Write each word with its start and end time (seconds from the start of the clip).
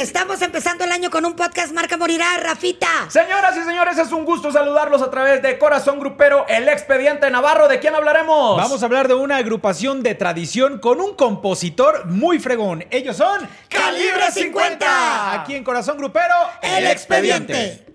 Estamos 0.00 0.42
empezando 0.42 0.84
el 0.84 0.92
año 0.92 1.10
con 1.10 1.24
un 1.24 1.34
podcast 1.34 1.72
Marca 1.72 1.96
Morirá, 1.96 2.36
Rafita. 2.36 2.86
Señoras 3.08 3.56
y 3.56 3.64
señores, 3.64 3.96
es 3.96 4.12
un 4.12 4.26
gusto 4.26 4.52
saludarlos 4.52 5.00
a 5.00 5.10
través 5.10 5.40
de 5.40 5.58
Corazón 5.58 5.98
Grupero, 5.98 6.44
el 6.48 6.68
expediente 6.68 7.30
Navarro. 7.30 7.66
¿De 7.66 7.80
quién 7.80 7.94
hablaremos? 7.94 8.58
Vamos 8.58 8.82
a 8.82 8.84
hablar 8.84 9.08
de 9.08 9.14
una 9.14 9.38
agrupación 9.38 10.02
de 10.02 10.14
tradición 10.14 10.80
con 10.80 11.00
un 11.00 11.14
compositor 11.14 12.04
muy 12.06 12.38
fregón. 12.38 12.84
Ellos 12.90 13.16
son 13.16 13.48
Calibre 13.70 14.30
50. 14.30 15.40
Aquí 15.40 15.54
en 15.54 15.64
Corazón 15.64 15.96
Grupero, 15.96 16.34
El 16.60 16.86
expediente. 16.88 17.86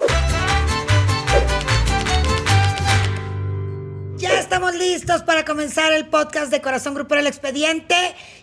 Ya 4.22 4.40
estamos 4.40 4.76
listos 4.76 5.24
para 5.24 5.46
comenzar 5.46 5.92
el 5.94 6.06
podcast 6.06 6.52
de 6.52 6.62
Corazón 6.62 6.94
Grupero 6.94 7.22
El 7.22 7.26
Expediente 7.26 7.96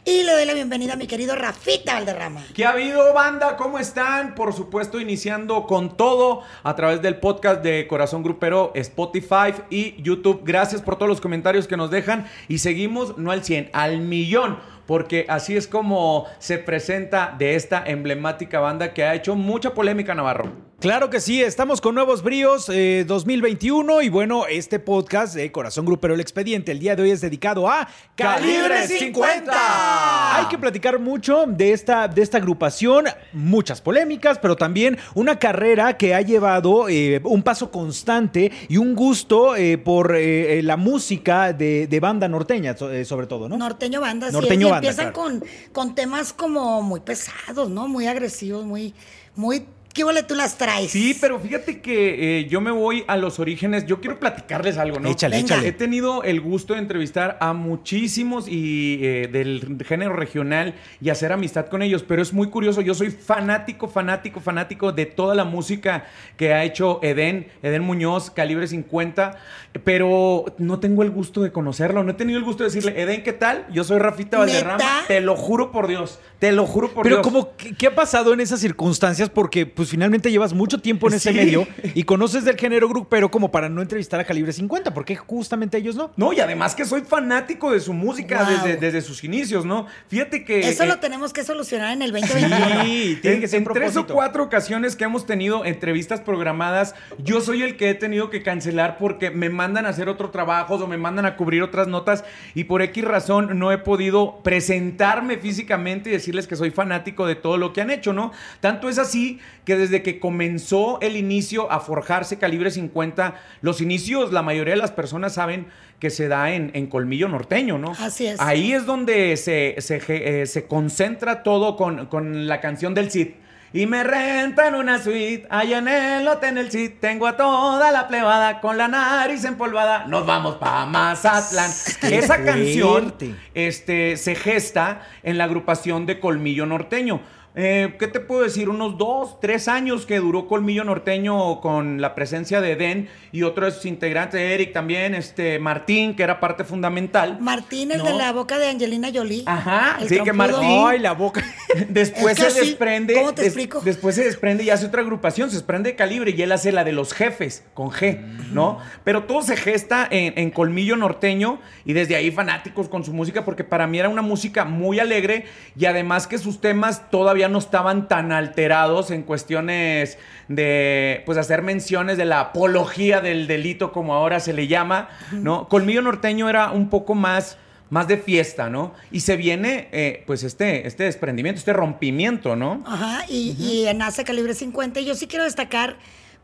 y 0.05 0.25
le 0.25 0.33
doy 0.33 0.45
la 0.45 0.53
bienvenida 0.53 0.95
a 0.95 0.97
mi 0.97 1.07
querido 1.07 1.37
Rafita 1.37 1.95
Valderrama. 1.95 2.45
¿Qué 2.53 2.67
ha 2.67 2.71
habido, 2.71 3.15
banda? 3.15 3.57
¿Cómo 3.57 3.79
están? 3.79 4.35
Por 4.35 4.53
supuesto, 4.53 4.99
iniciando 4.99 5.69
con 5.69 5.97
todo 5.97 6.43
a 6.65 6.75
través 6.75 7.01
del 7.01 7.21
podcast 7.21 7.63
de 7.63 7.87
Corazón 7.87 8.25
Grupero, 8.25 8.73
Spotify 8.75 9.55
y 9.71 10.03
YouTube. 10.03 10.43
Gracias 10.45 10.83
por 10.83 10.97
todos 10.97 11.11
los 11.11 11.21
comentarios 11.21 11.69
que 11.69 11.77
nos 11.77 11.93
dejan 11.93 12.27
y 12.49 12.59
seguimos 12.59 13.17
no 13.17 13.31
al 13.31 13.45
100, 13.45 13.71
al 13.73 14.01
millón 14.01 14.59
porque 14.85 15.27
así 15.29 15.57
es 15.57 15.69
como 15.69 16.27
se 16.41 16.59
presenta 16.59 17.37
de 17.39 17.55
esta 17.55 17.85
emblemática 17.87 18.59
banda 18.59 18.95
que 18.95 19.05
ha 19.05 19.15
hecho 19.15 19.37
mucha 19.37 19.75
polémica 19.75 20.13
Navarro. 20.17 20.68
Claro 20.81 21.11
que 21.11 21.19
sí, 21.19 21.43
estamos 21.43 21.81
con 21.81 21.97
nuevos 21.97 22.23
bríos 22.23 22.69
eh, 22.69 23.05
2021 23.05 24.01
y 24.03 24.11
bueno, 24.11 24.47
este 24.47 24.79
podcast 24.79 25.35
de 25.35 25.51
Corazón 25.51 25.85
Grupero 25.85 26.15
El 26.15 26.21
Expediente 26.21 26.71
el 26.71 26.79
día 26.79 26.95
de 26.95 27.03
hoy 27.03 27.11
es 27.11 27.21
dedicado 27.21 27.69
a 27.69 27.89
¡Calibre 28.15 28.87
50! 28.87 30.39
Hay 30.39 30.47
que 30.47 30.57
platicar 30.57 31.01
mucho 31.01 31.47
de 31.49 31.73
esta, 31.73 32.07
de 32.07 32.23
esta 32.23 32.39
agrupación, 32.39 33.07
muchas 33.33 33.81
polémicas, 33.81 34.39
pero 34.39 34.55
también 34.55 34.97
una 35.17 35.37
carrera 35.41 35.97
que 35.97 36.15
ha 36.15 36.21
llevado 36.21 36.89
eh, 36.89 37.21
un 37.25 37.43
paso 37.43 37.73
constante 37.73 38.53
y 38.69 38.77
un 38.77 38.95
gusto 38.95 39.57
eh, 39.57 39.79
por 39.79 40.15
eh, 40.15 40.63
la 40.63 40.77
música 40.77 41.53
de, 41.53 41.89
de 41.89 41.99
banda 41.99 42.29
norteña, 42.29 42.77
so- 42.77 42.93
eh, 42.93 43.05
sobre 43.05 43.27
todo, 43.27 43.49
¿no? 43.49 43.59
Norteño 43.59 44.01
Banda, 44.01 44.29
sí, 44.29 44.33
Norteño 44.33 44.69
y 44.69 44.71
Banda, 44.71 44.89
empiezan 44.89 45.13
claro. 45.13 45.41
con, 45.41 45.45
con 45.73 45.95
temas 45.97 46.33
como 46.33 46.83
muy 46.83 47.01
pesados, 47.01 47.69
¿no? 47.69 47.89
Muy 47.89 48.07
agresivos, 48.07 48.65
muy, 48.65 48.95
muy... 49.35 49.65
¿Qué 49.93 50.05
vole 50.05 50.23
tú 50.23 50.35
las 50.35 50.57
traes? 50.59 50.91
Sí, 50.93 51.17
pero 51.21 51.41
fíjate 51.41 51.81
que 51.81 52.39
eh, 52.41 52.45
yo 52.49 52.61
me 52.61 52.71
voy 52.71 53.05
a 53.09 53.17
los 53.17 53.41
orígenes. 53.41 53.87
Yo 53.87 54.01
quiero 54.01 54.21
platicarles 54.21 54.79
algo, 54.79 55.01
¿no? 55.01 55.09
Échale, 55.09 55.37
Venga. 55.37 55.55
échale. 55.57 55.69
He 55.69 55.73
tenido 55.73 56.23
el 56.23 56.41
gusto 56.41 56.75
de 56.75 56.81
entrevistar 56.81 57.37
a 57.41 57.53
muchísimos 57.53 58.47
y 58.49 59.01
eh, 59.03 59.29
del 59.33 59.85
género 59.87 60.13
regional 60.15 60.75
y 61.01 61.11
hacer 61.11 61.33
amistad 61.33 61.67
con 61.67 61.83
ellos, 61.83 62.05
pero 62.07 62.23
es 62.23 62.33
muy 62.33 62.49
curioso. 62.49 62.81
Yo 62.81 62.95
soy 62.95 63.11
fanático, 63.11 63.89
fanático, 63.89 64.41
fanático 64.41 64.93
de 64.93 65.07
toda 65.07 65.35
la 65.35 65.45
música 65.45 66.05
que 66.37 66.53
ha 66.55 66.63
hecho 66.65 67.01
Eden, 67.03 67.49
Eden 67.63 67.83
Muñoz, 67.83 68.31
Calibre 68.31 68.69
50, 68.69 69.37
pero 69.85 70.45
no 70.59 70.79
tengo 70.81 71.03
el 71.03 71.11
gusto 71.11 71.43
de 71.43 71.51
conocerlo. 71.51 72.05
No 72.05 72.13
he 72.13 72.15
tenido 72.15 72.39
el 72.39 72.45
gusto 72.45 72.63
de 72.63 72.71
decirle, 72.71 73.01
Eden, 73.01 73.23
¿qué 73.23 73.33
tal? 73.33 73.67
Yo 73.73 73.85
soy 73.85 73.99
Rafita 73.99 74.39
Valderrama. 74.39 74.77
¿Neta? 74.79 75.05
Te 75.09 75.21
lo 75.21 75.35
juro 75.37 75.73
por 75.73 75.89
Dios. 75.89 76.19
Te 76.39 76.53
lo 76.53 76.67
juro 76.67 76.91
por 76.93 77.03
Pero 77.03 77.17
Dios. 77.17 77.25
como, 77.27 77.57
¿qué, 77.57 77.75
qué 77.75 77.89
ha 77.89 77.95
pasado 77.95 78.33
en 78.33 78.41
esas 78.41 78.61
circunstancias? 78.61 79.29
Porque 79.29 79.67
pues 79.79 79.91
finalmente 79.91 80.29
llevas 80.33 80.55
mucho 80.55 80.81
tiempo 80.81 81.07
en 81.07 81.15
ese 81.15 81.33
medio 81.33 81.65
y 81.95 82.03
conoces 82.03 82.45
del 82.45 82.57
género 82.57 82.89
grupero 82.89 83.31
como 83.31 83.53
para 83.53 83.69
no 83.69 83.81
entrevistar 83.81 84.19
a 84.19 84.25
Calibre 84.25 84.53
50, 84.53 84.93
porque 84.93 85.15
justamente 85.15 85.79
ellos 85.79 85.95
no. 85.95 86.11
No, 86.17 86.33
y 86.33 86.41
además 86.41 86.75
que 86.75 86.85
soy 86.85 87.03
fanático 87.03 87.71
de 87.71 87.79
su 87.79 87.93
música 87.93 88.43
Wow. 88.43 88.57
desde, 88.57 88.77
desde 88.77 89.03
sus 89.03 89.23
inicios, 89.23 89.65
¿no? 89.65 89.87
Fíjate 90.09 90.45
que... 90.45 90.69
Eso 90.69 90.83
eh, 90.83 90.89
lo 90.89 90.99
tenemos 90.99 91.33
que 91.33 91.45
solucionar 91.45 91.93
en 91.93 92.03
el 92.03 92.11
2021. 92.11 92.83
Sí, 92.83 93.19
tiene 93.23 93.37
en, 93.37 93.41
que 93.41 93.47
ser 93.47 93.59
en 93.59 93.69
tres 93.73 93.97
o 93.97 94.05
cuatro 94.05 94.43
ocasiones 94.43 94.97
que 94.97 95.05
hemos 95.05 95.27
tenido 95.27 95.65
entrevistas 95.65 96.21
programadas, 96.21 96.97
yo 97.19 97.41
soy 97.41 97.63
el 97.63 97.77
que 97.77 97.91
he 97.91 97.95
tenido 97.95 98.31
que 98.31 98.43
cancelar 98.43 98.99
porque 98.99 99.31
me 99.31 99.49
mandan 99.49 99.87
a 99.87 99.91
hacer 99.91 100.09
otro 100.09 100.31
trabajo 100.31 100.75
o 100.75 100.87
me 100.89 100.99
mandan 100.99 101.25
a 101.25 101.37
cubrir 101.37 101.63
otras 101.63 101.87
notas 101.87 102.25
y 102.57 102.65
por 102.65 102.83
X 102.83 103.05
razón 103.05 103.61
no 103.61 103.71
he 103.71 103.79
podido 103.79 104.41
presentarme 104.43 105.39
físicamente 105.39 106.11
y 106.11 106.15
decirles 106.15 106.49
que 106.49 106.57
soy 106.57 106.73
fanático 106.73 107.29
de 107.29 107.37
todo 107.37 107.59
lo 107.59 107.73
que 107.73 107.81
han 107.81 107.91
hecho, 107.91 108.13
¿no? 108.13 108.33
Tanto 108.61 108.89
es 108.89 108.99
así 108.99 109.39
que 109.69 109.77
desde 109.77 110.03
que 110.03 110.19
comenzó 110.19 110.99
el 111.03 111.15
inicio 111.15 111.71
a 111.71 111.81
forjarse 111.81 112.39
Calibre 112.39 112.71
50, 112.71 113.35
los 113.61 113.83
inicios, 113.83 114.33
la 114.33 114.41
mayoría 114.41 114.73
de 114.73 114.81
las 114.81 114.93
personas 114.93 115.35
saben 115.35 115.67
que 116.01 116.09
se 116.09 116.27
da 116.27 116.53
en, 116.55 116.71
en 116.73 116.87
Colmillo 116.87 117.29
Norteño, 117.29 117.77
¿no? 117.77 117.93
Así 118.01 118.29
es. 118.29 118.41
Ahí 118.41 118.73
es 118.73 118.87
donde 118.87 119.37
se, 119.37 119.75
se, 119.81 120.01
eh, 120.09 120.47
se 120.47 120.67
concentra 120.67 121.43
todo 121.43 121.77
con, 121.77 122.07
con 122.07 122.47
la 122.47 122.63
canción 122.63 122.95
del 122.95 123.11
Cid. 123.11 123.29
Y 123.75 123.85
me 123.85 124.03
rentan 124.03 124.75
una 124.75 125.03
suite 125.03 125.47
allá 125.51 125.77
en 125.77 125.89
el 125.89 126.29
hotel 126.29 126.49
en 126.53 126.59
el 126.59 126.71
Cid. 126.71 126.93
Tengo 126.99 127.27
a 127.27 127.37
toda 127.37 127.91
la 127.93 128.09
plebada 128.09 128.63
con 128.63 128.79
la 128.79 128.89
nariz 128.89 129.45
empolvada. 129.45 130.07
Nos 130.07 130.25
vamos 130.25 130.57
pa' 130.57 130.87
Mazatlán. 130.87 131.71
Qué 132.01 132.17
Esa 132.17 132.43
canción 132.43 133.15
este, 133.53 134.17
se 134.17 134.35
gesta 134.35 135.03
en 135.23 135.37
la 135.37 135.45
agrupación 135.45 136.07
de 136.07 136.21
Colmillo 136.21 136.65
Norteño. 136.65 137.21
Eh, 137.61 137.97
¿Qué 137.99 138.07
te 138.07 138.21
puedo 138.21 138.43
decir? 138.43 138.69
Unos 138.69 138.97
dos, 138.99 139.41
tres 139.41 139.67
años 139.67 140.07
que 140.07 140.19
duró 140.21 140.47
Colmillo 140.47 140.85
Norteño 140.85 141.61
con 141.61 142.01
la 142.01 142.15
presencia 142.15 142.61
de 142.61 142.77
Den 142.77 143.09
y 143.33 143.43
otros 143.43 143.85
integrantes, 143.85 144.41
Eric 144.41 144.73
también, 144.73 145.13
este, 145.17 145.59
Martín, 145.59 146.15
que 146.15 146.23
era 146.23 146.39
parte 146.39 146.63
fundamental. 146.63 147.39
Martín, 147.41 147.91
el 147.91 147.99
No. 147.99 148.05
de 148.05 148.15
la 148.15 148.31
boca 148.33 148.61
de 148.61 148.69
Angelina 148.69 149.09
Jolie. 149.13 149.43
Ajá, 149.47 149.97
El 150.01 150.09
sí, 150.09 150.19
que 150.19 150.23
trompudo. 150.31 150.63
Martín- 150.63 150.85
Ay, 150.87 150.99
la 151.01 151.15
boca. 151.15 151.43
Después 151.89 152.39
Es 152.39 152.45
que 152.45 152.51
se 152.53 152.61
así, 152.61 152.69
desprende. 152.71 153.15
¿cómo 153.15 153.35
te 153.35 153.43
des- 153.43 153.49
explico? 153.49 153.81
Después 153.81 154.15
se 154.15 154.23
desprende 154.25 154.63
y 154.63 154.71
hace 154.71 154.87
otra 154.87 155.03
agrupación, 155.03 155.51
se 155.51 155.57
desprende 155.57 155.91
de 155.91 155.97
calibre 155.97 156.31
y 156.37 156.41
él 156.41 156.53
hace 156.53 156.71
la 156.71 156.85
de 156.85 156.93
los 156.93 157.13
jefes, 157.13 157.65
con 157.75 157.91
G, 157.91 158.21
¿no? 158.53 158.79
Pero 159.03 159.25
todo 159.25 159.43
se 159.43 159.57
gesta 159.57 160.07
en, 160.09 160.33
en 160.39 160.53
Colmillo 160.53 160.95
Norteño 160.95 161.59
y 161.85 161.93
desde 161.93 162.15
ahí 162.15 162.31
fanáticos 162.31 162.89
con 162.89 163.03
su 163.03 163.13
música, 163.13 163.45
porque 163.45 163.65
para 163.65 163.89
mí 163.89 163.99
era 163.99 164.09
una 164.09 164.23
música 164.23 164.65
muy 164.65 165.01
alegre 165.01 165.47
y 165.77 165.87
además 165.87 166.29
que 166.29 166.39
sus 166.39 166.61
temas 166.61 167.11
todavía 167.11 167.48
no 167.49 167.59
estaban 167.59 168.09
tan 168.09 168.33
alterados 168.33 169.11
en 169.11 169.23
cuestiones 169.23 170.19
de, 170.49 171.23
pues, 171.27 171.39
hacer 171.39 171.63
menciones 171.63 172.17
de 172.17 172.25
la 172.25 172.41
apología 172.41 173.21
del 173.21 173.47
delito, 173.47 173.93
como 173.93 174.15
ahora 174.15 174.41
se 174.41 174.53
le 174.53 174.67
llama, 174.67 175.09
¿no? 175.33 175.69
Colmillo 175.69 176.03
Norteño 176.03 176.49
era 176.49 176.71
un 176.71 176.89
poco 176.89 177.15
más 177.15 177.59
más 177.91 178.07
de 178.07 178.19
fiesta, 178.19 178.69
¿no? 178.69 178.93
Y 179.11 179.21
se 179.21 179.37
viene, 179.37 179.89
eh, 179.93 180.23
pues, 180.27 180.43
este, 180.43 180.87
este 180.87 181.05
desprendimiento, 181.05 181.59
este 181.59 181.73
rompimiento, 181.73 182.55
¿no? 182.55 182.83
Ajá, 182.87 183.25
y, 183.29 183.57
y 183.59 183.95
nace 183.95 184.25
Calibre 184.25 184.55
50. 184.55 185.01
Y 185.01 185.07
yo 185.07 185.15
sí 185.15 185.27
quiero 185.27 185.45
destacar, 185.45 185.97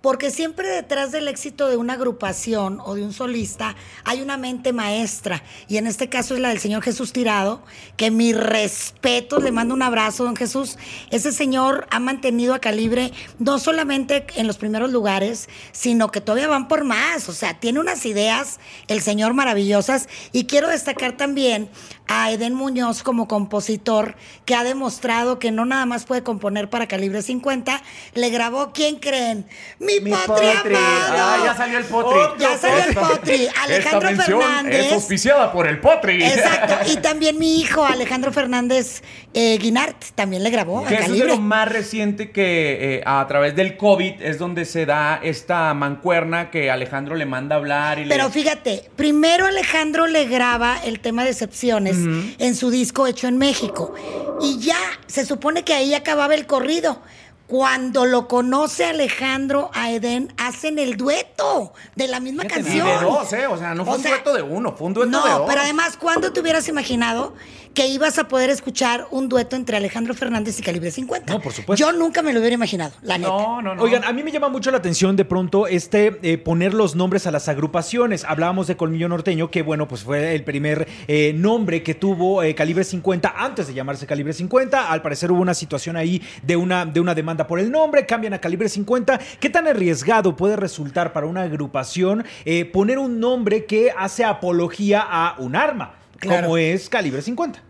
porque 0.05 0.31
siempre 0.31 0.69
detrás 0.69 1.13
del 1.13 1.29
éxito 1.29 1.71
de 1.71 1.79
una 1.79 1.95
agrupación 1.95 2.79
o 2.85 2.95
de 2.95 3.03
un 3.03 3.15
solista 3.15 3.75
hay 4.05 4.21
una 4.21 4.37
mente 4.37 4.75
maestra. 4.75 5.43
Y 5.67 5.79
en 5.79 5.87
este 5.87 6.11
caso 6.11 6.35
es 6.35 6.41
la 6.41 6.51
del 6.51 6.59
señor 6.59 6.83
Jesús 6.83 7.15
Tirado, 7.15 7.63
que 7.97 8.11
mi 8.11 8.35
respeto, 8.35 9.41
le 9.41 9.51
mando 9.51 9.73
un 9.73 9.81
abrazo, 9.81 10.25
don 10.25 10.37
Jesús. 10.37 10.77
Ese 11.11 11.33
señor 11.33 11.87
ha 11.91 12.01
mantenido 12.01 12.53
a 12.53 12.59
Calibre 12.59 13.13
no 13.39 13.59
solamente 13.59 14.27
en 14.37 14.47
los 14.47 14.59
primeros 14.59 14.93
lugares, 14.93 15.49
sino 15.73 16.11
que 16.11 16.21
todavía 16.21 16.49
van 16.49 16.69
por 16.69 16.85
más. 16.85 17.31
O 17.31 17.33
sea, 17.33 17.59
tiene 17.59 17.81
unas 17.81 18.05
ideas, 18.05 18.61
el 18.89 19.01
señor 19.01 19.33
maravillosas. 19.33 20.11
Y 20.33 20.45
quiero 20.45 20.69
destacar 20.69 21.17
también 21.17 21.71
a 22.07 22.31
Eden 22.31 22.53
Muñoz 22.53 23.03
como 23.03 23.27
compositor, 23.27 24.17
que 24.45 24.55
ha 24.55 24.65
demostrado 24.65 25.39
que 25.39 25.51
no 25.51 25.65
nada 25.65 25.87
más 25.87 26.05
puede 26.05 26.23
componer 26.23 26.69
para 26.69 26.87
Calibre 26.87 27.23
50, 27.23 27.83
le 28.13 28.29
grabó, 28.29 28.73
¿quién 28.73 28.97
creen? 28.97 29.47
¡Mi, 29.79 29.94
Mi 30.03 30.11
potri! 30.11 30.77
Ah, 30.77 31.39
ya 31.45 31.57
salió 31.57 31.79
el 31.79 31.85
potri. 31.85 32.21
Ya 32.39 32.59
salió 32.59 32.85
el 32.85 32.95
potri. 32.95 33.49
Alejandro 33.63 34.09
Esta 34.09 34.23
Fernández. 34.25 34.87
es 34.87 34.93
auspiciada 34.93 35.53
por 35.53 35.67
el 35.67 35.81
potri. 35.81 36.23
Exacto. 36.23 36.91
Y 36.93 36.97
también 37.03 37.39
mi 37.39 37.61
hijo, 37.61 37.85
Alejandro 37.85 38.33
Fernández 38.33 39.03
eh, 39.33 39.59
Guinart, 39.59 39.97
también 40.15 40.43
le 40.43 40.51
grabó 40.51 40.85
a 40.85 40.87
Que 40.87 40.97
es 40.97 41.11
de 41.11 41.25
lo 41.25 41.39
más 41.39 41.69
reciente 41.69 42.31
que 42.31 42.97
eh, 42.97 43.03
a 43.07 43.25
través 43.27 43.57
del 43.57 43.77
COVID 43.77 44.23
es 44.23 44.39
donde 44.39 44.65
se 44.65 44.87
da 44.87 45.21
esta 45.23 45.73
mancuerna 45.75 46.51
que 46.51 46.71
Alejandro 46.71 47.17
le 47.17 47.27
manda 47.27 47.57
a 47.57 47.59
hablar 47.59 47.99
y 47.99 48.09
Pero 48.09 48.25
le... 48.25 48.31
fíjate, 48.31 48.91
primero 48.97 49.47
Alejandro 49.47 50.07
le 50.07 50.27
graba 50.27 50.79
el 50.85 51.01
tema 51.01 51.25
de 51.25 51.31
excepciones 51.31 51.97
en 52.39 52.55
su 52.55 52.71
disco 52.71 53.07
hecho 53.07 53.29
en 53.29 53.39
México. 53.39 53.95
Y 54.41 54.59
ya 54.59 54.79
se 55.07 55.25
supone 55.25 55.65
que 55.65 55.75
ahí 55.75 55.95
acababa 55.95 56.35
el 56.35 56.47
corrido. 56.47 57.01
Cuando 57.47 58.07
lo 58.07 58.27
conoce 58.27 58.87
Alejandro 58.87 59.71
a 59.75 59.91
Eden, 59.91 60.33
hacen 60.39 60.79
el 60.79 60.97
dueto 60.97 61.73
de 61.95 62.09
la 62.09 62.19
misma 62.19 62.45
Fíjate, 62.45 62.63
canción. 62.63 62.89
Y 62.89 62.91
de 62.91 62.97
dos, 63.01 63.33
¿eh? 63.35 63.47
O 63.47 63.59
sea, 63.59 63.75
no 63.75 63.85
fue 63.85 63.95
O 63.95 63.97
un 63.97 64.03
sea, 64.03 64.11
dueto 64.13 64.33
de 64.35 64.43
uno, 64.43 64.73
fue 64.73 64.87
un 64.87 64.95
dueto 64.95 65.11
no, 65.11 65.25
de 65.25 65.31
dos. 65.31 65.43
pero 65.47 65.61
además, 65.61 65.97
¿cuándo 65.99 66.33
te 66.33 66.41
hubieras 66.41 66.67
imaginado 66.69 67.35
que 67.75 67.89
ibas 67.89 68.19
a 68.19 68.29
poder 68.29 68.51
escuchar 68.51 69.07
un 69.11 69.29
dueto 69.29 69.57
entre 69.57 69.77
Alejandro 69.77 70.15
Fernández 70.15 70.59
y 70.59 70.63
Calibre 70.63 70.91
50. 70.91 71.33
No, 71.33 71.41
por 71.41 71.53
supuesto. 71.53 71.85
Yo 71.85 71.93
nunca 71.93 72.23
me 72.23 72.33
lo 72.33 72.41
hubiera 72.41 72.55
imaginado, 72.55 72.95
la 73.03 73.19
neta. 73.19 73.31
No, 73.31 73.63
no, 73.63 73.75
no. 73.75 73.83
Oigan, 73.83 74.05
a 74.05 74.13
mí 74.13 74.23
me 74.23 74.31
llama 74.31 74.49
mucho 74.49 74.71
la 74.71 74.79
atención 74.79 75.17
de 75.17 75.25
pronto 75.25 75.67
este 75.67 76.19
eh, 76.23 76.39
poner 76.39 76.73
los 76.75 76.95
nombres 76.95 77.27
a 77.27 77.31
las 77.31 77.49
agrupaciones. 77.49 78.25
Hablábamos 78.25 78.67
de 78.67 78.77
Colmillo 78.77 79.09
Norteño, 79.09 79.51
que 79.51 79.63
bueno, 79.63 79.89
pues 79.89 80.03
fue 80.03 80.35
el 80.35 80.45
primer 80.45 80.87
eh, 81.09 81.33
nombre 81.35 81.83
que 81.83 81.95
tuvo 81.95 82.43
eh, 82.43 82.55
Calibre 82.55 82.85
50 82.85 83.35
antes 83.37 83.67
de 83.67 83.75
llamarse 83.75 84.07
Calibre 84.07 84.33
50. 84.33 84.91
Al 84.91 85.03
parecer 85.03 85.33
hubo 85.33 85.43
una 85.43 85.55
situación 85.55 85.97
ahí 85.97 86.23
de 86.43 86.57
una, 86.57 86.87
de 86.87 87.01
una 87.01 87.15
demanda 87.15 87.47
por 87.47 87.59
el 87.59 87.71
nombre, 87.71 88.07
cambian 88.07 88.35
a 88.35 88.41
Calibre 88.41 88.69
50. 88.69 89.19
¿Qué 89.41 89.51
tan 89.51 89.67
arriesgado 89.67 90.37
puede 90.37 90.57
resultar 90.57 91.13
para 91.13 91.27
una 91.27 91.43
agrupación 91.43 92.25
eh, 92.45 92.65
poner 92.65 92.99
un 92.99 93.21
nombre 93.21 93.65
que 93.65 93.93
hace 93.97 94.25
apología 94.25 95.05
a 95.09 95.37
un 95.39 95.57
arma, 95.57 95.95
Claro. 96.19 96.45
como 96.45 96.57
es 96.59 96.89
Calibre 96.89 97.23
50? 97.23 97.63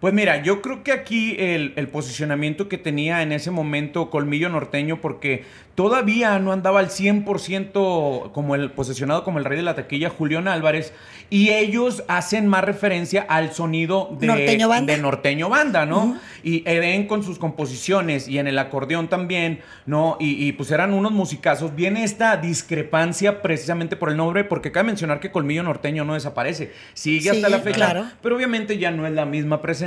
Pues 0.00 0.12
mira, 0.12 0.42
yo 0.42 0.60
creo 0.60 0.84
que 0.84 0.92
aquí 0.92 1.36
el, 1.38 1.72
el 1.76 1.88
posicionamiento 1.88 2.68
que 2.68 2.76
tenía 2.76 3.22
en 3.22 3.32
ese 3.32 3.50
momento 3.50 4.10
Colmillo 4.10 4.50
Norteño, 4.50 5.00
porque 5.00 5.44
todavía 5.76 6.38
no 6.38 6.52
andaba 6.52 6.80
al 6.80 6.88
100% 6.88 8.32
como 8.32 8.54
el 8.54 8.70
posicionado 8.72 9.22
como 9.24 9.38
el 9.38 9.44
rey 9.44 9.56
de 9.56 9.62
la 9.62 9.74
taquilla, 9.74 10.10
Julián 10.10 10.48
Álvarez, 10.48 10.92
y 11.28 11.50
ellos 11.50 12.02
hacen 12.08 12.46
más 12.46 12.64
referencia 12.64 13.24
al 13.28 13.52
sonido 13.52 14.16
de 14.18 14.26
Norteño 14.26 14.68
Banda. 14.68 14.92
de 14.92 15.00
Norteño 15.00 15.48
Banda, 15.48 15.86
¿no? 15.86 16.18
Y 16.42 16.62
Eden 16.68 17.06
con 17.06 17.22
sus 17.22 17.38
composiciones 17.38 18.26
y 18.28 18.38
en 18.38 18.46
el 18.46 18.58
acordeón 18.58 19.08
también, 19.08 19.60
¿no? 19.84 20.16
Y, 20.18 20.46
y, 20.46 20.52
pues 20.52 20.70
eran 20.70 20.94
unos 20.94 21.12
musicazos. 21.12 21.74
Viene 21.74 22.04
esta 22.04 22.36
discrepancia 22.36 23.42
precisamente 23.42 23.96
por 23.96 24.08
el 24.08 24.16
nombre, 24.16 24.44
porque 24.44 24.72
cabe 24.72 24.86
mencionar 24.86 25.20
que 25.20 25.30
Colmillo 25.30 25.62
Norteño 25.62 26.04
no 26.04 26.14
desaparece, 26.14 26.72
sigue 26.94 27.30
hasta 27.30 27.48
la 27.48 27.58
fecha, 27.58 27.76
claro. 27.76 28.06
pero 28.22 28.36
obviamente 28.36 28.78
ya 28.78 28.90
no 28.90 29.06
es 29.06 29.12
la 29.12 29.26
misma 29.26 29.60
presencia. 29.60 29.85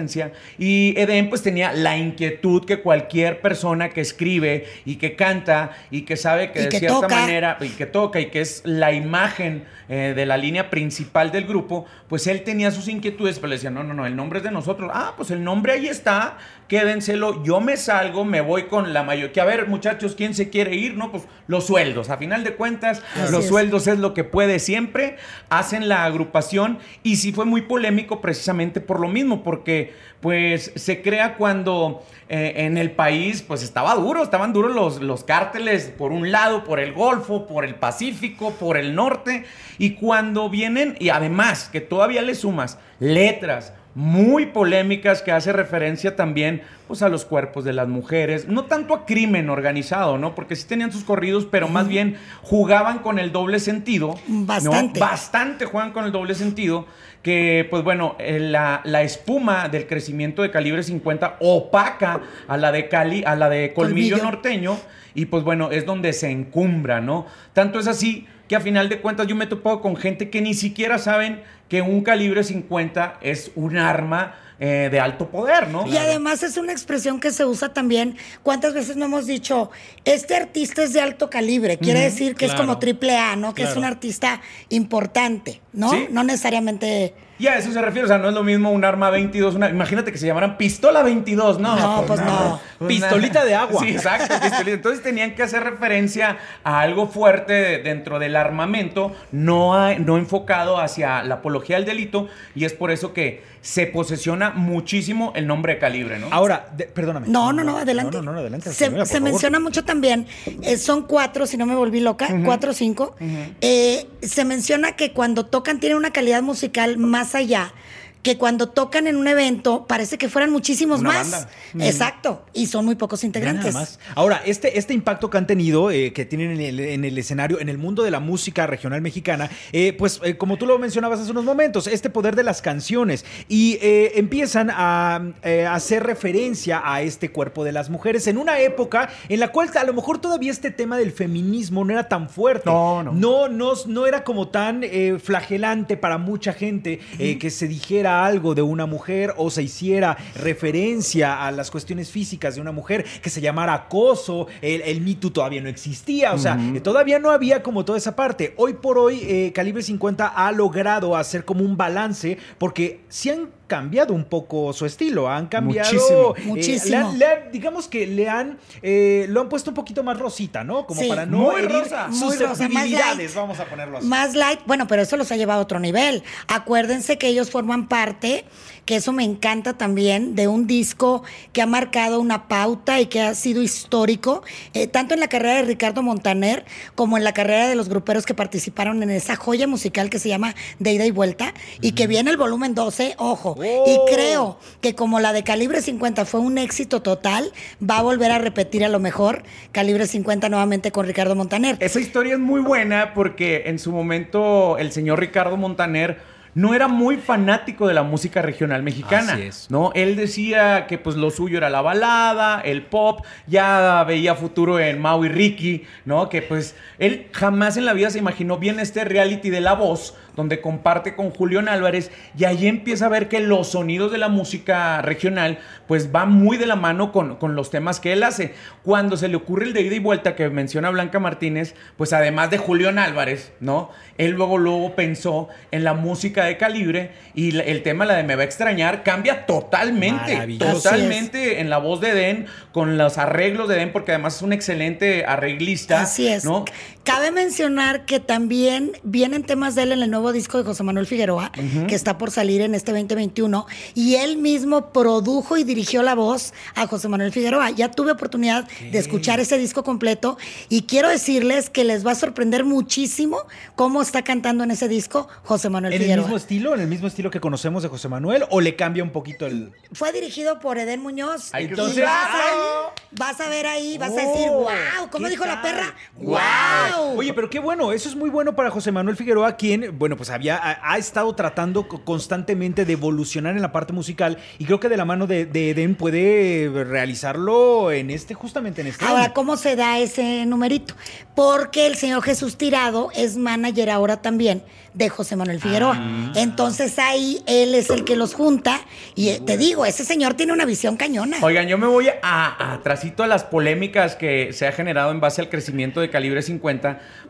Y 0.58 0.94
Eden 0.98 1.30
pues 1.30 1.42
tenía 1.42 1.74
la 1.74 1.98
inquietud 1.98 2.66
que 2.66 2.82
cualquier 2.82 3.42
persona 3.42 3.90
que 3.90 4.02
escribe 4.02 4.66
y 4.86 4.96
que 4.96 5.16
canta 5.16 5.72
y 5.92 6.04
que 6.04 6.18
sabe 6.18 6.52
que 6.52 6.60
Y 6.60 6.64
de 6.64 6.70
que 6.70 6.80
cierta 6.80 7.02
toca. 7.02 7.16
manera 7.16 7.58
y 7.62 7.70
que 7.70 7.86
toca 7.86 8.20
y 8.20 8.28
que 8.28 8.42
es 8.42 8.62
la 8.66 8.92
imagen 8.94 9.66
eh, 9.90 10.14
de 10.16 10.26
la 10.26 10.38
línea 10.38 10.70
principal 10.70 11.32
del 11.32 11.46
grupo, 11.46 11.86
pues 12.08 12.28
él 12.28 12.44
tenía 12.44 12.72
sus 12.72 12.88
inquietudes, 12.88 13.40
pero 13.40 13.50
le 13.50 13.56
decía, 13.56 13.72
no, 13.72 13.84
no, 13.84 13.94
no, 13.94 14.06
el 14.06 14.16
nombre 14.16 14.38
es 14.40 14.44
de 14.44 14.52
nosotros. 14.52 14.92
Ah, 14.94 15.14
pues 15.18 15.32
el 15.32 15.44
nombre 15.44 15.74
ahí 15.74 15.88
está, 15.88 16.38
quédenselo, 16.70 17.44
yo 17.44 17.60
me 17.60 17.76
salgo, 17.76 18.24
me 18.24 18.40
voy 18.40 18.64
con 18.64 18.94
la 18.94 19.04
mayor. 19.04 19.34
Que 19.34 19.42
a 19.42 19.46
ver, 19.46 19.68
muchachos, 19.68 20.16
¿quién 20.16 20.34
se 20.34 20.50
quiere 20.50 20.76
ir? 20.76 20.96
No, 20.96 21.12
pues 21.12 21.24
los 21.48 21.66
sueldos. 21.66 22.10
A 22.10 22.18
final 22.18 22.46
de 22.46 22.54
cuentas, 22.54 23.02
Así 23.22 23.32
los 23.34 23.44
es. 23.44 23.50
sueldos 23.50 23.88
es 23.88 24.00
lo 24.00 24.14
que 24.14 24.24
puede 24.24 24.60
siempre. 24.60 25.18
Hacen 25.50 25.90
la 25.90 26.06
agrupación 26.06 26.80
y 27.04 27.18
sí 27.18 27.34
fue 27.34 27.44
muy 27.44 27.64
polémico 27.64 28.22
precisamente 28.22 28.80
por 28.80 29.02
lo 29.02 29.10
mismo, 29.10 29.44
porque 29.44 29.94
pues 30.22 30.72
se 30.76 31.02
crea 31.02 31.36
cuando 31.36 32.04
eh, 32.28 32.54
en 32.58 32.78
el 32.78 32.92
país 32.92 33.42
pues 33.42 33.64
estaba 33.64 33.96
duro, 33.96 34.22
estaban 34.22 34.54
duros 34.54 34.76
los, 34.76 35.02
los 35.02 35.24
cárteles 35.24 35.92
por 35.98 36.12
un 36.12 36.32
lado, 36.32 36.64
por 36.64 36.80
el 36.80 36.94
Golfo, 36.94 37.48
por 37.48 37.66
el 37.66 37.76
Pacífico, 37.76 38.52
por 38.52 38.78
el 38.78 38.94
norte, 38.94 39.46
y 39.78 39.92
cuando 39.92 40.50
vienen, 40.50 40.96
y 41.00 41.10
además 41.10 41.70
que 41.72 41.82
todavía 41.82 42.22
le 42.22 42.36
sumas 42.36 42.78
letras, 43.00 43.74
muy 43.96 44.48
polémicas 44.48 45.22
que 45.22 45.32
hace 45.32 45.52
referencia 45.52 46.16
también 46.16 46.62
pues 46.88 47.02
a 47.02 47.10
los 47.10 47.26
cuerpos 47.26 47.64
de 47.64 47.74
las 47.74 47.88
mujeres, 47.88 48.48
no 48.48 48.66
tanto 48.66 48.94
a 48.94 49.06
crimen 49.06 49.50
organizado, 49.50 50.18
¿no? 50.18 50.34
Porque 50.36 50.56
sí 50.56 50.68
tenían 50.68 50.92
sus 50.92 51.04
corridos, 51.04 51.46
pero 51.46 51.68
más 51.68 51.88
bien 51.88 52.18
jugaban 52.42 53.00
con 53.00 53.20
el 53.20 53.32
doble 53.32 53.60
sentido. 53.60 54.16
¿no? 54.28 54.46
Bastante. 54.46 55.00
Bastante 55.00 55.66
juegan 55.66 55.92
con 55.92 56.06
el 56.06 56.12
doble 56.12 56.34
sentido, 56.34 56.88
que 57.22 57.68
pues 57.70 57.84
bueno, 57.84 58.16
eh, 58.20 58.40
la, 58.40 58.82
la 58.86 59.04
espuma 59.04 59.70
del 59.70 59.86
crecimiento 59.86 60.42
de 60.42 60.50
calibre 60.52 60.82
50 60.82 61.38
opaca 61.42 62.22
a 62.48 62.58
la 62.58 62.72
de 62.72 62.88
Cali, 62.88 63.24
a 63.26 63.36
la 63.36 63.50
de 63.50 63.74
colmillo, 63.74 64.18
Colmillo. 64.18 64.32
norteño, 64.32 64.78
y 65.14 65.26
pues 65.26 65.44
bueno, 65.44 65.72
es 65.72 65.86
donde 65.86 66.14
se 66.14 66.30
encumbra, 66.30 67.02
¿no? 67.02 67.26
Tanto 67.54 67.80
es 67.80 67.88
así 67.88 68.26
que 68.50 68.56
a 68.56 68.60
final 68.60 68.90
de 68.90 69.00
cuentas 69.00 69.28
yo 69.28 69.36
me 69.36 69.46
he 69.46 69.48
topado 69.48 69.80
con 69.80 69.96
gente 69.96 70.32
que 70.32 70.42
ni 70.42 70.56
siquiera 70.56 70.98
saben 70.98 71.42
que 71.70 71.84
un 71.84 72.02
calibre 72.02 72.44
50 72.44 73.20
es 73.22 73.52
un 73.56 73.78
arma 73.78 74.34
eh, 74.60 74.90
de 74.92 75.00
alto 75.00 75.30
poder, 75.30 75.70
¿no? 75.70 75.88
Y 75.88 75.96
además 75.98 76.44
es 76.44 76.58
una 76.58 76.72
expresión 76.72 77.20
que 77.20 77.32
se 77.32 77.46
usa 77.46 77.74
también. 77.74 78.18
¿Cuántas 78.44 78.74
veces 78.74 78.98
no 78.98 79.06
hemos 79.06 79.26
dicho, 79.26 79.72
este 80.06 80.36
artista 80.36 80.84
es 80.84 80.94
de 80.94 81.02
alto 81.02 81.30
calibre? 81.30 81.78
Quiere 81.78 82.02
decir 82.02 82.36
que 82.36 82.46
es 82.46 82.54
como 82.54 82.78
triple 82.80 83.18
A, 83.18 83.36
¿no? 83.36 83.54
Que 83.54 83.64
es 83.64 83.76
un 83.76 83.86
artista 83.86 84.42
importante, 84.70 85.62
¿no? 85.74 85.92
Sí. 85.92 86.08
No 86.12 86.24
necesariamente. 86.24 87.14
Y 87.38 87.48
a 87.48 87.58
eso 87.58 87.72
se 87.72 87.82
refiere, 87.82 88.04
o 88.04 88.08
sea, 88.10 88.18
no 88.18 88.28
es 88.28 88.34
lo 88.34 88.44
mismo 88.44 88.70
un 88.70 88.84
arma 88.84 89.10
22, 89.12 89.56
una, 89.56 89.70
imagínate 89.70 90.12
que 90.12 90.18
se 90.18 90.28
llamaran 90.28 90.58
pistola 90.58 91.04
22, 91.04 91.58
no. 91.58 91.74
No, 91.78 92.04
pues 92.06 92.20
no. 92.20 92.60
Pistolita 92.86 93.46
de 93.46 93.56
agua. 93.56 93.80
Sí, 93.86 93.92
exacto, 93.92 94.36
pistolita. 94.42 94.72
Entonces 94.72 95.02
tenían 95.02 95.36
que 95.36 95.44
hacer 95.44 95.64
referencia 95.64 96.38
a 96.66 96.82
algo 96.82 97.08
fuerte 97.08 97.54
de- 97.54 97.78
dentro 97.78 98.20
del 98.20 98.36
armamento, 98.36 99.14
no, 99.32 99.74
a- 99.74 99.96
no 99.96 100.18
enfocado 100.18 100.82
hacia 100.82 101.24
la 101.24 101.36
apología 101.36 101.78
del 101.78 101.86
delito, 101.86 102.28
y 102.56 102.66
es 102.66 102.74
por 102.74 102.92
eso 102.92 103.14
que 103.14 103.42
se 103.62 103.88
posesiona 103.88 104.52
muchísimo 104.52 105.34
el 105.36 105.46
nombre 105.48 105.74
de 105.74 105.80
calibre, 105.80 106.20
¿no? 106.20 106.28
Ahora, 106.32 106.70
de- 106.76 106.86
perdóname. 106.86 107.28
No, 107.28 107.52
no, 107.54 107.64
no, 107.64 107.78
adelante. 107.78 108.18
No, 108.18 108.24
no, 108.24 108.32
no, 108.34 108.40
adelante. 108.40 108.72
Se, 108.72 109.20
menciona 109.20 109.60
mucho 109.60 109.84
también, 109.84 110.28
eh, 110.62 110.78
son 110.78 111.04
cuatro, 111.04 111.46
si 111.46 111.58
no 111.58 111.66
me 111.66 111.76
volví 111.76 112.00
loca, 112.00 112.30
cuatro 112.46 112.72
o 112.72 112.74
cinco. 112.74 113.16
Eh, 113.62 114.08
se 114.22 114.46
menciona 114.46 114.96
que 114.96 115.12
cuando 115.12 115.46
tocan 115.46 115.80
tienen 115.80 115.98
una 115.98 116.12
calidad 116.12 116.42
musical 116.42 116.98
más 116.98 117.36
allá, 117.36 117.74
que 118.22 118.38
cuando 118.38 118.70
tocan 118.70 119.08
en 119.08 119.16
un 119.16 119.28
evento 119.28 119.86
parece 119.88 120.18
que 120.18 120.28
fueran 120.30 120.52
muchísimos 120.52 121.00
Una 121.00 121.10
más. 121.10 121.32
banda. 121.32 121.50
Exacto, 121.86 122.46
y 122.54 122.68
son 122.68 122.86
muy 122.86 122.96
pocos 122.96 123.24
integrantes. 123.24 123.74
nada 123.74 123.80
más. 123.80 124.00
Ahora, 124.16 124.42
este, 124.46 124.78
este 124.78 124.94
impacto 124.94 125.30
que 125.30 125.38
han 125.38 125.48
tenido, 125.48 125.90
eh, 125.92 126.12
que 126.12 126.26
tienen 126.26 126.52
en 126.52 126.60
el, 126.62 126.80
en 126.80 127.06
el 127.06 127.18
escenario, 127.18 127.60
en 127.60 127.70
el 127.70 127.78
mundo 127.78 128.04
de 128.04 128.12
la 128.12 128.20
música 128.20 128.68
regional 128.68 129.02
mexicana, 129.02 129.50
eh, 129.72 129.94
pues 129.94 130.20
eh, 130.24 130.36
como 130.38 130.58
tú 130.58 130.66
lo 130.66 130.78
mencionabas 130.80 131.20
hace 131.22 131.32
unos 131.32 131.46
momentos, 131.46 131.88
este 131.88 132.10
poder 132.10 132.36
de 132.36 132.44
las 132.44 132.62
canciones 132.62 133.26
y 133.48 133.78
eh, 133.82 134.12
empiezan 134.16 134.70
a 134.72 135.22
eh, 135.44 135.66
hacer 135.66 136.04
referencia 136.04 136.82
a 136.84 137.02
este 137.02 137.32
cuerpo 137.32 137.64
de 137.64 137.72
las 137.72 137.90
mujeres 137.90 138.28
en 138.28 138.38
una 138.38 138.60
época 138.60 139.10
en 139.30 139.40
la 139.40 139.50
cual 139.50 139.70
a 139.78 139.84
lo 139.84 139.94
mejor 139.94 140.20
todavía 140.20 140.52
este 140.52 140.72
tema 140.72 140.98
del 140.98 141.12
feminismo 141.12 141.86
no 141.86 141.94
era 141.94 142.10
tan 142.10 142.30
fuerte. 142.30 142.70
No, 142.70 143.04
no. 143.04 143.12
No, 143.14 143.48
no, 143.48 143.74
no 143.88 144.08
era 144.08 144.24
como 144.24 144.50
tan 144.50 144.82
eh, 144.84 145.18
flagelante 145.24 145.96
para 145.96 146.18
mucha 146.18 146.54
gente 146.54 147.00
eh, 147.18 147.38
que 147.38 147.50
se 147.50 147.68
dijera 147.68 148.09
algo 148.10 148.56
de 148.56 148.62
una 148.62 148.86
mujer 148.86 149.34
o 149.38 149.50
se 149.50 149.64
hiciera 149.64 150.18
referencia 150.36 151.46
a 151.46 151.52
las 151.52 151.72
cuestiones 151.72 152.12
físicas 152.12 152.56
de 152.56 152.62
una 152.62 152.72
mujer, 152.72 153.06
que 153.22 153.30
se 153.30 153.42
llamara 153.42 153.74
acoso, 153.74 154.48
el, 154.62 154.82
el 154.82 155.02
Me 155.02 155.16
Too 155.16 155.32
todavía 155.32 155.62
no 155.62 155.70
existía, 155.70 156.34
o 156.34 156.38
sea, 156.38 156.58
todavía 156.84 157.20
no 157.20 157.32
había 157.32 157.64
como 157.64 157.86
toda 157.86 157.98
esa 157.98 158.16
parte. 158.16 158.54
Hoy 158.58 158.74
por 158.74 158.98
hoy, 158.98 159.22
eh, 159.24 159.52
Calibre 159.54 159.84
50 159.84 160.28
ha 160.28 160.52
logrado 160.52 161.16
hacer 161.16 161.46
como 161.46 161.64
un 161.64 161.78
balance 161.78 162.38
porque 162.58 163.02
sí 163.10 163.30
han 163.30 163.50
cambiado 163.70 164.14
un 164.14 164.26
poco 164.26 164.74
su 164.74 164.86
estilo, 164.86 165.30
han 165.30 165.48
cambiado... 165.48 165.90
Muchísimo. 165.94 166.36
eh, 166.36 166.42
Muchísimo. 166.44 166.90
le 166.90 166.98
han- 166.98 167.20
le 167.20 167.26
han- 167.26 167.52
digamos 167.54 167.88
que 167.88 168.06
le 168.06 168.28
han, 168.28 168.58
eh, 168.82 169.26
lo 169.30 169.40
han 169.40 169.48
puesto 169.48 169.72
un 169.72 169.76
poquito 169.76 170.04
más 170.04 170.20
rosita, 170.20 170.66
¿no? 170.66 170.86
Como 170.86 171.00
Sí, 171.02 171.08
para 171.08 171.26
no 171.26 171.38
muy 171.38 171.56
herir 171.62 171.72
rosa. 171.72 172.08
Muy 172.10 172.20
rosa, 172.20 172.48
más 172.48 172.58
susceptibilidades, 172.58 173.18
light. 173.18 173.34
vamos 173.36 173.58
a 173.62 173.66
ponerlo 173.66 174.00
así. 174.00 174.08
Más 174.08 174.36
light, 174.36 174.60
bueno, 174.66 174.88
pero 174.88 175.02
eso 175.04 175.16
los 175.16 175.32
ha 175.32 175.38
llevado 175.38 175.62
a 175.62 175.64
otro 175.64 175.80
nivel. 175.80 176.22
Acuérdense 176.50 177.18
que 177.18 177.28
ellos 177.28 177.50
forman 177.50 177.88
parte, 177.88 178.44
que 178.90 178.96
eso 178.96 179.14
me 179.14 179.24
encanta 179.24 179.78
también, 179.78 180.34
de 180.34 180.48
un 180.48 180.66
disco 180.66 181.22
que 181.54 181.62
ha 181.62 181.68
marcado 181.68 182.20
una 182.20 182.48
pauta 182.48 183.00
y 183.00 183.06
que 183.06 183.22
ha 183.22 183.36
sido 183.36 183.62
histórico, 183.62 184.42
eh, 184.74 184.88
tanto 184.88 185.14
en 185.14 185.20
la 185.20 185.28
carrera 185.28 185.58
de 185.58 185.62
Ricardo 185.62 186.02
Montaner 186.02 186.66
como 186.96 187.16
en 187.16 187.24
la 187.24 187.32
carrera 187.32 187.68
de 187.68 187.76
los 187.76 187.88
gruperos 187.88 188.26
que 188.26 188.34
participaron 188.34 189.04
en 189.04 189.12
esa 189.12 189.36
joya 189.36 189.68
musical 189.68 190.10
que 190.10 190.18
se 190.18 190.28
llama 190.28 190.56
De 190.80 190.92
Ida 190.92 191.06
y 191.06 191.12
Vuelta, 191.12 191.54
y 191.82 191.92
que 191.92 192.08
viene 192.08 192.32
el 192.32 192.38
volumen 192.38 192.74
12, 192.74 193.14
ojo. 193.20 193.56
Oh. 193.60 193.86
Y 193.86 194.12
creo 194.12 194.58
que 194.82 194.96
como 194.96 195.20
la 195.20 195.34
de 195.34 195.44
Calibre 195.44 195.84
50 195.84 196.26
fue 196.26 196.40
un 196.40 196.58
éxito 196.58 197.04
total, 197.04 197.54
va 197.88 198.00
a 198.00 198.02
volver 198.02 198.32
a 198.32 198.40
repetir 198.40 198.84
a 198.84 198.90
lo 198.90 198.98
mejor 198.98 199.44
Calibre 199.72 200.08
50 200.08 200.50
nuevamente 200.50 200.92
con 200.92 201.06
Ricardo 201.06 201.36
Montaner. 201.36 201.78
Esa 201.80 202.00
historia 202.00 202.34
es 202.34 202.40
muy 202.40 202.62
buena 202.62 203.14
porque 203.14 203.66
en 203.68 203.78
su 203.78 203.92
momento 203.92 204.80
el 204.80 204.92
señor 204.92 205.20
Ricardo 205.20 205.58
Montaner 205.58 206.39
no 206.54 206.74
era 206.74 206.88
muy 206.88 207.18
fanático 207.18 207.88
de 207.88 207.94
la 207.94 208.04
música 208.04 208.42
regional 208.42 208.84
mexicana, 208.84 209.34
Así 209.34 209.42
es. 209.44 209.68
¿no? 209.70 209.92
Él 209.96 210.16
decía 210.16 210.88
que 210.88 210.98
pues 210.98 211.16
lo 211.16 211.32
suyo 211.32 211.58
era 211.58 211.70
la 211.70 211.82
balada, 211.82 212.62
el 212.62 212.84
pop, 212.84 213.26
ya 213.48 214.04
veía 214.06 214.36
futuro 214.36 214.80
en 214.80 215.00
Mau 215.00 215.24
y 215.26 215.30
Ricky, 215.30 215.86
¿no? 216.06 216.30
Que 216.30 216.42
pues 216.42 216.76
él 216.98 217.28
jamás 217.32 217.78
en 217.78 217.86
la 217.86 217.94
vida 217.94 218.10
se 218.10 218.20
imaginó 218.20 218.58
bien 218.58 218.80
este 218.80 219.04
reality 219.04 219.50
de 219.50 219.62
La 219.62 219.74
Voz, 219.74 220.16
donde 220.40 220.62
comparte 220.62 221.16
con 221.16 221.32
Julián 221.32 221.68
Álvarez 221.68 222.12
y 222.38 222.46
allí 222.46 222.68
empieza 222.68 223.08
a 223.08 223.10
ver 223.10 223.28
que 223.28 223.42
los 223.42 223.68
sonidos 223.72 224.10
de 224.14 224.18
la 224.18 224.30
música 224.30 225.02
regional 225.02 225.60
pues 225.86 226.16
va 226.16 226.26
muy 226.26 226.56
de 226.56 226.66
la 226.66 226.78
mano 226.78 227.12
con, 227.12 227.36
con 227.36 227.56
los 227.56 227.70
temas 227.72 228.00
que 228.00 228.14
él 228.14 228.24
hace. 228.24 228.54
Cuando 228.84 229.18
se 229.18 229.28
le 229.28 229.36
ocurre 229.36 229.66
el 229.66 229.74
de 229.74 229.82
ida 229.82 229.96
y 229.96 230.00
vuelta 230.00 230.36
que 230.38 230.50
menciona 230.50 230.90
Blanca 230.92 231.20
Martínez, 231.20 231.76
pues 231.98 232.14
además 232.14 232.52
de 232.52 232.58
Julián 232.58 233.00
Álvarez, 233.00 233.52
¿no? 233.60 233.90
Él 234.18 234.32
luego, 234.32 234.58
luego 234.58 234.96
pensó 234.96 235.50
en 235.72 235.84
la 235.84 235.94
música 235.94 236.46
de 236.46 236.56
calibre 236.56 237.12
y 237.34 237.52
la- 237.52 237.64
el 237.64 237.84
tema, 237.84 238.06
la 238.06 238.16
de 238.16 238.24
Me 238.24 238.36
va 238.38 238.44
a 238.44 238.46
extrañar, 238.46 239.04
cambia 239.04 239.46
totalmente, 239.46 240.36
totalmente 240.84 241.60
en 241.60 241.70
la 241.70 241.80
voz 241.80 242.00
de 242.00 242.14
Den, 242.14 242.46
con 242.72 242.98
los 242.98 243.18
arreglos 243.18 243.68
de 243.68 243.76
Den, 243.76 243.92
porque 243.92 244.14
además 244.14 244.38
es 244.38 244.42
un 244.42 244.54
excelente 244.54 245.26
arreglista. 245.26 246.02
Así 246.02 246.28
es. 246.30 246.46
¿no? 246.46 246.64
Cabe 247.10 247.32
mencionar 247.32 248.06
que 248.06 248.20
también 248.20 248.92
vienen 249.02 249.42
temas 249.42 249.74
de 249.74 249.82
él 249.82 249.94
en 249.94 250.04
el 250.04 250.12
nuevo 250.12 250.32
disco 250.32 250.60
de 250.60 250.64
José 250.64 250.84
Manuel 250.84 251.08
Figueroa, 251.08 251.52
que 251.88 251.96
está 251.96 252.20
por 252.20 252.30
salir 252.30 252.62
en 252.62 252.76
este 252.76 252.92
2021, 252.92 253.66
y 253.96 254.14
él 254.14 254.38
mismo 254.38 254.94
produjo 254.94 255.58
y 255.58 255.64
dirigió 255.64 256.04
la 256.04 256.14
voz 256.14 256.54
a 256.76 256.86
José 256.86 257.08
Manuel 257.08 257.32
Figueroa. 257.32 257.72
Ya 257.72 257.90
tuve 257.90 258.12
oportunidad 258.12 258.68
de 258.92 259.00
escuchar 259.00 259.40
ese 259.40 259.58
disco 259.58 259.84
completo 259.84 260.38
y 260.70 260.84
quiero 260.84 261.10
decirles 261.10 261.72
que 261.72 261.84
les 261.84 262.06
va 262.06 262.12
a 262.12 262.16
sorprender 262.16 262.64
muchísimo 262.64 263.40
cómo 263.74 264.04
está 264.04 264.22
cantando 264.24 264.64
en 264.64 264.70
ese 264.70 264.88
disco 264.88 265.28
José 265.46 265.70
Manuel 265.72 265.94
¿En 265.94 266.02
el 266.02 266.04
Figueroa. 266.04 266.26
mismo 266.26 266.38
estilo? 266.38 266.76
¿En 266.76 266.82
el 266.82 266.88
mismo 266.88 267.08
estilo 267.08 267.32
que 267.32 267.40
conocemos 267.40 267.82
de 267.82 267.90
José 267.90 268.08
Manuel? 268.08 268.44
¿O 268.52 268.62
le 268.62 268.76
cambia 268.76 269.02
un 269.02 269.10
poquito 269.10 269.48
el...? 269.48 269.72
Fue 269.94 270.12
dirigido 270.12 270.60
por 270.60 270.78
Eden 270.78 271.02
Muñoz. 271.02 271.56
Hay 271.56 271.70
que 271.70 271.74
y 271.74 272.02
vas, 272.02 272.30
a, 272.36 272.94
vas 273.14 273.42
a 273.42 273.50
ver 273.50 273.66
ahí, 273.66 273.98
vas 273.98 274.12
a 274.12 274.14
decir, 274.14 274.50
Oh, 274.52 274.60
wow, 274.60 275.10
¿cómo 275.12 275.26
¿qué 275.26 275.32
dijo 275.32 275.48
la 275.48 275.64
perra? 275.64 275.96
Wow. 276.18 276.99
¡Wow! 277.00 277.20
Oye, 277.20 277.34
pero 277.34 277.50
qué 277.50 277.60
bueno, 277.60 277.92
eso 277.92 278.10
es 278.10 278.16
muy 278.16 278.30
bueno 278.30 278.56
para 278.56 278.70
José 278.70 278.92
Manuel 278.92 279.16
Figueroa, 279.18 279.56
quien, 279.58 279.98
bueno, 279.98 280.16
pues 280.18 280.30
había, 280.30 280.58
ha, 280.58 280.94
ha 280.94 280.98
estado 280.98 281.34
tratando 281.36 281.88
co- 281.88 282.04
constantemente 282.04 282.86
de 282.86 282.94
evolucionar 282.94 283.56
en 283.56 283.62
la 283.62 283.72
parte 283.72 283.94
musical 283.94 284.38
y 284.58 284.66
creo 284.66 284.80
que 284.80 284.90
de 284.90 284.98
la 284.98 285.06
mano 285.06 285.28
de, 285.28 285.46
de 285.46 285.72
Eden 285.72 285.96
puede 285.96 286.70
realizarlo 286.86 287.92
en 287.92 288.10
este, 288.12 288.34
justamente 288.34 288.82
en 288.82 288.88
este 288.88 289.06
Ahora, 289.06 289.26
año. 289.26 289.34
¿cómo 289.34 289.58
se 289.58 289.76
da 289.76 290.00
ese 290.00 290.46
numerito? 290.46 290.94
Porque 291.36 291.88
el 291.88 291.96
señor 291.96 292.22
Jesús 292.24 292.58
Tirado 292.58 293.10
es 293.16 293.38
manager 293.38 293.90
ahora 293.90 294.22
también 294.22 294.64
de 294.94 295.08
José 295.10 295.36
Manuel 295.36 295.60
Figueroa. 295.62 295.96
Ah. 295.98 296.32
Entonces 296.36 296.98
ahí 297.00 297.42
él 297.46 297.76
es 297.76 297.90
el 297.90 298.04
que 298.04 298.16
los 298.16 298.34
junta 298.34 298.82
y 299.16 299.30
eh, 299.30 299.42
te 299.46 299.58
digo, 299.58 299.86
ese 299.86 300.04
señor 300.04 300.34
tiene 300.34 300.52
una 300.54 300.66
visión 300.66 300.98
cañona. 300.98 301.38
Oigan, 301.42 301.68
yo 301.68 301.78
me 301.78 301.88
voy 301.88 302.08
a, 302.10 302.16
a 302.24 302.74
atrasito 302.74 303.24
a 303.24 303.28
las 303.28 303.44
polémicas 303.44 304.16
que 304.16 304.52
se 304.54 304.68
ha 304.68 304.72
generado 304.72 305.12
en 305.12 305.20
base 305.20 305.42
al 305.42 305.50
crecimiento 305.50 306.02
de 306.02 306.10
calibre 306.10 306.42
50, 306.42 306.79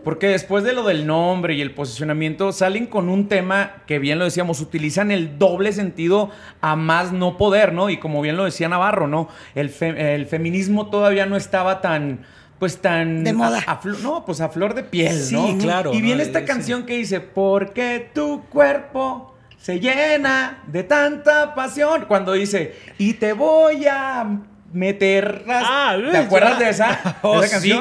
porque 0.04 0.28
después 0.28 0.64
de 0.64 0.74
lo 0.74 0.84
del 0.84 1.06
nombre 1.08 1.54
y 1.56 1.62
el 1.62 1.72
posicionamiento, 1.74 2.52
salen 2.52 2.86
con 2.88 3.10
un 3.10 3.28
tema 3.28 3.74
que 3.88 4.00
bien 4.00 4.20
lo 4.20 4.26
decíamos, 4.26 4.62
utilizan 4.62 5.12
el 5.12 5.38
doble 5.38 5.72
sentido 5.74 6.30
a 6.62 6.76
más 6.76 7.12
no 7.12 7.38
poder, 7.38 7.74
¿no? 7.74 7.90
Y 7.90 7.98
como 7.98 8.22
bien 8.22 8.38
lo 8.38 8.46
decía 8.46 8.70
Navarro, 8.70 9.08
¿no? 9.08 9.28
El, 9.56 9.70
fe- 9.70 10.16
el 10.16 10.26
feminismo 10.26 10.90
todavía 10.90 11.26
no 11.26 11.36
estaba 11.36 11.82
tan 11.82 12.26
pues 12.60 12.82
tan 12.82 13.24
De 13.24 13.32
moda. 13.32 13.64
a- 13.66 13.72
a 13.74 13.82
flo- 13.82 14.00
no, 14.00 14.26
pues 14.26 14.42
a 14.42 14.50
flor 14.50 14.74
de 14.74 14.84
piel, 14.84 15.18
Sí, 15.18 15.34
¿no? 15.36 15.58
claro, 15.58 15.94
Y 15.94 16.00
¿no? 16.00 16.04
viene 16.04 16.24
esta 16.24 16.44
canción 16.44 16.86
que 16.86 16.98
dice, 16.98 17.22
porque 17.22 18.10
tu 18.14 18.44
cuerpo 18.50 19.34
se 19.58 19.80
llena 19.80 20.62
de 20.68 20.84
tanta 20.84 21.56
pasión. 21.56 22.04
Cuando 22.08 22.34
dice, 22.34 22.76
y 22.98 23.14
te 23.14 23.32
voy 23.32 23.86
a 23.88 24.42
meter... 24.74 25.44
ras-". 25.48 25.64
Ah, 25.66 25.98
¿Te 26.12 26.18
acuerdas 26.18 26.60
ya. 26.60 26.66
de 26.66 26.70
esa, 26.72 27.18
Oh, 27.22 27.42
esa 27.42 27.62
sí. 27.62 27.74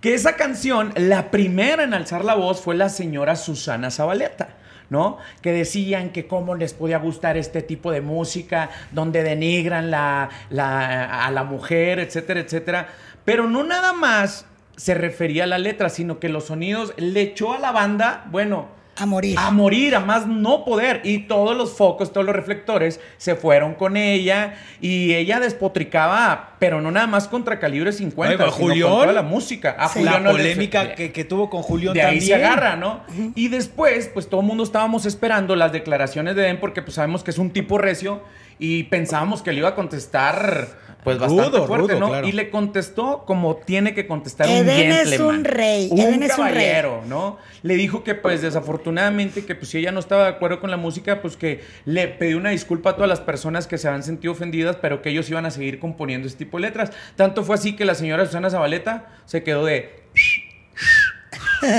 Que 0.00 0.14
esa 0.14 0.36
canción, 0.36 0.92
la 0.96 1.30
primera 1.30 1.82
en 1.84 1.94
alzar 1.94 2.24
la 2.24 2.34
voz 2.34 2.60
fue 2.60 2.76
la 2.76 2.88
señora 2.88 3.36
Susana 3.36 3.90
Zabaleta. 3.90 4.50
¿No? 4.90 5.18
Que 5.42 5.52
decían 5.52 6.12
que 6.12 6.26
cómo 6.26 6.54
les 6.54 6.72
podía 6.72 6.96
gustar 6.96 7.36
este 7.36 7.60
tipo 7.60 7.92
de 7.92 8.00
música, 8.00 8.70
donde 8.90 9.22
denigran 9.22 9.92
a 9.92 10.30
la 10.50 11.46
mujer, 11.46 11.98
etcétera, 11.98 12.40
etcétera. 12.40 12.88
Pero 13.26 13.46
no 13.46 13.64
nada 13.64 13.92
más 13.92 14.46
se 14.76 14.94
refería 14.94 15.44
a 15.44 15.46
la 15.46 15.58
letra, 15.58 15.90
sino 15.90 16.18
que 16.18 16.30
los 16.30 16.46
sonidos 16.46 16.94
le 16.96 17.20
echó 17.20 17.52
a 17.52 17.58
la 17.58 17.70
banda, 17.70 18.24
bueno, 18.30 18.68
A 19.00 19.06
morir. 19.06 19.36
a 19.38 19.50
morir, 19.50 19.94
a 19.94 20.00
más 20.00 20.26
no 20.26 20.64
poder. 20.64 21.00
Y 21.04 21.20
todos 21.20 21.56
los 21.56 21.76
focos, 21.76 22.12
todos 22.12 22.26
los 22.26 22.34
reflectores 22.34 23.00
se 23.16 23.34
fueron 23.36 23.74
con 23.74 23.96
ella. 23.96 24.54
Y 24.80 25.14
ella 25.14 25.40
despotricaba, 25.40 26.56
pero 26.58 26.80
no 26.80 26.90
nada 26.90 27.06
más 27.06 27.28
contra 27.28 27.58
calibre 27.58 27.92
50, 27.92 28.32
Oiga, 28.34 28.44
sino 28.52 28.56
Julián. 28.66 28.88
con 28.88 29.00
toda 29.00 29.12
la 29.12 29.22
música. 29.22 29.76
A 29.78 29.88
Sí. 29.88 30.00
Julián 30.00 30.14
la 30.14 30.20
no 30.20 30.30
polémica 30.32 30.94
que, 30.94 31.12
que 31.12 31.24
tuvo 31.24 31.48
con 31.50 31.62
Julián 31.62 31.94
de 31.94 32.02
ahí 32.02 32.20
se 32.20 32.34
agarra, 32.34 32.76
¿no? 32.76 33.02
Y 33.34 33.48
después, 33.48 34.10
pues 34.12 34.28
todo 34.28 34.40
el 34.40 34.46
mundo 34.46 34.64
estábamos 34.64 35.06
esperando 35.06 35.54
las 35.56 35.72
declaraciones 35.72 36.34
de 36.36 36.42
Den 36.42 36.58
porque 36.60 36.82
pues 36.82 36.94
sabemos 36.94 37.22
que 37.22 37.30
es 37.30 37.38
un 37.38 37.50
tipo 37.50 37.78
recio 37.78 38.22
y 38.58 38.84
pensábamos 38.84 39.42
que 39.42 39.52
le 39.52 39.58
iba 39.58 39.68
a 39.68 39.74
contestar 39.74 40.68
pues 41.04 41.18
bastante 41.18 41.44
Rudo, 41.58 41.66
fuerte, 41.66 41.92
rudo, 41.94 42.00
¿no? 42.00 42.08
claro. 42.08 42.26
Y 42.28 42.32
le 42.32 42.50
contestó 42.50 43.24
como 43.24 43.56
tiene 43.56 43.94
que 43.94 44.06
contestar 44.06 44.48
Eden 44.48 44.66
un 44.66 44.92
es 44.92 45.08
gentleman. 45.10 45.36
un 45.38 45.44
rey, 45.44 45.88
Un 45.90 45.98
Eden 46.00 46.22
es 46.22 46.36
un 46.38 46.44
rey. 46.44 46.54
caballero, 46.54 47.02
¿no? 47.06 47.38
Le 47.62 47.74
dijo 47.76 48.02
que 48.04 48.14
pues 48.14 48.42
desafortunadamente 48.42 49.44
que 49.46 49.54
pues 49.54 49.70
si 49.70 49.78
ella 49.78 49.92
no 49.92 50.00
estaba 50.00 50.24
de 50.24 50.30
acuerdo 50.30 50.60
con 50.60 50.70
la 50.70 50.76
música, 50.76 51.22
pues 51.22 51.36
que 51.36 51.62
le 51.84 52.08
pidió 52.08 52.36
una 52.36 52.50
disculpa 52.50 52.90
a 52.90 52.94
todas 52.94 53.08
las 53.08 53.20
personas 53.20 53.66
que 53.66 53.78
se 53.78 53.88
habían 53.88 54.02
sentido 54.02 54.32
ofendidas, 54.32 54.76
pero 54.76 55.00
que 55.02 55.10
ellos 55.10 55.30
iban 55.30 55.46
a 55.46 55.50
seguir 55.50 55.78
componiendo 55.78 56.26
este 56.26 56.44
tipo 56.44 56.58
de 56.58 56.62
letras. 56.62 56.90
Tanto 57.16 57.44
fue 57.44 57.54
así 57.54 57.74
que 57.76 57.84
la 57.84 57.94
señora 57.94 58.26
Susana 58.26 58.50
Zabaleta 58.50 59.06
se 59.24 59.42
quedó 59.42 59.64
de 59.64 60.02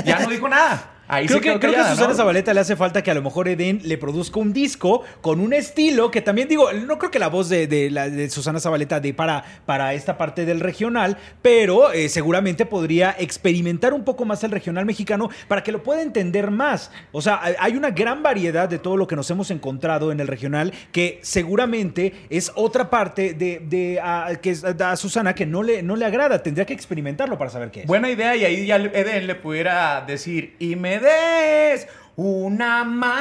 ya 0.06 0.20
no 0.20 0.30
dijo 0.30 0.48
nada. 0.50 0.92
Ahí 1.12 1.26
Creo 1.26 1.42
que, 1.42 1.60
creo 1.60 1.74
que 1.74 1.80
a 1.80 1.90
Susana 1.90 2.10
¿no? 2.10 2.14
Zabaleta 2.16 2.54
le 2.54 2.60
hace 2.60 2.76
falta 2.76 3.02
que 3.02 3.10
a 3.10 3.16
lo 3.16 3.22
mejor 3.24 3.48
Eden 3.48 3.82
le 3.84 3.98
produzca 3.98 4.40
un 4.40 4.54
disco 4.54 5.02
con 5.22 5.40
un 5.40 5.54
estilo 5.54 6.12
que 6.12 6.22
también 6.22 6.48
digo, 6.48 6.72
no 6.72 7.00
creo 7.00 7.10
que 7.10 7.18
la 7.18 7.30
voz 7.30 7.50
de, 7.50 7.66
de 7.68 7.90
de 7.90 8.30
Susana 8.30 8.60
Zabaleta 8.60 9.00
dé 9.00 9.14
para, 9.14 9.44
para 9.66 9.94
esta 9.96 10.18
parte 10.20 10.46
del 10.46 10.60
regional, 10.60 11.18
pero 11.42 11.92
eh, 11.92 12.10
seguramente 12.10 12.66
podría 12.68 13.16
experimentar 13.18 13.94
un 13.94 14.04
poco 14.04 14.24
más 14.24 14.44
el 14.44 14.52
regional 14.52 14.86
mexicano 14.86 15.30
para 15.48 15.64
que 15.64 15.72
lo 15.72 15.82
pueda 15.82 16.04
entender 16.04 16.52
más. 16.52 16.92
O 17.12 17.22
sea, 17.22 17.42
hay- 17.60 17.76
una 17.76 17.90
gran 17.92 18.22
variedad 18.22 18.70
de 18.70 18.78
todo 18.78 18.96
lo 18.98 19.08
que 19.08 19.16
nos 19.16 19.32
hemos 19.32 19.50
encontrado 19.52 20.12
en 20.12 20.20
el 20.20 20.28
regional 20.28 20.74
que 20.92 21.20
seguramente 21.24 22.14
es 22.30 22.52
otra 22.56 22.90
parte 22.92 23.34
de, 23.34 23.60
de, 23.66 24.00
a, 24.04 24.36
que 24.42 24.56
a 24.84 24.96
Susana 24.96 25.34
que 25.34 25.46
no 25.48 25.64
le, 25.64 25.82
no 25.82 25.96
le 25.96 26.06
agrada. 26.06 26.44
Tendría 26.44 26.66
que 26.66 26.74
experimentarlo 26.74 27.38
para 27.38 27.50
saber 27.50 27.72
qué 27.72 27.82
es. 27.82 27.88
Buena 27.88 28.12
idea 28.12 28.36
y 28.36 28.46
ahí 28.46 28.66
ya 28.68 28.76
Eden 28.76 29.26
le 29.26 29.36
pudiera 29.36 30.04
decir 30.06 30.56
y 30.60 30.76
me 30.76 30.99
des 31.00 31.88
una 32.16 32.84
manera 32.84 33.20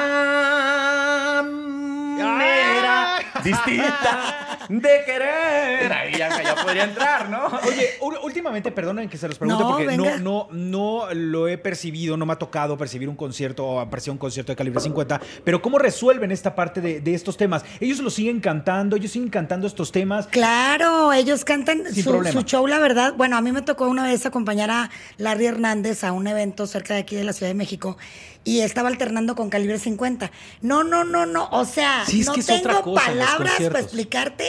distinta 3.43 4.59
de 4.69 5.03
querer. 5.05 5.91
Ahí 5.91 6.11
ya, 6.17 6.41
ya 6.43 6.55
podría 6.55 6.83
entrar, 6.83 7.29
¿no? 7.29 7.45
Oye, 7.67 7.89
últimamente, 8.23 8.71
perdonen 8.71 9.09
que 9.09 9.17
se 9.17 9.27
los 9.27 9.37
pregunte 9.37 9.63
No, 9.63 9.69
porque 9.71 9.85
venga. 9.87 10.17
no, 10.17 10.47
no, 10.51 11.05
no 11.07 11.13
lo 11.13 11.47
he 11.47 11.57
percibido, 11.57 12.17
no 12.17 12.25
me 12.25 12.33
ha 12.33 12.37
tocado 12.37 12.77
percibir 12.77 13.09
un 13.09 13.15
concierto 13.15 13.65
o 13.65 13.79
apreciar 13.79 14.11
un 14.11 14.17
concierto 14.17 14.51
de 14.51 14.55
calibre 14.55 14.79
50, 14.79 15.19
pero 15.43 15.61
¿cómo 15.61 15.79
resuelven 15.79 16.31
esta 16.31 16.55
parte 16.55 16.81
de, 16.81 17.01
de 17.01 17.13
estos 17.15 17.37
temas? 17.37 17.63
Ellos 17.79 17.99
lo 17.99 18.09
siguen 18.09 18.39
cantando, 18.39 18.95
ellos 18.95 19.11
siguen 19.11 19.29
cantando 19.29 19.67
estos 19.67 19.91
temas. 19.91 20.27
Claro, 20.27 21.11
ellos 21.13 21.43
cantan 21.45 21.83
Sin 21.91 22.03
su, 22.03 22.11
problema. 22.11 22.39
su 22.39 22.45
show, 22.45 22.67
la 22.67 22.79
verdad. 22.79 23.13
Bueno, 23.17 23.37
a 23.37 23.41
mí 23.41 23.51
me 23.51 23.61
tocó 23.61 23.87
una 23.87 24.03
vez 24.05 24.25
acompañar 24.25 24.69
a 24.71 24.89
Larry 25.17 25.47
Hernández 25.47 26.03
a 26.03 26.11
un 26.11 26.27
evento 26.27 26.67
cerca 26.67 26.93
de 26.93 27.01
aquí 27.01 27.15
de 27.15 27.23
la 27.23 27.33
Ciudad 27.33 27.49
de 27.49 27.55
México 27.55 27.97
y 28.49 28.61
estaba 28.61 28.89
alternando 28.89 29.35
con 29.35 29.49
calibre 29.49 29.77
50. 29.77 30.31
No, 30.61 30.83
no, 30.83 31.03
no, 31.03 31.27
no. 31.27 31.47
O 31.51 31.65
sea, 31.65 32.03
Sí, 32.07 32.21
es 32.21 32.27
no 32.27 32.33
que 32.33 32.39
es 32.39 32.47
tengo 32.47 32.61
otra 32.61 32.81
cosa, 32.81 33.11
los 33.11 33.25
palabras 33.27 33.53
para 33.61 33.79
explicarte 33.79 34.45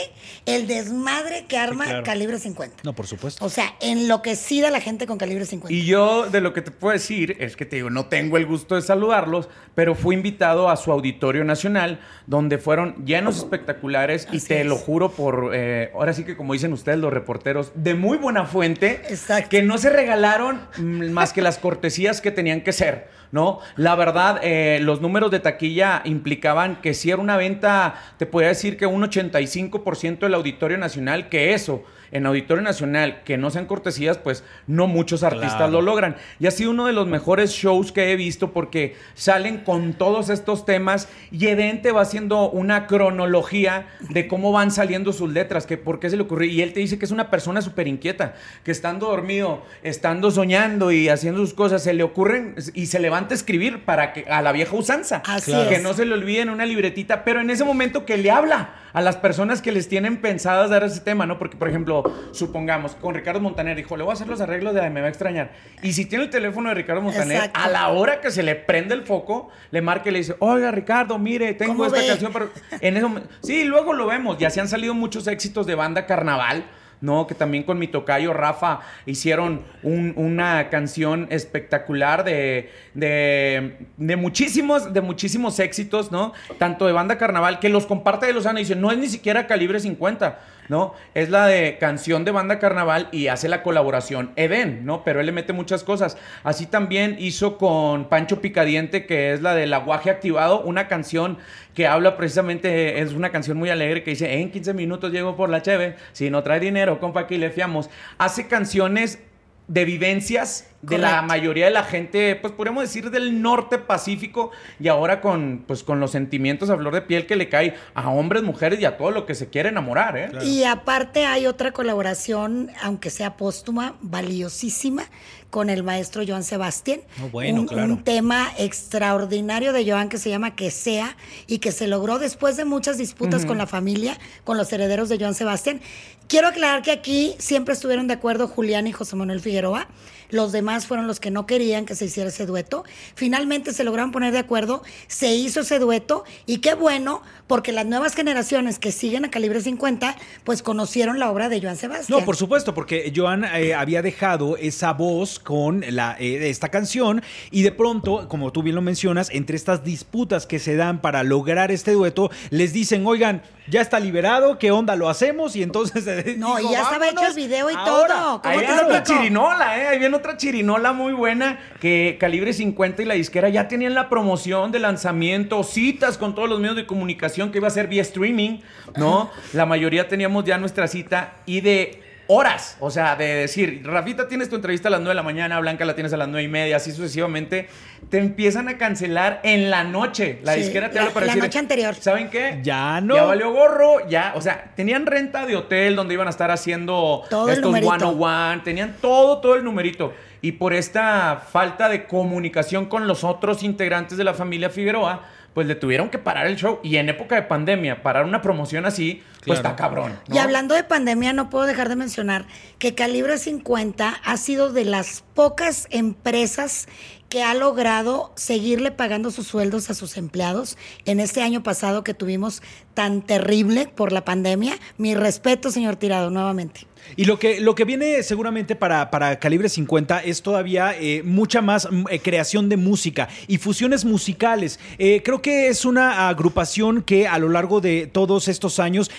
el 0.47 0.65
desmadre 0.65 1.45
que 1.47 1.57
arma 1.57 1.85
claro. 1.85 2.03
calibre 2.03 2.39
50. 2.39 2.77
No, 2.83 2.93
por 2.93 3.05
supuesto. 3.05 3.45
O 3.45 3.49
sea, 3.49 3.75
enloquecida 3.79 4.71
la 4.71 4.81
gente 4.81 5.05
con 5.05 5.19
calibre 5.19 5.45
50. 5.45 5.71
Y 5.71 5.85
yo 5.85 6.25
de 6.27 6.41
lo 6.41 6.51
que 6.53 6.63
te 6.63 6.71
puedo 6.71 6.93
decir 6.93 7.37
es 7.39 7.55
que 7.55 7.65
te 7.65 7.75
digo, 7.75 7.91
no 7.91 8.07
tengo 8.07 8.37
el 8.37 8.47
gusto 8.47 8.73
de 8.73 8.81
saludarlos, 8.81 9.49
pero 9.75 9.93
fui 9.93 10.15
invitado 10.15 10.69
a 10.69 10.77
su 10.77 10.91
auditorio 10.91 11.43
nacional, 11.43 11.99
donde 12.25 12.57
fueron 12.57 13.05
llenos 13.05 13.37
espectaculares 13.37 14.27
y 14.31 14.39
te 14.39 14.61
es. 14.61 14.65
lo 14.65 14.77
juro 14.77 15.11
por, 15.11 15.51
eh, 15.53 15.91
ahora 15.93 16.13
sí 16.13 16.23
que 16.23 16.35
como 16.35 16.53
dicen 16.53 16.73
ustedes 16.73 16.97
los 16.97 17.13
reporteros, 17.13 17.71
de 17.75 17.93
muy 17.93 18.17
buena 18.17 18.45
fuente, 18.45 19.01
Exacto. 19.09 19.49
que 19.49 19.61
no 19.61 19.77
se 19.77 19.91
regalaron 19.91 20.61
mm, 20.77 21.11
más 21.11 21.33
que 21.33 21.41
las 21.43 21.59
cortesías 21.59 22.19
que 22.19 22.31
tenían 22.31 22.61
que 22.61 22.73
ser, 22.73 23.20
¿no? 23.31 23.59
La 23.75 23.95
verdad, 23.95 24.39
eh, 24.43 24.79
los 24.81 25.01
números 25.01 25.31
de 25.31 25.39
taquilla 25.39 26.01
implicaban 26.05 26.81
que 26.81 26.93
si 26.93 27.11
era 27.11 27.21
una 27.21 27.37
venta, 27.37 27.95
te 28.17 28.25
podría 28.25 28.49
decir 28.49 28.77
que 28.77 28.85
un 28.85 29.03
85% 29.03 30.19
del 30.19 30.33
auditorio 30.33 30.77
nacional, 30.77 31.29
que 31.29 31.53
eso 31.53 31.83
en 32.11 32.25
Auditorio 32.25 32.61
Nacional 32.63 33.21
que 33.23 33.37
no 33.37 33.49
sean 33.51 33.65
cortesías, 33.65 34.17
pues 34.17 34.43
no 34.67 34.87
muchos 34.87 35.23
artistas 35.23 35.55
Claro. 35.55 35.71
lo 35.73 35.81
logran. 35.81 36.15
Y 36.39 36.47
ha 36.47 36.51
sido 36.51 36.71
uno 36.71 36.85
de 36.85 36.93
los 36.93 37.07
mejores 37.07 37.51
shows 37.51 37.91
que 37.91 38.11
he 38.11 38.15
visto 38.15 38.51
porque 38.51 38.95
salen 39.13 39.59
con 39.59 39.93
todos 39.93 40.29
estos 40.29 40.65
temas 40.65 41.07
y 41.31 41.47
Eden 41.47 41.81
te 41.81 41.91
va 41.91 42.01
haciendo 42.01 42.49
una 42.49 42.87
cronología 42.87 43.87
de 44.09 44.27
cómo 44.27 44.51
van 44.51 44.71
saliendo 44.71 45.13
sus 45.13 45.31
letras, 45.31 45.65
que 45.65 45.77
por 45.77 45.99
qué 45.99 46.09
se 46.09 46.17
le 46.17 46.23
ocurrió. 46.23 46.49
Y 46.51 46.61
él 46.61 46.73
te 46.73 46.79
dice 46.79 46.97
que 46.99 47.05
es 47.05 47.11
una 47.11 47.29
persona 47.29 47.61
súper 47.61 47.87
inquieta, 47.87 48.33
que 48.63 48.71
estando 48.71 49.07
dormido, 49.07 49.63
estando 49.83 50.31
soñando 50.31 50.91
y 50.91 51.09
haciendo 51.09 51.39
sus 51.41 51.53
cosas, 51.53 51.83
se 51.83 51.93
le 51.93 52.03
ocurren 52.03 52.55
y 52.73 52.87
se 52.87 52.99
levanta 52.99 53.33
a 53.33 53.37
escribir 53.37 53.85
para 53.85 54.13
que 54.13 54.25
a 54.29 54.41
la 54.41 54.51
vieja 54.51 54.75
usanza. 54.75 55.21
Así 55.25 55.51
Que 55.69 55.75
es. 55.75 55.83
no 55.83 55.93
se 55.93 56.05
le 56.05 56.13
olvide 56.13 56.41
en 56.41 56.49
una 56.49 56.65
libretita, 56.65 57.23
pero 57.23 57.39
en 57.41 57.49
ese 57.49 57.63
momento 57.63 58.05
que 58.05 58.17
le 58.17 58.31
habla 58.31 58.75
a 58.93 59.01
las 59.01 59.15
personas 59.15 59.61
que 59.61 59.71
les 59.71 59.87
tienen 59.87 60.17
pensadas 60.17 60.69
dar 60.69 60.83
ese 60.83 60.99
tema, 60.99 61.25
¿no? 61.25 61.37
Porque, 61.39 61.55
por 61.55 61.69
ejemplo, 61.69 62.00
supongamos, 62.31 62.95
con 62.95 63.13
Ricardo 63.15 63.39
Montaner 63.39 63.75
dijo, 63.75 63.97
le 63.97 64.03
voy 64.03 64.11
a 64.11 64.13
hacer 64.13 64.27
los 64.27 64.41
arreglos 64.41 64.73
de 64.73 64.81
la 64.81 64.89
Me 64.89 65.01
va 65.01 65.07
a 65.07 65.09
extrañar. 65.09 65.51
Y 65.83 65.93
si 65.93 66.05
tiene 66.05 66.25
el 66.25 66.29
teléfono 66.29 66.69
de 66.69 66.75
Ricardo 66.75 67.01
Montaner, 67.01 67.37
Exacto. 67.37 67.59
a 67.61 67.67
la 67.69 67.87
hora 67.89 68.21
que 68.21 68.31
se 68.31 68.43
le 68.43 68.55
prende 68.55 68.93
el 68.93 69.03
foco, 69.03 69.49
le 69.71 69.81
marca 69.81 70.09
y 70.09 70.11
le 70.13 70.19
dice, 70.19 70.35
oiga, 70.39 70.71
Ricardo, 70.71 71.17
mire, 71.17 71.53
tengo 71.53 71.73
¿Cómo 71.73 71.85
esta 71.85 71.99
ve? 71.99 72.07
canción, 72.07 72.31
pero 72.33 72.49
en 72.81 73.01
momento... 73.01 73.29
Sí, 73.41 73.63
luego 73.63 73.93
lo 73.93 74.07
vemos. 74.07 74.37
Ya 74.37 74.49
se 74.49 74.61
han 74.61 74.67
salido 74.67 74.93
muchos 74.93 75.27
éxitos 75.27 75.65
de 75.65 75.75
banda 75.75 76.05
carnaval. 76.05 76.63
¿no? 77.03 77.25
Que 77.25 77.33
también 77.33 77.63
con 77.63 77.79
mi 77.79 77.87
tocayo 77.87 78.31
Rafa 78.31 78.81
hicieron 79.07 79.63
un- 79.81 80.13
una 80.17 80.69
canción 80.69 81.25
espectacular 81.31 82.23
de, 82.23 82.69
de, 82.93 83.87
de 83.97 84.15
muchísimos, 84.17 84.93
de 84.93 85.01
muchísimos 85.01 85.59
éxitos, 85.59 86.11
¿no? 86.11 86.31
Tanto 86.59 86.85
de 86.85 86.93
banda 86.93 87.17
carnaval, 87.17 87.59
que 87.59 87.69
los 87.69 87.87
comparte 87.87 88.27
de 88.27 88.33
Lozano 88.33 88.59
y 88.59 88.61
dice, 88.63 88.75
no 88.75 88.91
es 88.91 88.99
ni 88.99 89.07
siquiera 89.09 89.47
calibre 89.47 89.79
50, 89.79 90.39
¿no? 90.71 90.93
Es 91.13 91.29
la 91.29 91.47
de 91.47 91.77
canción 91.77 92.23
de 92.23 92.31
banda 92.31 92.57
carnaval 92.57 93.09
y 93.11 93.27
hace 93.27 93.49
la 93.49 93.61
colaboración 93.61 94.31
Eden, 94.37 94.85
¿no? 94.85 95.03
Pero 95.03 95.19
él 95.19 95.25
le 95.25 95.33
mete 95.33 95.51
muchas 95.51 95.83
cosas. 95.83 96.17
Así 96.45 96.65
también 96.65 97.17
hizo 97.19 97.57
con 97.57 98.07
Pancho 98.07 98.39
Picadiente, 98.39 99.05
que 99.05 99.33
es 99.33 99.41
la 99.41 99.53
del 99.53 99.73
aguaje 99.73 100.09
activado, 100.09 100.61
una 100.61 100.87
canción 100.87 101.39
que 101.73 101.87
habla 101.87 102.15
precisamente, 102.15 103.01
es 103.01 103.11
una 103.11 103.31
canción 103.31 103.57
muy 103.57 103.69
alegre 103.69 104.01
que 104.01 104.11
dice, 104.11 104.39
en 104.39 104.49
15 104.49 104.73
minutos 104.73 105.11
llego 105.11 105.35
por 105.35 105.49
la 105.49 105.61
cheve, 105.61 105.97
si 106.13 106.29
no 106.29 106.41
trae 106.41 106.61
dinero, 106.61 107.01
compa, 107.01 107.19
aquí 107.19 107.37
le 107.37 107.49
fiamos. 107.51 107.89
Hace 108.17 108.47
canciones 108.47 109.19
de 109.67 109.83
vivencias 109.83 110.70
de 110.81 110.97
la 110.97 111.21
mayoría 111.21 111.65
de 111.65 111.71
la 111.71 111.83
gente, 111.83 112.35
pues 112.35 112.53
podríamos 112.53 112.83
decir 112.83 113.11
del 113.11 113.41
norte 113.41 113.77
pacífico 113.77 114.51
y 114.79 114.87
ahora 114.87 115.21
con, 115.21 115.63
pues, 115.67 115.83
con 115.83 115.99
los 115.99 116.11
sentimientos 116.11 116.69
a 116.69 116.77
flor 116.77 116.93
de 116.93 117.01
piel 117.01 117.27
que 117.27 117.35
le 117.35 117.49
cae 117.49 117.75
a 117.93 118.09
hombres, 118.09 118.43
mujeres 118.43 118.79
y 118.79 118.85
a 118.85 118.97
todo 118.97 119.11
lo 119.11 119.25
que 119.25 119.35
se 119.35 119.49
quiere 119.49 119.69
enamorar, 119.69 120.17
¿eh? 120.17 120.31
Y 120.43 120.63
aparte 120.63 121.25
hay 121.25 121.45
otra 121.45 121.71
colaboración, 121.71 122.71
aunque 122.81 123.09
sea 123.09 123.37
póstuma, 123.37 123.95
valiosísima, 124.01 125.03
con 125.51 125.69
el 125.69 125.83
maestro 125.83 126.23
Joan 126.25 126.43
Sebastián. 126.43 127.01
Oh, 127.23 127.27
bueno, 127.27 127.61
un, 127.61 127.67
claro. 127.67 127.93
un 127.93 128.03
tema 128.03 128.51
extraordinario 128.57 129.73
de 129.73 129.89
Joan 129.89 130.09
que 130.09 130.17
se 130.17 130.29
llama 130.29 130.55
Que 130.55 130.71
sea 130.71 131.17
y 131.45 131.59
que 131.59 131.71
se 131.71 131.87
logró 131.87 132.17
después 132.17 132.57
de 132.57 132.65
muchas 132.65 132.97
disputas 132.97 133.45
con 133.45 133.57
la 133.57 133.67
familia, 133.67 134.17
con 134.45 134.57
los 134.57 134.71
herederos 134.71 135.09
de 135.09 135.19
Joan 135.19 135.35
Sebastián. 135.35 135.81
Quiero 136.27 136.47
aclarar 136.47 136.81
que 136.81 136.91
aquí 136.91 137.35
siempre 137.37 137.73
estuvieron 137.73 138.07
de 138.07 138.13
acuerdo 138.13 138.47
Julián 138.47 138.87
y 138.87 138.93
José 138.93 139.17
Manuel 139.17 139.41
Figueroa. 139.41 139.89
Los 140.31 140.51
demás 140.51 140.87
fueron 140.87 141.07
los 141.07 141.19
que 141.19 141.31
no 141.31 141.45
querían 141.45 141.85
que 141.85 141.95
se 141.95 142.05
hiciera 142.05 142.29
ese 142.29 142.45
dueto. 142.45 142.83
Finalmente 143.15 143.73
se 143.73 143.83
lograron 143.83 144.11
poner 144.11 144.33
de 144.33 144.39
acuerdo, 144.39 144.83
se 145.07 145.33
hizo 145.33 145.61
ese 145.61 145.79
dueto 145.79 146.23
y 146.45 146.57
qué 146.57 146.73
bueno, 146.73 147.21
porque 147.47 147.71
las 147.71 147.85
nuevas 147.85 148.15
generaciones 148.15 148.79
que 148.79 148.91
siguen 148.91 149.25
a 149.25 149.31
Calibre 149.31 149.61
50, 149.61 150.15
pues 150.43 150.63
conocieron 150.63 151.19
la 151.19 151.29
obra 151.29 151.49
de 151.49 151.61
Joan 151.61 151.77
Sebastián. 151.77 152.19
No, 152.19 152.25
por 152.25 152.35
supuesto, 152.35 152.73
porque 152.73 153.11
Joan 153.15 153.43
eh, 153.43 153.73
había 153.73 154.01
dejado 154.01 154.57
esa 154.57 154.93
voz 154.93 155.39
con 155.39 155.83
la, 155.89 156.15
eh, 156.19 156.49
esta 156.49 156.69
canción 156.69 157.21
y 157.51 157.63
de 157.63 157.71
pronto, 157.71 158.27
como 158.27 158.51
tú 158.51 158.63
bien 158.63 158.75
lo 158.75 158.81
mencionas, 158.81 159.29
entre 159.31 159.55
estas 159.55 159.83
disputas 159.83 160.45
que 160.45 160.59
se 160.59 160.75
dan 160.75 161.01
para 161.01 161.23
lograr 161.23 161.71
este 161.71 161.91
dueto, 161.91 162.31
les 162.49 162.73
dicen, 162.73 163.05
oigan, 163.05 163.41
ya 163.67 163.81
está 163.81 163.99
liberado, 163.99 164.57
¿qué 164.57 164.71
onda 164.71 164.95
lo 164.95 165.07
hacemos? 165.09 165.55
Y 165.55 165.63
entonces... 165.63 166.05
eh, 166.07 166.35
No, 166.37 166.57
dijo, 166.57 166.69
y 166.69 166.73
ya 166.73 166.81
estaba 166.81 167.05
hecho 167.05 167.09
el 167.09 167.15
"Vámonos 167.15 167.35
video 167.35 167.69
y 167.69 167.73
ahora". 167.75 167.85
todo. 168.15 168.41
¿Cómo 168.41 168.53
Ahí 168.53 168.59
viene 168.59 168.81
otra 168.81 169.03
chirinola, 169.03 169.77
¿eh? 169.79 169.87
Ahí 169.87 169.99
viene 169.99 170.15
otra 170.15 170.37
chirinola 170.37 170.93
muy 170.93 171.13
buena 171.13 171.59
que 171.79 172.17
Calibre 172.19 172.53
50 172.53 173.01
y 173.01 173.05
la 173.05 173.13
disquera 173.13 173.49
ya 173.49 173.67
tenían 173.67 173.93
la 173.93 174.09
promoción 174.09 174.71
de 174.71 174.79
lanzamiento, 174.79 175.63
citas 175.63 176.17
con 176.17 176.35
todos 176.35 176.49
los 176.49 176.59
medios 176.59 176.75
de 176.75 176.85
comunicación 176.85 177.51
que 177.51 177.59
iba 177.59 177.67
a 177.67 177.71
ser 177.71 177.87
vía 177.87 178.01
streaming, 178.01 178.59
¿no? 178.97 179.29
La 179.53 179.65
mayoría 179.65 180.07
teníamos 180.07 180.43
ya 180.43 180.57
nuestra 180.57 180.87
cita 180.87 181.33
y 181.45 181.61
de 181.61 182.00
horas, 182.33 182.77
o 182.79 182.89
sea, 182.89 183.15
de 183.17 183.25
decir, 183.35 183.81
Rafita, 183.83 184.27
tienes 184.27 184.47
tu 184.49 184.55
entrevista 184.55 184.87
a 184.87 184.91
las 184.91 185.01
9 185.01 185.09
de 185.11 185.15
la 185.15 185.23
mañana, 185.23 185.59
Blanca 185.59 185.83
la 185.83 185.95
tienes 185.95 186.13
a 186.13 186.17
las 186.17 186.29
9 186.29 186.43
y 186.43 186.47
media, 186.47 186.77
así 186.77 186.91
sucesivamente, 186.91 187.67
te 188.09 188.19
empiezan 188.19 188.69
a 188.69 188.77
cancelar 188.77 189.41
en 189.43 189.69
la 189.69 189.83
noche. 189.83 190.39
La 190.43 190.53
Sí, 190.53 190.61
disquera 190.61 190.89
te 190.89 190.95
la- 190.95 191.01
habla 191.01 191.13
para 191.13 191.25
la 191.25 191.33
decir, 191.33 191.43
noche 191.43 191.59
anterior. 191.59 191.95
¿saben 191.95 192.29
qué? 192.29 192.59
Ya 192.63 193.01
no. 193.01 193.15
Ya 193.15 193.23
valió 193.23 193.51
gorro, 193.51 194.07
ya, 194.07 194.31
o 194.35 194.41
sea, 194.41 194.71
tenían 194.75 195.05
renta 195.05 195.45
de 195.45 195.55
hotel 195.57 195.95
donde 195.95 196.13
iban 196.13 196.27
a 196.27 196.29
estar 196.29 196.51
haciendo 196.51 197.23
Todo 197.29 197.47
el 197.49 197.55
estos 197.55 197.65
numerito. 197.67 197.91
101, 197.97 198.61
tenían 198.63 198.95
todo, 199.01 199.39
todo 199.41 199.55
el 199.55 199.63
numerito. 199.65 200.13
Y 200.41 200.53
por 200.53 200.73
esta 200.73 201.43
falta 201.51 201.89
de 201.89 202.05
comunicación 202.07 202.85
con 202.85 203.07
los 203.07 203.23
otros 203.23 203.61
integrantes 203.61 204.17
de 204.17 204.23
la 204.23 204.33
familia 204.33 204.69
Figueroa, 204.69 205.23
pues 205.53 205.67
le 205.67 205.75
tuvieron 205.75 206.09
que 206.09 206.17
parar 206.17 206.47
el 206.47 206.55
show. 206.55 206.79
Y 206.83 206.97
en 206.97 207.09
época 207.09 207.35
de 207.35 207.43
pandemia, 207.43 208.01
parar 208.03 208.25
una 208.25 208.41
promoción 208.41 208.85
así, 208.85 209.23
pues 209.45 209.59
Claro. 209.59 209.59
está 209.59 209.75
cabrón. 209.75 210.19
¿no? 210.27 210.35
Y 210.35 210.39
hablando 210.39 210.75
de 210.75 210.83
pandemia, 210.83 211.33
no 211.33 211.49
puedo 211.49 211.65
dejar 211.65 211.89
de 211.89 211.95
mencionar 211.95 212.45
que 212.79 212.95
Calibre 212.95 213.37
50 213.37 214.09
ha 214.23 214.37
sido 214.37 214.71
de 214.71 214.85
las 214.85 215.23
pocas 215.33 215.87
empresas 215.89 216.87
que 217.31 217.43
ha 217.43 217.53
logrado 217.53 218.33
seguirle 218.35 218.91
pagando 218.91 219.31
sus 219.31 219.47
sueldos 219.47 219.89
a 219.89 219.93
sus 219.93 220.17
empleados 220.17 220.77
en 221.05 221.21
este 221.21 221.41
año 221.41 221.63
pasado 221.63 222.03
que 222.03 222.13
tuvimos 222.13 222.61
tan 222.93 223.21
terrible 223.21 223.87
por 223.87 224.11
la 224.11 224.25
pandemia. 224.25 224.77
Mi 224.97 225.15
respeto, 225.15 225.71
señor 225.71 225.95
Tirado, 225.95 226.29
nuevamente. 226.29 226.87
Y 227.15 227.23
lo 227.23 227.39
que, 227.39 227.61
lo 227.61 227.73
que 227.73 227.85
viene 227.85 228.21
seguramente 228.21 228.75
para, 228.75 229.09
para 229.09 229.39
Calibre 229.39 229.69
50 229.69 230.19
es 230.19 230.41
todavía 230.41 230.93
eh, 230.99 231.23
mucha 231.23 231.61
más 231.61 231.87
mm, 231.89 232.07
eh, 232.09 232.19
creación 232.19 232.67
de 232.67 232.75
música 232.75 233.29
y 233.47 233.59
fusiones 233.59 234.03
musicales. 234.03 234.77
Eh, 234.97 235.21
creo 235.23 235.41
que 235.41 235.69
es 235.69 235.85
una 235.85 236.27
agrupación 236.27 237.01
que 237.01 237.29
a 237.29 237.39
lo 237.39 237.47
largo 237.47 237.79
de 237.79 238.07
todos 238.07 238.49
estos 238.49 238.77
años 238.77 239.09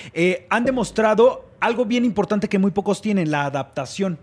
han 0.50 0.66
demostrado 0.66 1.46
algo 1.60 1.86
bien 1.86 2.04
importante 2.04 2.48
que 2.48 2.58
muy 2.58 2.72
pocos 2.72 3.00
tienen, 3.00 3.30
la 3.30 3.46
adaptación. 3.46 4.18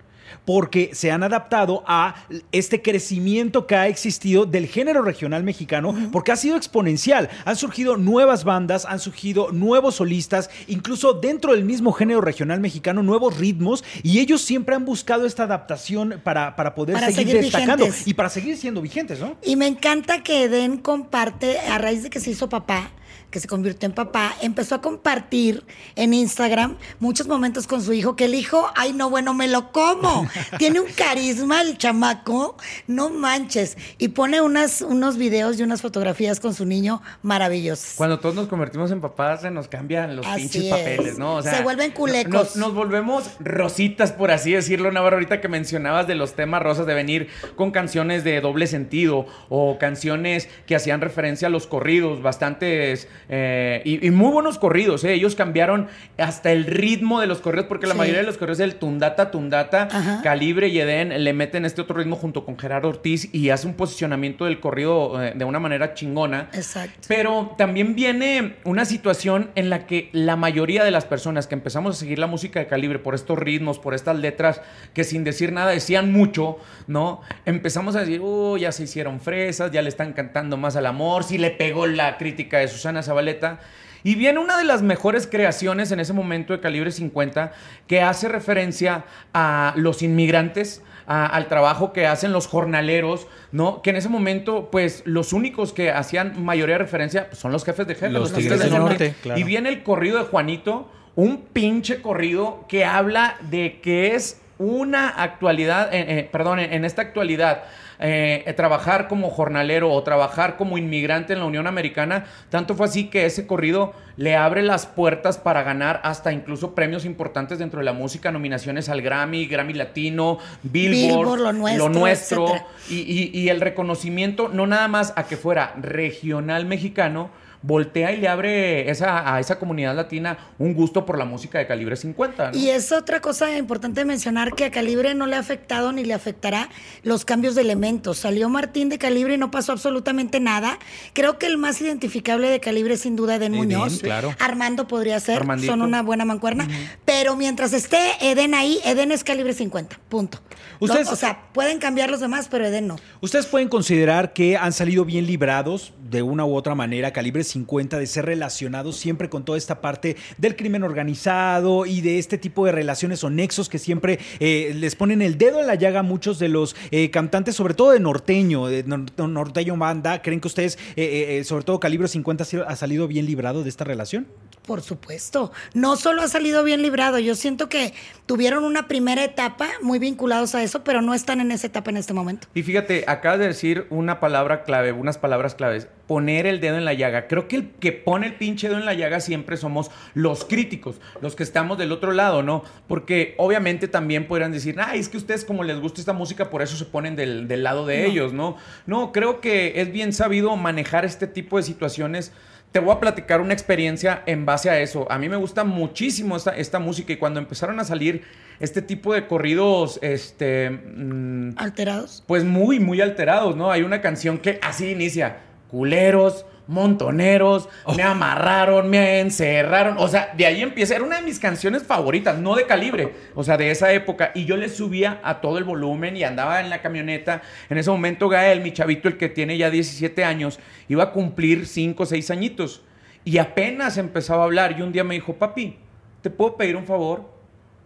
Porque 0.46 0.92
se 0.94 1.12
han 1.12 1.24
adaptado 1.24 1.84
a 1.88 2.16
este 2.52 2.82
crecimiento 2.82 3.68
que 3.68 3.76
ha 3.76 3.88
existido 3.88 4.46
del 4.46 4.68
género 4.68 5.02
regional 5.02 5.44
mexicano, 5.44 5.96
porque 6.12 6.32
ha 6.32 6.36
sido 6.36 6.58
exponencial. 6.58 7.30
Han 7.46 7.56
surgido 7.56 7.98
nuevas 7.98 8.44
bandas, 8.44 8.86
han 8.86 9.00
surgido 9.00 9.52
nuevos 9.52 9.96
solistas, 9.96 10.50
incluso 10.68 11.14
dentro 11.14 11.54
del 11.54 11.66
mismo 11.66 11.92
género 11.92 12.22
regional 12.22 12.60
mexicano, 12.60 13.04
nuevos 13.04 13.38
ritmos, 13.38 13.84
y 14.04 14.20
ellos 14.20 14.42
siempre 14.42 14.76
han 14.76 14.86
buscado 14.86 15.26
esta 15.26 15.44
adaptación 15.44 16.22
para, 16.24 16.56
para 16.56 16.76
poder 16.76 16.96
Para 16.96 17.08
seguir, 17.08 17.28
seguir 17.28 17.42
destacando 17.42 17.86
vigentes. 17.86 18.08
y 18.08 18.14
para 18.14 18.30
seguir 18.30 18.58
siendo 18.58 18.82
vigentes, 18.82 19.20
¿no? 19.20 19.36
Y 19.44 19.56
me 19.56 19.68
encanta 19.68 20.24
que 20.24 20.44
Eden 20.44 20.78
comparte, 20.78 21.60
a 21.60 21.78
raíz 21.78 22.04
de 22.04 22.10
que 22.10 22.20
se 22.20 22.32
hizo 22.32 22.50
papá, 22.50 22.92
que 23.32 23.40
se 23.40 23.48
convirtió 23.48 23.88
en 23.88 23.94
papá, 23.94 24.36
empezó 24.42 24.76
a 24.76 24.82
compartir 24.82 25.64
en 25.96 26.14
Instagram 26.14 26.78
muchos 27.00 27.28
momentos 27.28 27.68
con 27.68 27.82
su 27.84 27.94
hijo, 27.94 28.16
que 28.16 28.26
el 28.26 28.36
hijo, 28.36 28.72
ay 28.76 28.94
no, 28.94 29.10
bueno, 29.10 29.34
me 29.34 29.48
lo 29.48 29.72
como. 29.72 30.28
Tiene 30.58 30.80
un 30.80 30.92
carisma 30.92 31.62
el 31.62 31.78
chamaco, 31.78 32.58
no 32.88 33.10
manches. 33.10 33.78
Y 33.98 34.10
pone 34.10 34.42
unas, 34.42 34.82
unos 34.82 35.18
videos 35.18 35.60
y 35.60 35.64
unas 35.64 35.82
fotografías 35.82 36.40
con 36.40 36.54
su 36.54 36.66
niño 36.66 37.02
maravillosas. 37.22 37.94
Cuando 37.96 38.20
todos 38.20 38.36
nos 38.36 38.48
convertimos 38.48 38.92
en 38.92 39.02
papás, 39.02 39.42
se 39.42 39.52
nos 39.52 39.68
cambian 39.68 40.16
los 40.16 40.26
Así 40.26 40.42
pinches 40.42 40.64
es. 40.64 40.70
papeles, 40.70 41.18
¿no? 41.18 41.36
O 41.36 41.42
sea, 41.42 41.56
Se 41.58 41.64
vuelven 41.64 41.92
culecos. 41.92 42.32
Nos, 42.32 42.56
nos 42.56 42.74
volvemos 42.74 43.30
rositas, 43.40 44.12
por 44.12 44.32
así 44.32 44.54
decirlo, 44.54 44.92
Navarro. 44.92 45.18
Ahorita 45.18 45.42
que 45.42 45.48
mencionabas 45.48 46.08
de 46.08 46.16
los 46.16 46.34
temas 46.34 46.62
rosas, 46.62 46.86
de 46.86 46.94
venir 46.94 47.30
con 47.56 47.72
canciones 47.72 48.24
de 48.24 48.40
doble 48.42 48.68
sentido 48.68 49.26
o 49.50 49.78
canciones 49.80 50.50
que 50.66 50.76
hacían 50.76 51.02
referencia 51.02 51.48
a 51.48 51.52
los 51.52 51.68
corridos, 51.68 52.22
bastantes 52.22 53.08
eh, 53.28 53.82
y, 53.86 54.06
y 54.08 54.12
muy 54.12 54.32
buenos 54.32 54.58
corridos, 54.60 55.04
¿eh? 55.04 55.14
Ellos 55.14 55.36
cambiaron 55.36 55.88
hasta 56.18 56.52
el 56.52 56.66
ritmo 56.66 57.20
de 57.22 57.28
los 57.28 57.40
corridos, 57.40 57.68
porque 57.68 57.86
la 57.88 57.94
Sí. 57.94 57.98
mayoría 58.00 58.22
de 58.22 58.26
los 58.28 58.38
corridos 58.38 58.60
es 58.60 58.66
el 58.66 58.76
tundata, 58.76 59.32
tundata, 59.32 59.88
Ajá. 59.92 60.22
Calibre 60.24 60.68
y 60.70 60.80
Eden 60.80 61.24
le 61.24 61.34
meten 61.34 61.66
este 61.66 61.82
otro 61.82 61.98
ritmo 61.98 62.16
junto 62.16 62.46
con 62.46 62.58
Gerardo 62.58 62.88
Ortiz 62.90 63.34
y 63.34 63.50
hace 63.50 63.68
un 63.68 63.74
posicionamiento 63.74 64.46
del 64.46 64.60
corrido 64.60 65.22
eh, 65.24 65.34
de 65.36 65.46
una 65.46 65.60
manera 65.60 65.94
chingona. 65.94 66.50
Exacto. 66.54 67.00
Pero 67.08 67.56
también 67.58 67.96
viene 67.96 68.56
una 68.64 68.86
situación 68.86 69.50
en 69.56 69.70
la 69.70 69.86
que 69.86 70.10
la 70.14 70.36
mayoría 70.36 70.84
de 70.84 70.92
las 70.92 71.06
personas 71.06 71.48
que 71.48 71.56
empezamos 71.56 71.96
a 71.96 72.00
seguir 72.00 72.20
la 72.20 72.28
música 72.28 72.60
de 72.60 72.68
calibre 72.68 73.00
por 73.00 73.16
estos 73.16 73.38
ritmos, 73.38 73.80
por 73.80 73.94
estas 73.94 74.18
letras 74.18 74.62
que 74.94 75.04
sin 75.04 75.24
decir 75.24 75.52
nada 75.52 75.72
decían 75.72 76.12
mucho, 76.12 76.58
¿no? 76.88 77.22
Empezamos 77.46 77.96
a 77.96 78.02
decir, 78.02 78.22
oh, 78.24 78.58
ya 78.58 78.72
se 78.72 78.84
hicieron 78.84 79.20
fresas, 79.20 79.72
ya 79.72 79.82
le 79.82 79.90
están 79.90 80.14
cantando 80.14 80.58
más 80.58 80.76
al 80.76 80.86
amor, 80.86 81.24
sí 81.24 81.38
le 81.38 81.52
pegó 81.52 81.88
la 81.88 82.18
crítica 82.18 82.60
de 82.60 82.68
Susana 82.68 83.02
Zabaleta. 83.10 83.60
Y 84.02 84.16
viene 84.16 84.40
una 84.40 84.58
de 84.58 84.64
las 84.64 84.82
mejores 84.82 85.28
creaciones 85.28 85.92
en 85.92 86.00
ese 86.00 86.14
momento 86.14 86.54
de 86.54 86.62
calibre 86.62 86.90
50 86.92 87.52
que 87.86 88.02
hace 88.02 88.30
referencia 88.30 89.04
a 89.34 89.74
los 89.76 90.02
inmigrantes, 90.02 90.82
a- 91.06 91.26
al 91.26 91.48
trabajo 91.48 91.92
que 91.92 92.08
hacen 92.08 92.32
los 92.32 92.48
jornaleros, 92.48 93.28
¿no? 93.52 93.82
Que 93.82 93.90
en 93.90 93.98
ese 93.98 94.08
momento, 94.08 94.70
pues, 94.72 95.02
los 95.06 95.34
únicos 95.34 95.74
que 95.74 95.92
hacían 95.92 96.42
mayoría 96.46 96.76
de 96.76 96.80
referencia 96.84 97.28
pues, 97.28 97.40
son 97.40 97.52
los 97.52 97.66
jefes 97.66 97.88
de 97.88 97.94
Los 98.10 98.30
jefes 98.30 98.44
Tigres 98.44 98.60
del 98.62 98.80
Norte, 98.80 99.16
claro. 99.22 99.40
Y 99.40 99.44
viene 99.44 99.68
el 99.70 99.84
corrido 99.84 100.18
de 100.20 100.24
Juanito, 100.26 100.90
un 101.16 101.42
pinche 101.52 102.02
corrido 102.02 102.64
que 102.70 102.86
habla 102.86 103.36
de 103.50 103.82
que 103.82 104.16
es 104.16 104.40
una 104.60 105.10
actualidad, 105.10 105.94
eh, 105.94 106.06
eh, 106.20 106.30
perdón, 106.32 106.60
en 106.60 106.86
esta 106.86 107.02
actualidad, 107.02 107.64
eh, 108.02 108.54
trabajar 108.56 109.08
como 109.10 109.30
jornalero 109.30 109.92
o 109.92 110.02
trabajar 110.04 110.56
como 110.58 110.78
inmigrante 110.78 111.34
en 111.34 111.40
la 111.40 111.46
Unión 111.46 111.68
Americana, 111.68 112.26
tanto 112.50 112.74
fue 112.76 112.86
así 112.86 113.06
que 113.10 113.26
ese 113.26 113.46
corrido 113.46 113.94
le 114.16 114.36
abre 114.36 114.62
las 114.64 114.86
puertas 114.86 115.38
para 115.38 115.64
ganar 115.64 116.00
hasta 116.04 116.32
incluso 116.32 116.74
premios 116.76 117.04
importantes 117.06 117.60
dentro 117.60 117.80
de 117.80 117.86
la 117.86 117.94
música, 117.94 118.32
nominaciones 118.32 118.88
al 118.90 119.02
Grammy, 119.02 119.48
Grammy 119.48 119.74
Latino, 119.74 120.38
Billboard, 120.64 121.18
Billboard, 121.18 121.40
Lo 121.42 121.52
Nuestro, 121.54 121.90
nuestro, 121.90 122.46
etcétera. 122.48 122.68
y, 122.90 122.96
y- 122.96 123.40
y 123.40 123.50
el 123.50 123.60
reconocimiento, 123.62 124.50
no 124.50 124.66
nada 124.66 124.88
más 124.88 125.14
a 125.16 125.24
que 125.28 125.36
fuera 125.38 125.74
regional 125.82 126.66
mexicano, 126.66 127.30
voltea 127.62 128.14
y 128.14 128.18
le 128.22 128.28
abre 128.28 128.90
esa, 128.90 129.34
a 129.36 129.40
esa 129.40 129.60
comunidad 129.60 129.96
latina 129.96 130.38
un 130.58 130.74
gusto 130.74 131.06
por 131.06 131.18
la 131.18 131.26
música 131.26 131.60
de 131.60 131.68
calibre 131.68 131.96
50. 131.96 132.52
¿no? 132.52 132.58
Y 132.58 132.70
es 132.70 132.92
otra 132.92 133.20
cosa 133.22 133.56
importante 133.58 134.06
mencionar 134.06 134.54
que 134.56 134.66
a 134.66 134.72
Calibre 134.72 135.14
no 135.16 135.26
le 135.28 135.36
ha 135.36 135.40
afectado 135.40 135.92
ni 135.92 136.06
le 136.06 136.14
afectará 136.14 136.70
los 137.04 137.26
cambios 137.26 137.56
de 137.56 137.62
elementos. 137.62 138.20
Salió 138.20 138.48
Martín 138.50 138.88
de 138.90 138.98
Calibre 138.98 139.34
y 139.34 139.38
no 139.38 139.52
pasó 139.52 139.74
absolutamente 139.74 140.40
nada. 140.40 140.80
Creo 141.14 141.38
que 141.38 141.48
el 141.48 141.58
más 141.58 141.82
identificable 141.82 142.50
de 142.50 142.60
Calibre 142.60 142.94
es 142.94 143.02
sin 143.02 143.16
duda 143.16 143.36
Eden 143.36 143.54
Eden, 143.56 143.66
Muñoz. 143.66 144.00
claro. 144.00 144.34
Armando 144.40 144.88
podría 144.88 145.20
ser, 145.20 145.38
Armandito. 145.38 145.74
son 145.74 145.82
una 145.82 146.02
buena 146.02 146.26
mancuerna. 146.26 146.68
Pero 147.06 147.36
mientras 147.36 147.74
esté 147.74 148.00
Eden 148.22 148.54
ahí, 148.54 148.80
Eden 148.86 149.12
es 149.12 149.24
Calibre 149.24 149.54
50, 149.54 150.00
punto. 150.08 150.40
Ustedes- 150.80 151.08
No, 151.08 151.14
o 151.14 151.16
sea, 151.18 151.50
pueden 151.54 151.80
cambiar 151.80 152.10
los 152.10 152.22
demás, 152.22 152.48
pero 152.50 152.66
Eden 152.66 152.88
no. 152.88 152.96
¿Ustedes 153.22 153.46
pueden 153.48 153.68
considerar 153.68 154.32
que 154.34 154.56
han 154.56 154.72
salido 154.72 155.04
bien 155.04 155.26
librados 155.26 155.94
de 156.10 156.22
una 156.22 156.46
u 156.46 156.56
otra 156.56 156.74
manera, 156.74 157.12
calibre 157.12 157.44
50, 157.50 158.00
de 158.00 158.08
ser 158.08 158.26
relacionados 158.26 158.98
siempre 158.98 159.30
con 159.30 159.44
toda 159.46 159.58
esta 159.58 159.82
parte 159.82 160.16
del 160.38 160.56
crimen 160.56 160.84
organizado 160.84 161.86
y 161.86 162.02
de 162.02 162.20
este 162.20 162.38
tipo 162.38 162.66
de 162.66 162.72
relaciones 162.72 163.24
o 163.24 163.30
nexos 163.30 163.70
que 163.70 163.80
siempre 163.80 164.20
eh, 164.40 164.74
les 164.76 164.96
ponen 164.96 165.22
el 165.22 165.38
dedo 165.38 165.60
en 165.60 165.68
la 165.68 165.76
llaga 165.76 166.00
a 166.00 166.04
muchos 166.04 166.40
de 166.40 166.50
los 166.50 166.76
eh, 166.92 167.10
cantantes, 167.12 167.56
sobre 167.56 167.74
todo 167.74 167.92
de 167.92 168.00
norteño, 168.00 168.68
de 168.68 168.86
nor- 168.86 169.28
norteño 169.28 169.76
banda? 169.78 170.22
¿Creen 170.22 170.40
que 170.42 170.48
ustedes, 170.48 170.78
eh, 170.96 171.44
sobre 171.46 171.64
todo 171.64 171.80
calibre 171.80 172.08
50, 172.08 172.44
ha 172.44 172.46
sido- 172.46 172.68
ha 172.68 172.76
salido 172.76 173.08
bien 173.08 173.26
librado 173.26 173.64
de 173.64 173.70
esta 173.70 173.84
relación? 173.84 174.28
Por 174.66 174.82
supuesto. 174.82 175.52
No 175.74 175.96
solo 175.96 176.22
ha 176.22 176.28
salido 176.28 176.64
bien 176.64 176.84
librado, 176.84 177.18
yo 177.18 177.34
siento 177.34 177.70
que 177.70 177.94
tuvieron 178.28 178.64
una 178.64 178.88
primera 178.88 179.24
etapa 179.24 179.68
muy 179.82 179.98
vinculados 179.98 180.54
a 180.54 180.62
eso, 180.62 180.84
pero 180.84 181.02
no 181.02 181.16
están 181.16 181.42
en 181.42 181.52
esa 181.52 181.66
etapa 181.68 181.90
en 181.90 181.98
este 181.98 182.14
momento. 182.14 182.48
Y 182.54 182.62
fíjate, 182.62 183.04
acabas 183.08 183.40
de 183.40 183.48
decir 183.48 183.88
una 183.90 184.20
palabra 184.20 184.64
clave, 184.64 184.92
unas 184.92 185.18
palabras 185.18 185.56
claves. 185.56 185.88
Poner 186.08 186.46
el 186.46 186.60
dedo 186.60 186.76
en 186.78 186.86
la 186.86 186.94
llaga. 186.94 187.28
Creo 187.28 187.39
que 187.48 187.56
el 187.56 187.70
que 187.80 187.92
pone 187.92 188.28
el 188.28 188.36
pinche 188.36 188.68
dedo 188.68 188.80
en 188.80 188.86
la 188.86 188.94
llaga 188.94 189.20
siempre 189.20 189.58
somos 189.58 189.92
los 190.14 190.46
críticos, 190.46 191.00
los 191.22 191.36
que 191.36 191.44
estamos 191.44 191.78
del 191.78 191.92
otro 191.92 192.12
lado, 192.12 192.44
¿no? 192.44 192.64
Porque 192.88 193.36
obviamente 193.38 193.88
también 193.88 194.28
podrían 194.28 194.52
decir, 194.52 194.76
ay, 194.80 195.00
es 195.00 195.10
que 195.10 195.18
ustedes 195.18 195.46
como 195.46 195.64
les 195.64 195.80
gusta 195.80 196.02
esta 196.02 196.14
música, 196.14 196.50
por 196.50 196.62
eso 196.62 196.76
se 196.76 196.86
ponen 196.86 197.16
del, 197.16 197.48
del 197.48 197.64
lado 197.64 197.86
de 197.86 198.06
ellos, 198.06 198.34
¿no? 198.34 198.58
No, 198.86 199.12
creo 199.12 199.42
que 199.42 199.82
es 199.82 199.92
bien 199.92 200.14
sabido 200.14 200.56
manejar 200.56 201.06
este 201.06 201.28
tipo 201.28 201.58
de 201.58 201.64
situaciones. 201.64 202.32
Te 202.72 202.80
voy 202.80 202.92
a 202.96 203.00
platicar 203.00 203.42
una 203.42 203.54
experiencia 203.54 204.22
en 204.28 204.46
base 204.46 204.70
a 204.70 204.80
eso. 204.80 205.12
A 205.12 205.18
mí 205.18 205.28
me 205.28 205.38
gusta 205.38 205.64
muchísimo 205.64 206.36
esta, 206.36 206.56
esta 206.56 206.78
música 206.78 207.14
y 207.14 207.18
cuando 207.18 207.40
empezaron 207.40 207.80
a 207.80 207.84
salir 207.84 208.24
este 208.60 208.82
tipo 208.82 209.14
de 209.14 209.26
corridos, 209.26 209.98
este... 210.02 210.70
mm, 210.70 211.54
¿Alterados? 211.58 212.24
pues 212.28 212.44
muy, 212.44 212.80
muy 212.80 213.02
alterados, 213.02 213.56
¿no? 213.56 213.72
Hay 213.72 213.82
una 213.82 214.02
canción 214.02 214.38
que 214.38 214.60
así 214.62 214.92
inicia, 214.92 215.40
culeros, 215.70 216.46
montoneros, 216.70 217.68
me 217.98 218.04
amarraron, 218.04 218.90
me 218.90 219.20
encerraron, 219.20 219.98
o 219.98 220.08
sea, 220.08 220.32
de 220.38 220.46
ahí 220.46 220.62
empieza, 220.62 220.96
era 220.96 221.04
una 221.04 221.18
de 221.18 221.24
mis 221.24 221.40
canciones 221.40 221.84
favoritas, 221.84 222.38
no 222.38 222.56
de 222.56 222.68
calibre, 222.68 223.16
o 223.34 223.44
sea, 223.44 223.58
de 223.58 223.72
esa 223.72 223.92
época, 223.92 224.32
y 224.36 224.46
yo 224.46 224.56
le 224.56 224.70
subía 224.70 225.20
a 225.24 225.42
todo 225.42 225.58
el 225.58 225.64
volumen 225.64 226.16
y 226.16 226.24
andaba 226.24 226.62
en 226.62 226.70
la 226.70 226.82
camioneta, 226.82 227.42
en 227.70 227.80
ese 227.80 227.90
momento 227.90 228.30
Gael, 228.30 228.62
mi 228.62 228.72
chavito, 228.72 229.08
el 229.08 229.18
que 229.18 229.30
tiene 229.30 229.58
ya 229.58 229.72
17 229.72 230.24
años, 230.24 230.60
iba 230.88 231.06
a 231.06 231.12
cumplir 231.12 231.66
5 231.66 232.04
o 232.04 232.06
6 232.06 232.30
añitos, 232.30 232.84
y 233.26 233.40
apenas 233.40 233.98
empezaba 233.98 234.44
a 234.44 234.46
hablar, 234.46 234.76
y 234.78 234.84
un 234.84 234.92
día 234.92 235.04
me 235.04 235.16
dijo, 235.16 235.34
papi, 235.34 235.78
¿te 236.22 236.30
puedo 236.30 236.56
pedir 236.56 236.76
un 236.76 236.86
favor? 236.86 237.38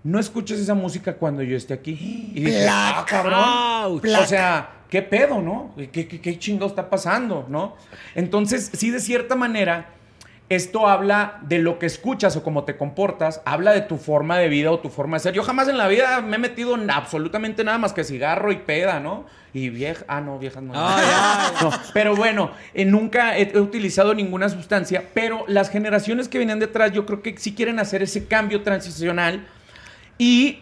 No 0.04 0.20
escuches 0.20 0.60
esa 0.60 0.74
música 0.74 1.14
cuando 1.14 1.42
yo 1.44 1.56
esté 1.56 1.74
aquí. 1.74 2.32
Y 2.36 2.44
dije, 2.44 2.68
ah, 2.70 3.06
cabrón. 3.08 4.02
O 4.20 4.26
sea, 4.26 4.83
¿qué 4.94 5.02
pedo, 5.02 5.42
no? 5.42 5.74
¿Qué, 5.76 6.08
qué, 6.08 6.22
qué 6.22 6.38
chingo 6.38 6.68
está 6.68 6.88
pasando, 6.88 7.48
no? 7.50 7.76
Entonces, 8.14 8.70
sí, 8.74 8.92
de 8.92 9.00
cierta 9.00 9.36
manera, 9.36 9.88
esto 10.50 10.88
habla 10.88 11.40
de 11.42 11.58
lo 11.58 11.80
que 11.80 11.88
escuchas 11.88 12.36
o 12.36 12.44
cómo 12.44 12.64
te 12.64 12.78
comportas, 12.78 13.42
habla 13.44 13.72
de 13.72 13.82
tu 13.82 13.98
forma 13.98 14.38
de 14.38 14.50
vida 14.50 14.72
o 14.72 14.78
tu 14.78 14.90
forma 14.90 15.18
de 15.18 15.22
ser. 15.22 15.34
Yo 15.34 15.42
jamás 15.42 15.68
en 15.68 15.80
la 15.80 15.88
vida 15.88 16.22
me 16.22 16.36
he 16.36 16.40
metido 16.40 16.76
en 16.76 16.92
absolutamente 16.92 17.64
nada 17.64 17.80
más 17.80 17.92
que 17.92 18.04
cigarro 18.04 18.52
y 18.52 18.58
peda, 18.58 19.00
¿no? 19.00 19.26
Y 19.52 19.70
vieja, 19.70 20.06
ah, 20.08 20.22
no, 20.22 20.38
viejas 20.38 20.62
no. 20.62 20.74
No, 21.62 21.72
pero 21.96 22.16
bueno, 22.16 22.52
eh, 22.76 22.86
nunca 22.86 23.36
he, 23.36 23.52
he 23.52 23.60
utilizado 23.60 24.14
ninguna 24.14 24.48
sustancia, 24.48 25.06
pero 25.16 25.44
las 25.48 25.72
generaciones 25.72 26.28
que 26.28 26.38
vienen 26.38 26.60
detrás 26.60 26.92
yo 26.92 27.08
creo 27.08 27.24
que 27.24 27.36
sí 27.40 27.56
quieren 27.56 27.80
hacer 27.80 28.04
ese 28.04 28.28
cambio 28.28 28.62
transicional 28.62 29.48
y 30.20 30.60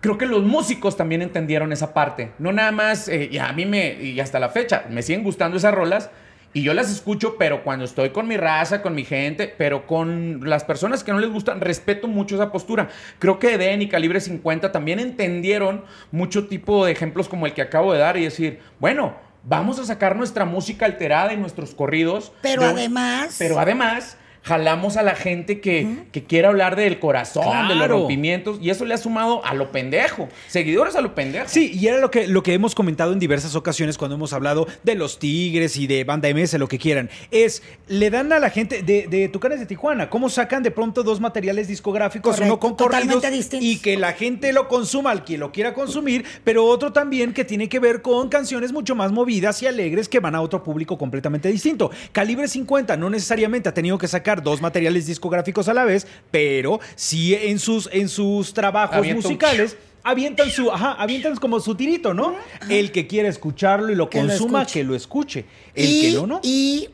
creo 0.00 0.18
que 0.18 0.26
los 0.26 0.42
músicos 0.42 0.96
también 0.96 1.22
entendieron 1.22 1.72
esa 1.72 1.92
parte. 1.94 2.32
No 2.38 2.52
nada 2.52 2.72
más, 2.72 3.08
eh, 3.08 3.28
y 3.30 3.38
a 3.38 3.52
mí 3.52 3.66
me, 3.66 3.94
y 4.02 4.18
hasta 4.20 4.38
la 4.38 4.48
fecha, 4.48 4.84
me 4.90 5.02
siguen 5.02 5.22
gustando 5.24 5.56
esas 5.56 5.74
rolas. 5.74 6.10
Y 6.52 6.62
yo 6.62 6.74
las 6.74 6.90
escucho, 6.90 7.36
pero 7.38 7.62
cuando 7.62 7.84
estoy 7.84 8.10
con 8.10 8.26
mi 8.26 8.36
raza, 8.36 8.82
con 8.82 8.92
mi 8.96 9.04
gente, 9.04 9.54
pero 9.56 9.86
con 9.86 10.40
las 10.50 10.64
personas 10.64 11.04
que 11.04 11.12
no 11.12 11.20
les 11.20 11.30
gustan, 11.30 11.60
respeto 11.60 12.08
mucho 12.08 12.34
esa 12.34 12.50
postura. 12.50 12.88
Creo 13.20 13.38
que 13.38 13.54
Eden 13.54 13.82
y 13.82 13.88
Calibre 13.88 14.20
50 14.20 14.72
también 14.72 14.98
entendieron 14.98 15.84
mucho 16.10 16.48
tipo 16.48 16.84
de 16.84 16.90
ejemplos 16.90 17.28
como 17.28 17.46
el 17.46 17.52
que 17.54 17.62
acabo 17.62 17.92
de 17.92 18.00
dar 18.00 18.16
y 18.16 18.24
decir, 18.24 18.58
bueno, 18.80 19.14
vamos 19.44 19.78
a 19.78 19.84
sacar 19.84 20.16
nuestra 20.16 20.44
música 20.44 20.86
alterada 20.86 21.32
y 21.32 21.36
nuestros 21.36 21.72
corridos. 21.72 22.32
Pero 22.42 22.62
de- 22.62 22.68
además- 22.68 23.36
Pero 23.38 23.60
además 23.60 24.16
jalamos 24.42 24.96
a 24.96 25.02
la 25.02 25.14
gente 25.14 25.60
que, 25.60 26.04
que 26.12 26.24
quiere 26.24 26.48
hablar 26.48 26.76
del 26.76 26.98
corazón, 26.98 27.68
de 27.68 27.74
los 27.74 27.88
rompimientos, 27.88 28.58
y 28.60 28.70
eso 28.70 28.84
le 28.84 28.94
ha 28.94 28.98
sumado 28.98 29.44
a 29.44 29.54
lo 29.54 29.70
pendejo. 29.70 30.28
Seguidores 30.48 30.96
a 30.96 31.00
lo 31.00 31.14
pendejo. 31.14 31.46
Sí, 31.48 31.72
y 31.74 31.86
era 31.86 31.98
lo 31.98 32.10
que, 32.10 32.26
lo 32.26 32.42
que 32.42 32.54
hemos 32.54 32.74
comentado 32.74 33.12
en 33.12 33.18
diversas 33.18 33.54
ocasiones 33.54 33.98
cuando 33.98 34.16
hemos 34.16 34.32
hablado 34.32 34.66
de 34.82 34.94
los 34.94 35.18
Tigres 35.18 35.76
y 35.76 35.86
de 35.86 36.04
Banda 36.04 36.28
MS, 36.32 36.54
lo 36.54 36.68
que 36.68 36.78
quieran. 36.78 37.10
Es, 37.30 37.62
le 37.88 38.10
dan 38.10 38.32
a 38.32 38.38
la 38.38 38.50
gente 38.50 38.82
de, 38.82 39.06
de 39.08 39.28
Tucanes 39.28 39.60
de 39.60 39.66
Tijuana, 39.66 40.08
cómo 40.08 40.28
sacan 40.28 40.62
de 40.62 40.70
pronto 40.70 41.02
dos 41.02 41.20
materiales 41.20 41.68
discográficos, 41.68 42.34
Correcto, 42.34 42.54
uno 42.54 42.60
con 42.60 42.76
totalmente 42.76 43.14
corridos 43.14 43.36
distintos. 43.36 43.68
y 43.68 43.78
que 43.78 43.96
la 43.96 44.12
gente 44.12 44.52
lo 44.52 44.68
consuma, 44.68 45.10
al 45.10 45.24
que 45.24 45.38
lo 45.38 45.52
quiera 45.52 45.74
consumir, 45.74 46.24
pero 46.44 46.64
otro 46.64 46.92
también 46.92 47.32
que 47.32 47.44
tiene 47.44 47.68
que 47.68 47.78
ver 47.78 48.02
con 48.02 48.28
canciones 48.28 48.72
mucho 48.72 48.94
más 48.94 49.12
movidas 49.12 49.62
y 49.62 49.66
alegres 49.66 50.08
que 50.08 50.20
van 50.20 50.34
a 50.34 50.40
otro 50.40 50.62
público 50.62 50.96
completamente 50.96 51.48
distinto. 51.50 51.90
Calibre 52.12 52.48
50 52.48 52.96
no 52.96 53.10
necesariamente 53.10 53.68
ha 53.68 53.74
tenido 53.74 53.98
que 53.98 54.08
sacar 54.08 54.29
dos 54.36 54.60
materiales 54.60 55.06
discográficos 55.06 55.68
a 55.68 55.74
la 55.74 55.84
vez, 55.84 56.06
pero 56.30 56.80
sí 56.94 57.34
en 57.34 57.58
sus, 57.58 57.88
en 57.92 58.08
sus 58.08 58.54
trabajos 58.54 59.06
musicales 59.06 59.76
avientan 60.02 60.50
su, 60.50 60.70
ajá, 60.70 60.92
avientan 60.92 61.36
como 61.36 61.60
su 61.60 61.74
tirito, 61.74 62.14
¿no? 62.14 62.34
El 62.68 62.92
que 62.92 63.06
quiera 63.06 63.28
escucharlo 63.28 63.90
y 63.90 63.94
lo 63.94 64.08
Que 64.08 64.20
consuma, 64.20 64.66
que 64.66 64.84
lo 64.84 64.94
escuche. 64.94 65.44
El 65.74 65.86
y, 65.86 66.00
que 66.00 66.12
no, 66.12 66.26
no. 66.26 66.40
y 66.42 66.88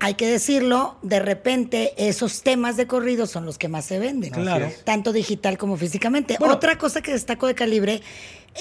hay 0.00 0.14
que 0.14 0.26
decirlo, 0.26 0.96
de 1.02 1.20
repente 1.20 1.94
esos 1.96 2.42
temas 2.42 2.76
de 2.76 2.86
corrido 2.86 3.26
son 3.26 3.46
los 3.46 3.56
que 3.56 3.68
más 3.68 3.84
se 3.84 3.98
venden. 3.98 4.30
Claro. 4.30 4.68
Tanto 4.84 5.12
digital 5.12 5.58
como 5.58 5.76
físicamente. 5.76 6.36
Bueno. 6.38 6.54
Otra 6.54 6.76
cosa 6.76 7.02
que 7.02 7.12
destaco 7.12 7.46
de 7.46 7.54
Calibre, 7.54 8.02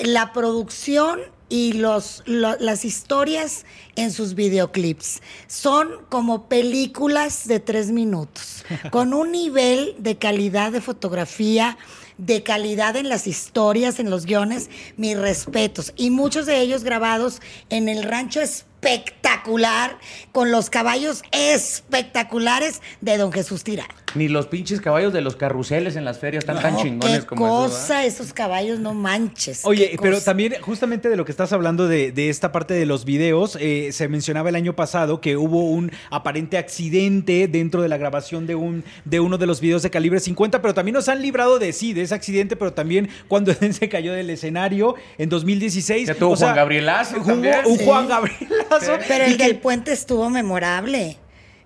la 0.04 0.34
producción 0.34 1.20
y 1.52 1.74
los, 1.74 2.24
lo- 2.26 2.58
las 2.60 2.86
historias 2.86 3.66
en 3.98 4.12
sus 4.12 4.36
videoclips 4.36 5.22
son 5.48 5.90
como 6.08 6.48
películas 6.48 7.46
de 7.46 7.60
tres 7.60 7.92
minutos, 7.92 8.64
con 8.92 9.14
un 9.14 9.32
nivel 9.34 9.94
de 10.00 10.18
calidad 10.18 10.72
de 10.72 10.80
fotografía, 10.80 11.78
de 12.18 12.42
calidad 12.42 12.96
en 12.96 13.10
las 13.10 13.28
historias, 13.28 14.00
en 14.00 14.10
los 14.10 14.26
guiones, 14.26 14.70
mis 14.96 15.18
respetos. 15.18 15.92
Y 15.98 16.10
muchos 16.10 16.46
de 16.46 16.62
ellos 16.62 16.84
grabados 16.86 17.42
en 17.70 17.90
el 17.90 18.04
rancho 18.04 18.40
espectacular 18.82 19.98
con 20.32 20.52
los 20.52 20.70
caballos 20.70 21.24
espectaculares 21.32 22.82
de 23.02 23.18
don 23.18 23.32
Jesús 23.32 23.64
Tirado. 23.64 23.90
Ni 24.16 24.28
los 24.28 24.48
pinches 24.48 24.82
caballos 24.82 25.14
de 25.14 25.22
los 25.22 25.38
carruseles 25.38 25.96
en 25.96 26.04
las 26.04 26.20
ferias 26.20 26.44
están 26.44 26.62
tan 26.62 26.76
chingones 26.78 27.22
qué 27.22 27.26
como 27.28 27.66
esos, 27.66 27.80
cosa, 27.80 28.06
esos 28.06 28.34
caballos, 28.34 28.80
no 28.80 28.94
manches. 28.94 29.62
Oye, 29.64 29.98
pero 30.02 30.16
cosa. 30.16 30.26
también 30.26 30.56
justamente 30.62 31.08
de 31.10 31.16
lo 31.16 31.24
que 31.24 31.32
estás 31.32 31.54
hablando 31.54 31.88
de, 31.88 32.12
de 32.12 32.30
esta 32.30 32.52
parte 32.52 32.74
de 32.74 32.86
los 32.86 33.06
videos, 33.06 33.58
eh, 33.62 33.92
se 33.94 34.10
mencionaba 34.10 34.50
el 34.50 34.56
año 34.56 34.76
pasado 34.76 35.22
que 35.22 35.38
hubo 35.38 35.70
un 35.70 35.92
aparente 36.10 36.58
accidente 36.58 37.48
dentro 37.48 37.82
de 37.82 37.88
la 37.88 37.98
grabación 37.98 38.48
de, 38.48 38.56
un, 38.56 38.84
de 39.06 39.22
uno 39.22 39.38
de 39.38 39.46
los 39.46 39.62
videos 39.62 39.82
de 39.82 39.90
calibre 39.90 40.20
50, 40.20 40.62
pero 40.62 40.74
también 40.74 40.96
nos 40.96 41.08
han 41.08 41.22
librado 41.22 41.58
de 41.58 41.72
sí, 41.72 41.94
de 41.94 42.02
ese 42.02 42.16
accidente, 42.16 42.58
pero 42.58 42.74
también 42.74 43.10
cuando 43.30 43.52
Eden 43.52 43.74
se 43.74 43.88
cayó 43.88 44.12
del 44.12 44.30
escenario 44.30 44.96
en 45.18 45.30
2016. 45.30 46.10
Que 46.10 46.16
tuvo 46.16 46.32
o 46.32 46.36
sea, 46.36 46.48
Juan 46.48 46.58
Gabrielazo 46.58 47.18
hubo 47.18 47.26
también. 47.26 47.56
Un 47.66 47.78
Sí. 47.82 47.86
Juan 47.86 48.08
Gabrielazo. 48.08 48.71
Pero 48.80 49.26
el 49.26 49.38
que- 49.38 49.44
del 49.46 49.60
puente 49.60 49.92
estuvo 49.92 50.30
memorable. 50.30 51.18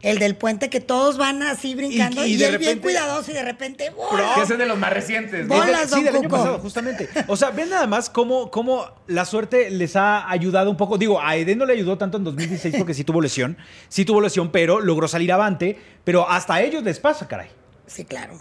El 0.02 0.20
del 0.20 0.36
puente 0.36 0.70
que 0.70 0.82
todos 0.82 1.18
van 1.18 1.42
así 1.42 1.74
brincando 1.74 2.24
Y- 2.24 2.30
y, 2.30 2.34
y 2.34 2.38
de 2.38 2.46
él 2.46 2.58
bien 2.60 2.70
repente- 2.78 2.82
cuidadoso 2.84 3.32
y 3.32 3.34
de 3.34 3.42
repente 3.44 3.86
Que 3.86 3.90
¡bolas! 3.90 4.38
ese 4.44 4.54
es 4.54 4.60
de 4.60 4.66
los 4.68 4.78
más 4.78 4.94
recientes. 4.94 5.48
¿no? 5.48 5.56
Bolas, 5.56 5.82
Sí, 5.90 5.96
don 5.96 6.04
del 6.04 6.16
año 6.18 6.30
pasado, 6.30 6.60
justamente. 6.60 7.10
O 7.28 7.36
sea, 7.36 7.50
ven 7.50 7.70
nada 7.72 7.88
más 7.88 8.12
cómo, 8.12 8.52
cómo 8.52 8.86
la 9.08 9.26
suerte 9.26 9.72
les 9.72 9.96
ha 9.96 10.30
ayudado 10.30 10.70
un 10.70 10.78
poco. 10.78 11.00
Digo, 11.00 11.20
a 11.20 11.36
Eden 11.38 11.58
no 11.58 11.66
le 11.66 11.74
ayudó 11.74 11.98
tanto 11.98 12.18
en 12.18 12.24
2016 12.24 12.76
porque 12.78 12.94
sí 12.94 13.04
tuvo 13.04 13.20
lesión. 13.20 13.58
Sí 13.90 14.06
tuvo 14.06 14.22
lesión, 14.22 14.52
pero 14.52 14.80
logró 14.80 15.08
salir 15.08 15.32
avante. 15.32 15.80
Pero 16.04 16.30
hasta 16.30 16.54
a 16.56 16.62
ellos 16.62 16.84
les 16.84 17.00
pasa, 17.00 17.28
caray. 17.28 17.48
Sí, 17.88 18.06
claro. 18.06 18.40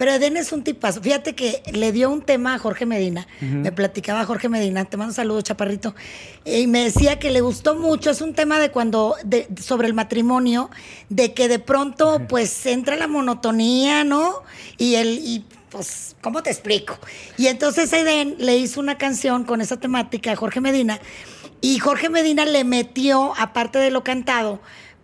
Pero 0.00 0.12
Eden 0.12 0.38
es 0.38 0.50
un 0.52 0.64
tipazo. 0.64 1.02
Fíjate 1.02 1.34
que 1.34 1.62
le 1.74 1.92
dio 1.92 2.08
un 2.08 2.22
tema 2.22 2.54
a 2.54 2.58
Jorge 2.58 2.86
Medina. 2.86 3.26
Me 3.42 3.70
platicaba 3.70 4.24
Jorge 4.24 4.48
Medina, 4.48 4.86
te 4.86 4.96
mando 4.96 5.10
un 5.10 5.14
saludo, 5.14 5.42
chaparrito. 5.42 5.94
Y 6.46 6.68
me 6.68 6.84
decía 6.84 7.18
que 7.18 7.30
le 7.30 7.42
gustó 7.42 7.74
mucho. 7.74 8.08
Es 8.08 8.22
un 8.22 8.32
tema 8.32 8.58
de 8.58 8.70
cuando, 8.70 9.14
de, 9.24 9.46
sobre 9.60 9.88
el 9.88 9.92
matrimonio, 9.92 10.70
de 11.10 11.34
que 11.34 11.48
de 11.48 11.58
pronto, 11.58 12.22
pues, 12.30 12.64
entra 12.64 12.96
la 12.96 13.08
monotonía, 13.08 14.02
¿no? 14.02 14.42
Y 14.78 14.94
el, 14.94 15.18
y 15.18 15.44
pues, 15.68 16.16
¿cómo 16.22 16.42
te 16.42 16.48
explico? 16.48 16.98
Y 17.36 17.48
entonces 17.48 17.92
Eden 17.92 18.36
le 18.38 18.56
hizo 18.56 18.80
una 18.80 18.96
canción 18.96 19.44
con 19.44 19.60
esa 19.60 19.80
temática 19.80 20.32
a 20.32 20.36
Jorge 20.36 20.62
Medina. 20.62 20.98
Y 21.60 21.78
Jorge 21.78 22.08
Medina 22.08 22.46
le 22.46 22.64
metió, 22.64 23.34
aparte 23.36 23.78
de 23.78 23.90
lo 23.90 24.02
cantado, 24.02 24.60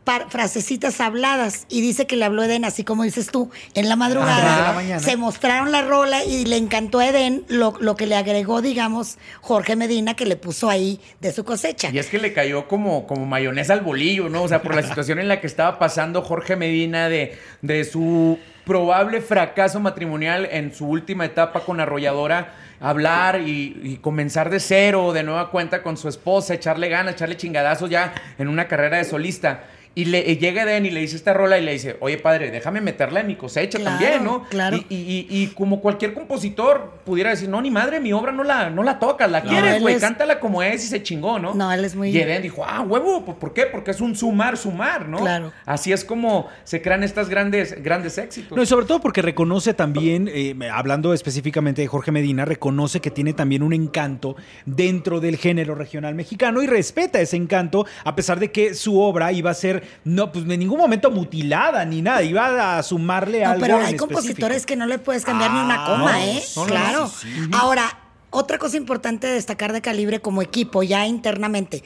par- 0.07 0.31
frasecitas 0.31 1.01
habladas 1.03 1.67
y 1.69 1.83
dice 1.83 2.07
que 2.07 2.17
le 2.17 2.25
habló 2.25 2.43
Eden, 2.45 2.65
así 2.65 2.85
como 2.85 3.03
dices 3.03 3.27
tú, 3.31 3.51
en 3.75 3.91
la 3.91 3.97
madrugada. 3.97 4.55
Ajá. 4.55 4.63
la 4.69 4.73
mañana. 4.73 5.01
Se 5.01 5.19
mostraron 5.19 5.71
la 5.73 5.83
rola 5.83 6.25
y 6.25 6.47
le 6.47 6.57
encantó 6.57 7.01
a 7.01 7.09
Eden 7.09 7.45
lo, 7.49 7.75
lo 7.81 7.97
que 7.97 8.07
le 8.07 8.15
agregó, 8.17 8.63
digamos, 8.63 9.19
Jorge 9.43 9.77
Medina, 9.77 10.15
que 10.15 10.25
le 10.25 10.37
puso 10.37 10.71
ahí 10.71 10.99
de 11.21 11.33
su 11.33 11.45
cosecha. 11.45 11.91
Y 11.93 11.99
es 11.99 12.07
que 12.07 12.19
le 12.19 12.33
cayó 12.33 12.69
como, 12.69 13.07
como 13.07 13.27
mayonesa 13.27 13.75
al 13.75 13.83
bolillo, 13.83 14.31
¿no? 14.31 14.45
O 14.45 14.49
sea, 14.49 14.63
por 14.63 14.75
la 14.75 14.83
situación 14.89 15.19
en 15.19 15.29
la 15.29 15.41
que 15.43 15.47
estaba 15.47 15.79
pasando 15.79 16.23
Jorge 16.23 16.57
Medina 16.57 17.11
de, 17.11 17.37
de 17.61 17.85
su 17.85 18.39
probable 18.65 19.21
fracaso 19.21 19.79
matrimonial 19.81 20.49
en 20.51 20.75
su 20.75 20.87
última 20.87 21.25
etapa 21.25 21.61
con 21.61 21.79
Arrolladora, 21.81 22.55
hablar 22.81 23.41
y, 23.41 23.79
y 23.83 23.97
comenzar 23.99 24.51
de 24.51 24.61
cero, 24.61 25.13
de 25.13 25.23
nueva 25.23 25.51
cuenta 25.51 25.83
con 25.83 25.97
su 25.97 26.09
esposa, 26.09 26.55
echarle 26.55 26.89
ganas, 26.89 27.15
echarle 27.15 27.37
chingadazos 27.37 27.91
ya 27.91 28.13
en 28.39 28.49
una 28.49 28.67
carrera 28.69 28.97
de 28.99 29.05
solista. 29.05 29.65
Y, 29.99 30.05
le, 30.05 30.21
y 30.31 30.37
llega 30.37 30.63
Eden 30.65 30.85
y 30.85 30.91
le 30.91 31.01
dice 31.01 31.17
esta 31.17 31.33
rola 31.33 31.57
y 31.59 31.65
le 31.65 31.73
dice, 31.73 31.97
oye 32.01 32.19
padre, 32.19 32.51
déjame 32.51 32.83
meterla 32.83 33.21
en 33.21 33.29
mi 33.29 33.35
cosecha 33.37 33.79
Claro, 33.79 33.99
también, 33.99 34.25
¿no? 34.25 34.45
claro. 34.51 34.77
Y, 34.77 34.85
y- 34.95 35.27
y- 35.31 35.43
y 35.43 35.47
como 35.49 35.81
cualquier 35.81 36.13
compositor 36.13 37.01
pudiera 37.07 37.31
decir, 37.31 37.49
no, 37.49 37.63
ni 37.63 37.71
madre, 37.71 37.99
mi 37.99 38.13
obra 38.13 38.31
no 38.31 38.45
la, 38.45 38.69
no 38.69 38.83
la 38.83 38.99
tocas, 38.99 39.31
la 39.31 39.41
No, 39.41 39.49
quieres, 39.49 39.81
güey, 39.81 39.95
es- 39.95 40.01
cántala 40.03 40.39
como 40.39 40.63
es 40.63 40.85
y 40.85 40.89
se 40.89 41.03
chingó, 41.03 41.39
¿no? 41.39 41.55
No, 41.55 41.73
él 41.73 41.83
es 41.83 41.97
muy- 41.97 42.11
Y 42.11 42.19
Eden 42.19 42.43
dijo, 42.43 42.63
ah, 42.63 42.83
huevo, 42.83 43.25
¿por 43.25 43.37
por 43.37 43.55
qué? 43.55 43.65
Porque 43.65 43.91
es 43.93 44.01
un 44.03 44.15
sumar, 44.15 44.59
sumar, 44.59 45.09
¿no? 45.09 45.17
Claro. 45.17 45.51
Así 45.65 45.93
es 45.95 46.05
como 46.05 46.49
se 46.65 46.83
crean 46.83 47.03
estas 47.03 47.31
grandes, 47.31 47.83
grandes 47.83 48.19
éxitos. 48.19 48.55
No, 48.55 48.63
y 48.63 48.67
sobre 48.67 48.85
todo 48.85 49.01
porque 49.01 49.23
reconoce 49.23 49.73
también, 49.73 50.29
eh, 50.31 50.55
hablando 50.71 51.15
específicamente 51.15 51.81
de 51.81 51.89
Jorge 51.89 52.13
Medina, 52.13 52.45
reconoce 52.45 53.01
que 53.01 53.11
tiene 53.11 53.33
también 53.33 53.63
un 53.63 53.73
encanto 53.73 54.37
dentro 54.67 55.21
del 55.21 55.37
género 55.39 55.75
regional 55.75 56.15
mexicano 56.15 56.61
y 56.63 56.67
respeta 56.67 57.19
ese 57.21 57.37
encanto, 57.37 57.87
a 58.05 58.15
pesar 58.15 58.39
de 58.41 58.53
que 58.53 58.75
su 58.75 59.01
obra 59.01 59.33
iba 59.33 59.51
a 59.51 59.55
ser, 59.55 59.85
no, 60.05 60.33
pues 60.33 60.45
en 60.49 60.59
ningún 60.61 60.79
momento 60.79 61.11
mutilada 61.11 61.85
ni 61.85 62.03
nada, 62.03 62.23
iba 62.23 62.79
a 62.79 62.83
sumarle 62.83 63.43
No, 63.45 63.51
algo. 63.51 63.61
pero 63.61 63.75
en 63.75 63.81
hay 63.81 63.85
específico. 63.95 64.07
compositores 64.15 64.67
que 64.67 64.77
no 64.77 64.87
le 64.87 64.99
puedes 64.99 65.25
cambiar 65.25 65.51
ni 65.53 65.59
Ah, 65.61 65.65
una 65.65 65.85
coma, 65.87 66.13
no, 66.13 66.19
¿eh? 66.19 66.43
no, 66.57 66.63
no, 66.63 66.67
claro. 66.69 67.09
sí, 67.09 67.29
sí. 67.33 67.51
Ahora, 67.53 67.99
otra 68.31 68.59
cosa 68.59 68.77
importante 68.77 69.27
de 69.27 69.35
destacar 69.35 69.73
de 69.73 69.81
calibre 69.81 70.21
como 70.21 70.43
equipo, 70.43 70.83
ya 70.83 71.07
internamente. 71.07 71.83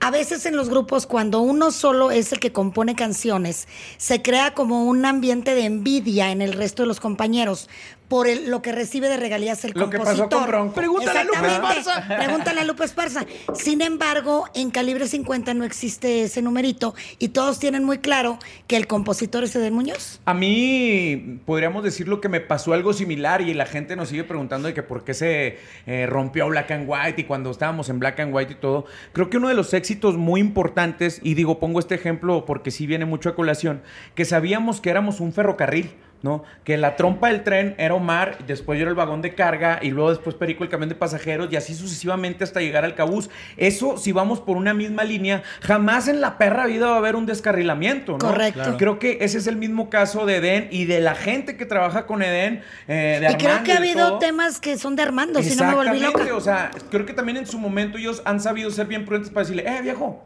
A 0.00 0.10
veces 0.10 0.46
en 0.46 0.56
los 0.56 0.68
grupos, 0.68 1.06
cuando 1.06 1.38
uno 1.40 1.70
solo 1.70 2.10
es 2.10 2.32
el 2.32 2.40
que 2.40 2.50
compone 2.50 2.96
canciones, 2.96 3.68
se 3.98 4.20
crea 4.20 4.52
como 4.52 4.84
un 4.84 5.04
ambiente 5.04 5.54
de 5.54 5.64
envidia 5.64 6.32
en 6.32 6.42
el 6.42 6.54
resto 6.54 6.82
de 6.82 6.88
los 6.88 6.98
compañeros 6.98 7.68
por 8.12 8.28
el- 8.28 8.50
lo 8.50 8.60
que 8.60 8.72
recibe 8.72 9.08
de 9.08 9.16
regalías 9.16 9.64
el 9.64 9.72
Lo 9.74 9.88
que 9.88 9.96
pasó 9.98 10.28
compositor. 10.28 10.50
con. 10.54 10.72
Pregúntale 10.74 11.20
a 11.20 11.24
Lupe. 11.24 11.46
Esparza. 11.46 12.04
Pregúntale 12.18 12.60
a 12.60 12.64
Lupe 12.64 12.84
Esparza. 12.84 13.24
Sin 13.54 13.80
embargo, 13.80 14.44
en 14.54 14.70
calibre 14.70 15.08
50 15.08 15.54
no 15.54 15.64
existe 15.64 16.24
ese 16.24 16.42
numerito 16.42 16.94
y 17.18 17.28
todos 17.28 17.58
tienen 17.58 17.84
muy 17.84 17.98
claro 18.00 18.38
que 18.66 18.76
el 18.76 18.86
compositor 18.86 19.44
es 19.44 19.56
Eden 19.56 19.72
Muñoz. 19.72 20.20
A 20.26 20.34
mí 20.34 21.40
podríamos 21.46 21.82
decir 21.84 22.06
lo 22.06 22.20
que 22.20 22.28
me 22.28 22.40
pasó 22.40 22.74
algo 22.74 22.92
similar 22.92 23.40
y 23.40 23.54
la 23.54 23.64
gente 23.64 23.96
nos 23.96 24.10
sigue 24.10 24.24
preguntando 24.24 24.68
de 24.68 24.74
que 24.74 24.82
por 24.82 25.04
qué 25.04 25.14
se 25.14 25.56
eh, 25.86 26.04
rompió 26.06 26.46
Black 26.48 26.70
and 26.70 26.84
White 26.86 27.22
y 27.22 27.24
cuando 27.24 27.50
estábamos 27.50 27.88
en 27.88 27.98
Black 27.98 28.20
and 28.20 28.34
White 28.34 28.52
y 28.52 28.56
todo. 28.56 28.84
Creo 29.14 29.30
que 29.30 29.38
uno 29.38 29.48
de 29.48 29.54
los 29.54 29.72
éxitos 29.72 30.18
muy 30.18 30.38
importantes, 30.42 31.18
y 31.22 31.32
digo, 31.32 31.58
pongo 31.58 31.80
este 31.80 31.94
ejemplo 31.94 32.44
porque 32.44 32.70
sí 32.70 32.86
viene 32.86 33.06
mucho 33.06 33.30
a 33.30 33.34
colación, 33.34 33.80
que 34.14 34.26
sabíamos 34.26 34.82
que 34.82 34.90
éramos 34.90 35.18
un 35.20 35.32
ferrocarril. 35.32 35.92
¿No? 36.22 36.44
Que 36.64 36.76
la 36.76 36.96
trompa 36.96 37.28
del 37.28 37.42
tren 37.42 37.74
era 37.78 37.94
Omar, 37.94 38.38
después 38.46 38.78
yo 38.78 38.82
era 38.82 38.90
el 38.90 38.96
vagón 38.96 39.22
de 39.22 39.34
carga 39.34 39.78
y 39.82 39.90
luego 39.90 40.10
después 40.10 40.36
Perico 40.36 40.64
el 40.64 40.70
camión 40.70 40.88
de 40.88 40.94
pasajeros 40.94 41.48
y 41.50 41.56
así 41.56 41.74
sucesivamente 41.74 42.44
hasta 42.44 42.60
llegar 42.60 42.84
al 42.84 42.94
cabús. 42.94 43.30
Eso, 43.56 43.96
si 43.96 44.12
vamos 44.12 44.40
por 44.40 44.56
una 44.56 44.74
misma 44.74 45.04
línea, 45.04 45.42
jamás 45.60 46.08
en 46.08 46.20
la 46.20 46.38
perra 46.38 46.66
vida 46.66 46.88
va 46.88 46.94
a 46.94 46.98
haber 46.98 47.16
un 47.16 47.26
descarrilamiento, 47.26 48.12
¿no? 48.12 48.18
Correcto. 48.18 48.60
Claro. 48.62 48.76
Creo 48.76 48.98
que 48.98 49.18
ese 49.20 49.38
es 49.38 49.46
el 49.46 49.56
mismo 49.56 49.90
caso 49.90 50.26
de 50.26 50.36
Eden 50.36 50.68
y 50.70 50.84
de 50.84 51.00
la 51.00 51.14
gente 51.14 51.56
que 51.56 51.66
trabaja 51.66 52.06
con 52.06 52.22
Eden, 52.22 52.62
eh, 52.88 53.18
de 53.20 53.32
Y 53.32 53.34
creo 53.36 53.62
que 53.62 53.72
ha 53.72 53.76
habido 53.78 54.08
todo. 54.08 54.18
temas 54.18 54.60
que 54.60 54.78
son 54.78 54.96
de 54.96 55.02
Armando, 55.02 55.42
si 55.42 55.54
no 55.56 55.64
me 55.64 55.74
volví 55.74 55.96
Exactamente, 55.96 56.30
loca. 56.30 56.36
O 56.36 56.40
sea, 56.40 56.70
creo 56.90 57.04
que 57.06 57.12
también 57.12 57.38
en 57.38 57.46
su 57.46 57.58
momento 57.58 57.98
ellos 57.98 58.22
han 58.24 58.40
sabido 58.40 58.70
ser 58.70 58.86
bien 58.86 59.04
prudentes 59.04 59.30
para 59.30 59.44
decirle, 59.44 59.64
eh, 59.66 59.82
viejo, 59.82 60.22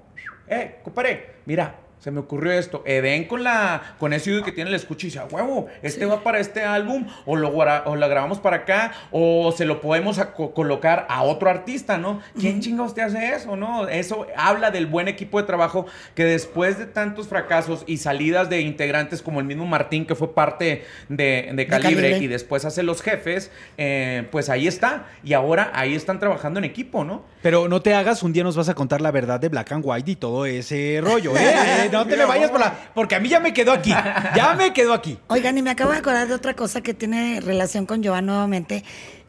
eh, 0.48 0.76
compadre, 0.82 1.36
mira. 1.46 1.85
Se 2.06 2.12
me 2.12 2.20
ocurrió 2.20 2.52
esto. 2.52 2.84
Eden 2.86 3.24
con 3.24 3.42
la 3.42 3.82
con 3.98 4.12
ese 4.12 4.40
que 4.44 4.52
tiene 4.52 4.70
el 4.70 4.76
escucha 4.76 5.08
y 5.08 5.10
dice, 5.10 5.18
"A 5.18 5.24
huevo, 5.24 5.66
este 5.82 6.06
va 6.06 6.22
para 6.22 6.38
este 6.38 6.62
álbum, 6.62 7.04
o 7.24 7.34
lo, 7.34 7.48
o 7.48 7.96
lo 7.96 8.08
grabamos 8.08 8.38
para 8.38 8.58
acá, 8.58 8.92
o 9.10 9.50
se 9.50 9.64
lo 9.64 9.80
podemos 9.80 10.20
a- 10.20 10.32
co- 10.32 10.54
colocar 10.54 11.06
a 11.10 11.24
otro 11.24 11.50
artista, 11.50 11.98
¿no? 11.98 12.20
¿Quién 12.38 12.60
chinga 12.60 12.84
usted 12.84 13.02
hace 13.02 13.30
eso, 13.34 13.56
no? 13.56 13.88
Eso 13.88 14.24
habla 14.36 14.70
del 14.70 14.86
buen 14.86 15.08
equipo 15.08 15.40
de 15.40 15.48
trabajo 15.48 15.86
que 16.14 16.22
después 16.24 16.78
de 16.78 16.86
tantos 16.86 17.26
fracasos 17.26 17.82
y 17.88 17.96
salidas 17.96 18.48
de 18.50 18.60
integrantes 18.60 19.20
como 19.20 19.40
el 19.40 19.46
mismo 19.46 19.66
Martín, 19.66 20.06
que 20.06 20.14
fue 20.14 20.32
parte 20.32 20.84
de, 21.08 21.50
de 21.54 21.66
Calibre, 21.66 22.02
Calibre. 22.10 22.18
y 22.24 22.28
después 22.28 22.64
hace 22.64 22.84
los 22.84 23.02
jefes, 23.02 23.50
eh, 23.78 24.28
pues 24.30 24.48
ahí 24.48 24.68
está. 24.68 25.06
Y 25.24 25.32
ahora 25.32 25.72
ahí 25.74 25.96
están 25.96 26.20
trabajando 26.20 26.60
en 26.60 26.64
equipo, 26.66 27.02
¿no? 27.02 27.24
Pero 27.42 27.66
no 27.66 27.82
te 27.82 27.94
hagas, 27.94 28.22
un 28.22 28.32
día 28.32 28.44
nos 28.44 28.56
vas 28.56 28.68
a 28.68 28.74
contar 28.74 29.00
la 29.00 29.10
verdad 29.10 29.40
de 29.40 29.48
Black 29.48 29.72
and 29.72 29.82
White 29.84 30.10
y 30.12 30.14
todo 30.14 30.46
ese 30.46 31.00
rollo, 31.02 31.36
¿eh? 31.36 31.54
No 32.04 32.06
te 32.06 32.16
me 32.16 32.24
vayas 32.24 32.50
por 32.50 32.60
la... 32.60 32.90
Porque 32.94 33.14
a 33.14 33.20
mí 33.20 33.28
ya 33.28 33.40
me 33.40 33.52
quedó 33.52 33.72
aquí, 33.72 33.90
ya 33.90 34.54
me 34.56 34.72
quedó 34.72 34.92
aquí. 34.92 35.18
Oigan, 35.28 35.56
y 35.58 35.62
me 35.62 35.70
acabo 35.70 35.92
de 35.92 35.98
acordar 35.98 36.28
de 36.28 36.34
otra 36.34 36.54
cosa 36.54 36.80
que 36.80 36.94
tiene 36.94 37.40
relación 37.40 37.86
con 37.86 38.04
Joan 38.04 38.26
nuevamente. 38.26 38.84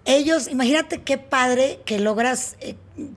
Ellos, 0.06 0.48
imagínate 0.48 1.02
qué 1.02 1.18
padre 1.18 1.82
que 1.84 2.00
logras 2.00 2.56
eh, 2.62 2.76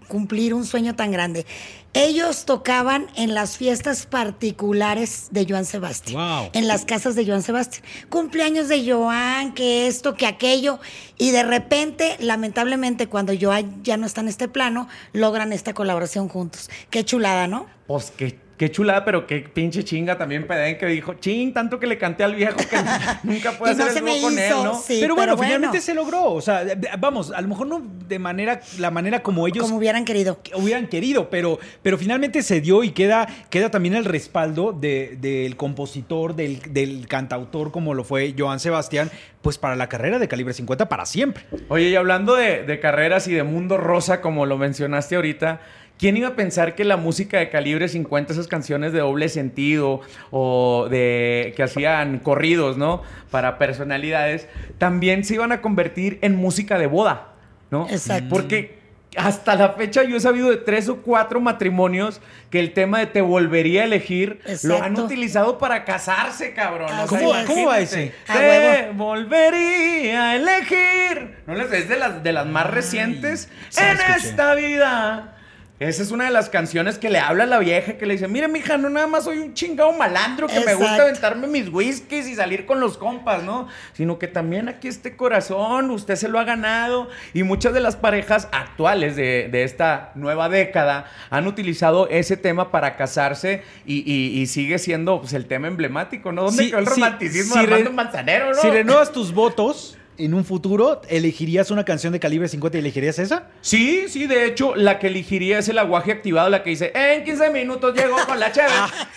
cumplir 0.08 0.54
un 0.54 0.66
sueño 0.66 0.96
tan 0.96 1.12
grande. 1.12 1.46
Ellos 1.92 2.46
tocaban 2.46 3.06
en 3.14 3.32
las 3.32 3.56
fiestas 3.56 4.06
particulares 4.06 5.28
de 5.30 5.46
Joan 5.48 5.64
Sebastián. 5.64 6.20
Wow. 6.20 6.50
En 6.52 6.66
las 6.66 6.84
casas 6.84 7.14
de 7.14 7.24
Joan 7.24 7.42
Sebastián. 7.42 7.84
Cumpleaños 8.08 8.68
de 8.68 8.88
Joan, 8.88 9.54
que 9.54 9.86
esto, 9.86 10.14
que 10.14 10.26
aquello. 10.26 10.80
Y 11.16 11.30
de 11.30 11.44
repente, 11.44 12.16
lamentablemente, 12.18 13.08
cuando 13.08 13.32
Joan 13.40 13.84
ya 13.84 13.96
no 13.96 14.04
está 14.04 14.20
en 14.20 14.28
este 14.28 14.48
plano, 14.48 14.88
logran 15.12 15.52
esta 15.52 15.74
colaboración 15.74 16.28
juntos. 16.28 16.70
Qué 16.90 17.04
chulada, 17.04 17.46
¿no? 17.46 17.66
Pues 17.86 18.12
qué, 18.16 18.36
qué 18.60 18.70
chulada, 18.70 19.06
pero 19.06 19.26
qué 19.26 19.38
pinche 19.40 19.82
chinga 19.84 20.18
también 20.18 20.46
Pedén 20.46 20.76
que 20.76 20.84
dijo, 20.84 21.14
ching, 21.14 21.54
tanto 21.54 21.80
que 21.80 21.86
le 21.86 21.96
canté 21.96 22.24
al 22.24 22.34
viejo 22.34 22.58
que 22.58 22.76
nunca 23.22 23.54
no 23.58 23.64
hacer 23.64 23.90
se 23.90 23.98
el 24.00 24.04
dúo 24.04 24.20
con 24.20 24.38
él, 24.38 24.52
¿no? 24.62 24.74
sí. 24.78 24.98
pero 25.00 25.14
bueno, 25.14 25.32
pero 25.32 25.36
bueno. 25.38 25.42
finalmente 25.48 25.80
se 25.80 25.94
logró. 25.94 26.24
O 26.34 26.42
sea, 26.42 26.62
vamos, 26.98 27.32
a 27.32 27.40
lo 27.40 27.48
mejor 27.48 27.66
no 27.68 27.80
de 28.06 28.18
manera, 28.18 28.60
la 28.78 28.90
manera 28.90 29.22
como 29.22 29.46
ellos 29.48 29.64
Como 29.64 29.78
hubieran 29.78 30.04
querido. 30.04 30.42
que 30.42 30.54
hubieran 30.56 30.88
querido, 30.88 31.30
pero, 31.30 31.58
pero 31.80 31.96
finalmente 31.96 32.42
se 32.42 32.60
dio 32.60 32.84
y 32.84 32.90
queda, 32.90 33.26
queda 33.48 33.70
también 33.70 33.94
el 33.94 34.04
respaldo 34.04 34.72
de- 34.78 35.16
del 35.18 35.56
compositor, 35.56 36.36
del, 36.36 36.60
del 36.74 37.08
cantautor, 37.08 37.70
como 37.70 37.94
lo 37.94 38.04
fue 38.04 38.34
Joan 38.38 38.60
Sebastián, 38.60 39.10
pues 39.40 39.56
para 39.56 39.74
la 39.74 39.88
carrera 39.88 40.18
de 40.18 40.28
calibre 40.28 40.52
50 40.52 40.86
para 40.90 41.06
siempre. 41.06 41.44
Oye, 41.68 41.88
y 41.88 41.96
hablando 41.96 42.34
de, 42.36 42.64
de 42.64 42.78
carreras 42.78 43.26
y 43.26 43.32
de 43.32 43.42
mundo 43.42 43.78
rosa, 43.78 44.20
como 44.20 44.44
lo 44.44 44.58
mencionaste 44.58 45.16
ahorita, 45.16 45.62
¿Quién 46.00 46.16
iba 46.16 46.28
a 46.28 46.34
pensar 46.34 46.74
que 46.74 46.84
la 46.84 46.96
música 46.96 47.38
de 47.38 47.50
calibre 47.50 47.86
50, 47.86 48.32
esas 48.32 48.48
canciones 48.48 48.92
de 48.94 49.00
doble 49.00 49.28
sentido 49.28 50.00
o 50.30 50.88
de 50.90 51.52
que 51.56 51.62
hacían 51.62 52.20
corridos, 52.20 52.78
¿no? 52.78 53.02
Para 53.30 53.58
personalidades, 53.58 54.48
también 54.78 55.24
se 55.24 55.34
iban 55.34 55.52
a 55.52 55.60
convertir 55.60 56.18
en 56.22 56.36
música 56.36 56.78
de 56.78 56.86
boda, 56.86 57.28
¿no? 57.70 57.86
Exacto. 57.90 58.28
Porque 58.30 58.80
hasta 59.16 59.56
la 59.56 59.70
fecha 59.70 60.02
yo 60.04 60.16
he 60.16 60.20
sabido 60.20 60.48
de 60.50 60.56
tres 60.56 60.88
o 60.88 60.98
cuatro 61.02 61.40
matrimonios 61.40 62.20
que 62.48 62.60
el 62.60 62.72
tema 62.72 63.00
de 63.00 63.06
te 63.06 63.20
volvería 63.20 63.82
a 63.82 63.84
elegir 63.84 64.40
lo 64.62 64.80
han 64.82 64.98
utilizado 64.98 65.58
para 65.58 65.84
casarse, 65.84 66.54
cabrón. 66.54 66.90
¿Cómo 67.08 67.30
va- 67.30 67.44
cómo 67.44 67.74
ese? 67.74 68.14
Te 68.26 68.90
volvería 68.94 70.30
a 70.30 70.36
elegir. 70.36 71.36
No 71.46 71.54
les 71.56 71.70
es 71.72 71.88
de 71.88 71.98
las 71.98 72.22
de 72.22 72.32
las 72.32 72.46
más 72.46 72.70
recientes 72.70 73.50
en 73.76 73.96
escuché. 73.98 74.28
esta 74.28 74.54
vida. 74.54 75.36
Esa 75.80 76.02
es 76.02 76.10
una 76.10 76.26
de 76.26 76.30
las 76.30 76.50
canciones 76.50 76.98
que 76.98 77.08
le 77.08 77.18
habla 77.18 77.44
a 77.44 77.46
la 77.46 77.58
vieja 77.58 77.94
que 77.94 78.04
le 78.04 78.12
dice, 78.12 78.28
mire, 78.28 78.48
mija, 78.48 78.76
no 78.76 78.90
nada 78.90 79.06
más 79.06 79.24
soy 79.24 79.38
un 79.38 79.54
chingado 79.54 79.90
malandro 79.94 80.46
que 80.46 80.60
me 80.60 80.74
gusta 80.74 81.02
aventarme 81.04 81.46
mis 81.46 81.70
whiskies 81.70 82.28
y 82.28 82.34
salir 82.34 82.66
con 82.66 82.80
los 82.80 82.98
compas, 82.98 83.42
¿no? 83.44 83.66
Sino 83.94 84.18
que 84.18 84.28
también 84.28 84.68
aquí 84.68 84.88
este 84.88 85.16
corazón, 85.16 85.90
usted 85.90 86.16
se 86.16 86.28
lo 86.28 86.38
ha 86.38 86.44
ganado. 86.44 87.08
Y 87.32 87.44
muchas 87.44 87.72
de 87.72 87.80
las 87.80 87.96
parejas 87.96 88.46
actuales 88.52 89.16
de, 89.16 89.48
de 89.50 89.62
esta 89.64 90.12
nueva 90.16 90.50
década 90.50 91.06
han 91.30 91.46
utilizado 91.46 92.10
ese 92.10 92.36
tema 92.36 92.70
para 92.70 92.96
casarse 92.96 93.62
y, 93.86 94.00
y- 94.00 94.38
y 94.38 94.46
sigue 94.48 94.78
siendo 94.78 95.18
pues, 95.22 95.32
el 95.32 95.46
tema 95.46 95.66
emblemático, 95.68 96.30
¿no? 96.30 96.42
¿Dónde 96.42 96.62
Sí, 96.64 96.68
quedó 96.68 96.80
el 96.80 96.86
romanticismo 96.86 97.54
sí, 97.54 97.60
de 97.60 97.64
Armando 97.64 97.88
re- 97.90 97.96
Manzanero, 97.96 98.50
no? 98.50 98.60
Si 98.60 98.68
renuevas 98.68 99.12
tus 99.12 99.32
votos 99.32 99.96
en 100.18 100.34
un 100.34 100.44
futuro, 100.44 101.00
¿elegirías 101.08 101.70
una 101.70 101.84
canción 101.84 102.12
de 102.12 102.20
calibre 102.20 102.46
50 102.46 102.76
y 102.76 102.80
elegirías 102.80 103.18
esa? 103.18 103.44
Sí, 103.62 104.06
sí, 104.08 104.26
de 104.26 104.44
hecho, 104.46 104.74
la 104.76 104.98
que 104.98 105.06
elegiría 105.06 105.58
es 105.60 105.68
el 105.70 105.78
aguaje 105.78 106.12
activado, 106.12 106.50
la 106.50 106.62
que 106.62 106.70
dice, 106.70 106.92
en 106.94 107.24
15 107.24 107.50
minutos 107.50 107.94
llego 107.94 108.16
con 108.26 108.38
la 108.38 108.52
cheve. 108.52 108.68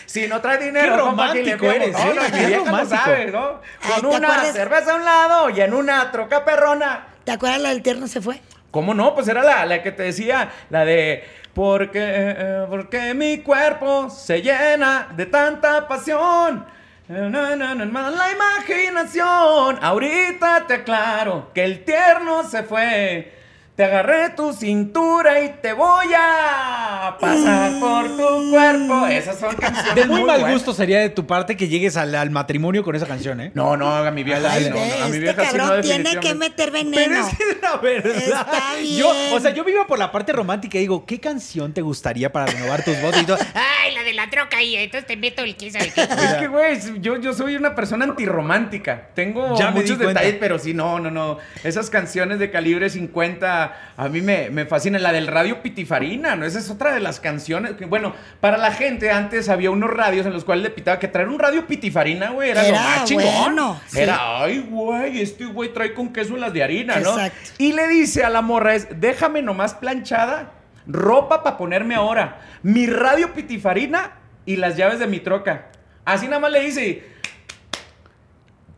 si 0.05 0.27
no 0.27 0.39
trae 0.39 0.57
dinero, 0.63 0.95
Qué 0.95 1.01
romántico 1.01 1.57
pego". 1.59 1.71
eres, 1.71 1.91
No, 1.93 1.99
¿eh? 1.99 3.31
Con 3.31 4.01
¿te 4.01 4.07
una 4.17 4.27
acuerdas? 4.29 4.53
cerveza 4.53 4.93
a 4.93 4.95
un 4.95 5.05
lado 5.05 5.49
y 5.49 5.59
en 5.61 5.73
una 5.73 6.09
troca 6.11 6.45
perrona. 6.45 7.07
¿Te 7.25 7.31
acuerdas 7.31 7.59
la 7.61 7.69
del 7.69 7.81
tierno 7.81 8.07
se 8.07 8.21
fue? 8.21 8.39
¿Cómo 8.71 8.93
no? 8.93 9.13
Pues 9.13 9.27
era 9.27 9.43
la, 9.43 9.65
la 9.65 9.83
que 9.83 9.91
te 9.91 10.03
decía, 10.03 10.51
la 10.69 10.83
de 10.85 11.23
porque, 11.53 11.99
eh, 12.01 12.65
porque 12.69 13.13
mi 13.13 13.39
cuerpo 13.39 14.09
se 14.09 14.41
llena 14.41 15.09
de 15.15 15.25
tanta 15.27 15.87
pasión. 15.87 16.65
Na, 17.09 17.29
na, 17.29 17.53
na, 17.55 17.75
na, 17.75 18.09
La 18.09 18.31
imaginación. 18.31 19.77
Ahorita 19.81 20.65
te 20.67 20.75
aclaro 20.75 21.51
que 21.53 21.65
el 21.65 21.83
tierno 21.83 22.49
se 22.49 22.63
fue. 22.63 23.42
Te 23.75 23.83
agarré 23.85 24.29
tu 24.29 24.53
cintura 24.53 25.41
y 25.41 25.55
te 25.59 25.73
voy 25.73 26.05
a 26.15 27.17
pasar 27.19 27.79
por 27.79 28.05
tu 28.15 28.51
cuerpo. 28.51 29.07
Esas 29.07 29.39
son 29.39 29.55
canciones. 29.55 29.95
De 29.95 30.05
muy, 30.05 30.23
mal 30.23 30.41
buenas. 30.41 30.53
gusto 30.53 30.75
sería 30.75 30.99
de 30.99 31.09
tu 31.09 31.25
parte 31.25 31.57
que 31.57 31.67
llegues 31.67 31.97
al, 31.97 32.13
al 32.13 32.29
matrimonio 32.29 32.83
con 32.83 32.95
esa 32.95 33.07
canción, 33.07 33.41
¿eh? 33.41 33.51
No, 33.55 33.75
no, 33.75 33.91
a 33.91 34.11
mi 34.11 34.23
vieja. 34.23 34.41
Ay, 34.47 34.69
no, 34.69 34.75
no, 34.75 34.81
a 34.81 35.07
mi 35.07 35.17
este 35.17 35.19
vieja 35.21 35.45
sí 35.45 35.57
no, 35.57 35.63
cabrón 35.63 35.81
tiene 35.81 36.19
que 36.19 36.35
meter 36.35 36.71
Pero 36.71 36.91
veneno. 36.91 37.27
es 37.27 37.35
que 37.35 37.43
es 37.49 37.61
la 37.63 37.77
verdad. 37.77 38.15
Está 38.15 38.75
bien. 38.79 38.95
Yo, 38.95 39.11
o 39.33 39.39
sea, 39.39 39.49
yo 39.55 39.63
vivo 39.63 39.87
por 39.87 39.97
la 39.97 40.11
parte 40.11 40.33
romántica 40.33 40.77
y 40.77 40.81
digo, 40.81 41.07
¿qué 41.07 41.19
canción 41.19 41.73
te 41.73 41.81
gustaría 41.81 42.31
para 42.31 42.45
renovar 42.45 42.85
tus 42.85 43.01
votos? 43.01 43.23
Y 43.23 43.25
todo, 43.25 43.37
Ay, 43.55 43.95
la 43.95 44.03
de 44.03 44.13
la 44.13 44.29
troca 44.29 44.57
ahí, 44.57 44.75
entonces 44.75 45.07
te 45.07 45.17
meto 45.17 45.41
el 45.41 45.55
quién 45.55 45.71
sabe 45.73 45.91
qué. 45.91 46.01
Es 46.03 46.33
que, 46.35 46.47
güey, 46.47 46.79
yo, 47.01 47.17
yo 47.17 47.33
soy 47.33 47.55
una 47.55 47.73
persona 47.73 48.05
antirromántica. 48.05 49.07
Tengo 49.15 49.57
Ya 49.57 49.71
muchos 49.71 49.97
detalles, 49.97 50.35
pero 50.39 50.59
sí, 50.59 50.75
no, 50.75 50.99
no, 50.99 51.09
no. 51.09 51.39
Esas 51.63 51.89
canciones 51.89 52.37
de 52.37 52.51
calibre 52.51 52.91
50 52.91 53.62
a 53.97 54.09
mí 54.09 54.21
me, 54.21 54.49
me 54.49 54.65
fascinan. 54.65 55.03
La 55.03 55.11
del 55.11 55.27
radio 55.27 55.61
Pitifarina, 55.61 56.35
¿no? 56.35 56.45
Esa 56.45 56.59
es 56.59 56.69
otra 56.69 56.93
de 56.93 56.99
las 56.99 57.19
canciones. 57.19 57.73
que, 57.73 57.85
bueno, 57.85 58.13
para 58.39 58.57
la 58.57 58.71
gente 58.71 59.11
antes 59.11 59.49
había 59.49 59.71
unos 59.71 59.89
radios 59.89 60.25
en 60.25 60.33
los 60.33 60.43
cuales 60.45 60.63
le 60.63 60.69
pitaba 60.69 60.99
que 60.99 61.07
traer 61.07 61.29
un 61.29 61.39
radio 61.39 61.67
Pitifarina, 61.67 62.31
güey, 62.31 62.51
era, 62.51 62.63
lo 62.67 62.73
más 62.73 63.05
chingón. 63.05 63.25
bueno, 63.43 63.81
sí. 63.87 63.99
Era, 63.99 64.43
ay, 64.43 64.59
güey, 64.69 65.21
este 65.21 65.45
güey 65.45 65.73
trae 65.73 65.93
con 65.93 66.13
queso 66.13 66.37
las 66.37 66.53
de 66.53 66.63
harina, 66.63 66.97
¿no? 66.99 67.11
Exacto. 67.11 67.51
Y 67.57 67.73
le 67.73 67.87
dice 67.87 68.23
a 68.23 68.29
la 68.29 68.41
morra 68.41 68.75
es, 68.75 68.87
déjame 68.99 69.41
nomás 69.41 69.73
planchada, 69.73 70.51
ropa 70.87 71.43
para 71.43 71.57
ponerme 71.57 71.95
ahora, 71.95 72.41
mi 72.61 72.87
radio 72.87 73.33
pitifarina 73.33 74.11
y 74.45 74.57
las 74.57 74.75
llaves 74.77 74.99
de 74.99 75.07
mi 75.07 75.19
troca. 75.19 75.67
Así 76.05 76.27
nada 76.27 76.39
más 76.39 76.51
le 76.51 76.61
dice, 76.61 77.03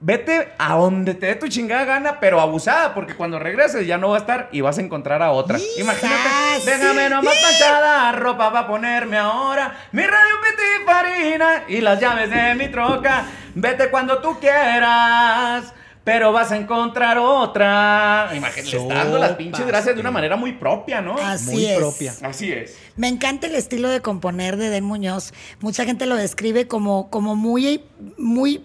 vete 0.05 0.49
a 0.59 0.75
donde 0.75 1.15
te 1.15 1.25
dé 1.25 1.35
tu 1.35 1.47
chingada 1.47 1.83
gana, 1.83 2.19
pero 2.19 2.39
abusada, 2.39 2.93
porque 2.93 3.15
cuando 3.15 3.39
regreses 3.39 3.87
ya 3.87 3.97
no 3.97 4.09
va 4.09 4.17
a 4.17 4.19
estar 4.19 4.49
y 4.51 4.61
vas 4.61 4.77
a 4.77 4.81
encontrar 4.81 5.23
a 5.23 5.31
otra. 5.31 5.57
Imagínate, 5.79 6.63
déjame 6.63 7.09
nomás 7.09 7.33
planchada, 7.35 8.11
ropa 8.11 8.53
para 8.53 8.67
ponerme 8.67 9.17
ahora, 9.17 9.75
mi 9.91 10.03
radio 10.03 10.35
pitifarina 10.43 11.63
y 11.67 11.81
las 11.81 11.99
llaves 11.99 12.29
de 12.29 12.53
mi 12.53 12.67
troca. 12.67 13.25
Vete 13.55 13.89
cuando 13.89 14.19
tú 14.19 14.39
quieras. 14.39 15.73
Pero 16.03 16.31
vas 16.31 16.51
a 16.51 16.57
encontrar 16.57 17.17
otra. 17.17 18.29
Imagínate, 18.35 18.69
le 18.69 18.77
está 18.77 18.93
dando 18.93 19.17
las 19.17 19.31
pinches 19.31 19.65
gracias 19.65 19.95
de 19.95 20.01
una 20.01 20.11
manera 20.11 20.35
muy 20.35 20.51
propia, 20.53 21.01
¿no? 21.01 21.17
Así 21.17 21.49
Muy 21.49 21.65
es. 21.65 21.77
propia. 21.79 22.13
Así 22.21 22.51
es. 22.51 22.77
Me 22.95 23.07
encanta 23.07 23.47
el 23.47 23.55
estilo 23.55 23.89
de 23.89 24.01
componer 24.01 24.55
de 24.57 24.69
Den 24.69 24.83
Muñoz. 24.83 25.33
Mucha 25.61 25.83
gente 25.83 26.05
lo 26.05 26.15
describe 26.15 26.67
como, 26.67 27.09
como 27.09 27.35
muy, 27.35 27.85
muy, 28.19 28.63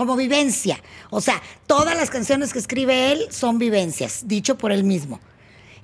como 0.00 0.16
vivencia. 0.16 0.78
O 1.10 1.20
sea, 1.20 1.42
todas 1.66 1.94
las 1.94 2.08
canciones 2.08 2.54
que 2.54 2.58
escribe 2.58 3.12
él 3.12 3.26
son 3.30 3.58
vivencias, 3.58 4.22
dicho 4.26 4.56
por 4.56 4.72
él 4.72 4.82
mismo. 4.82 5.20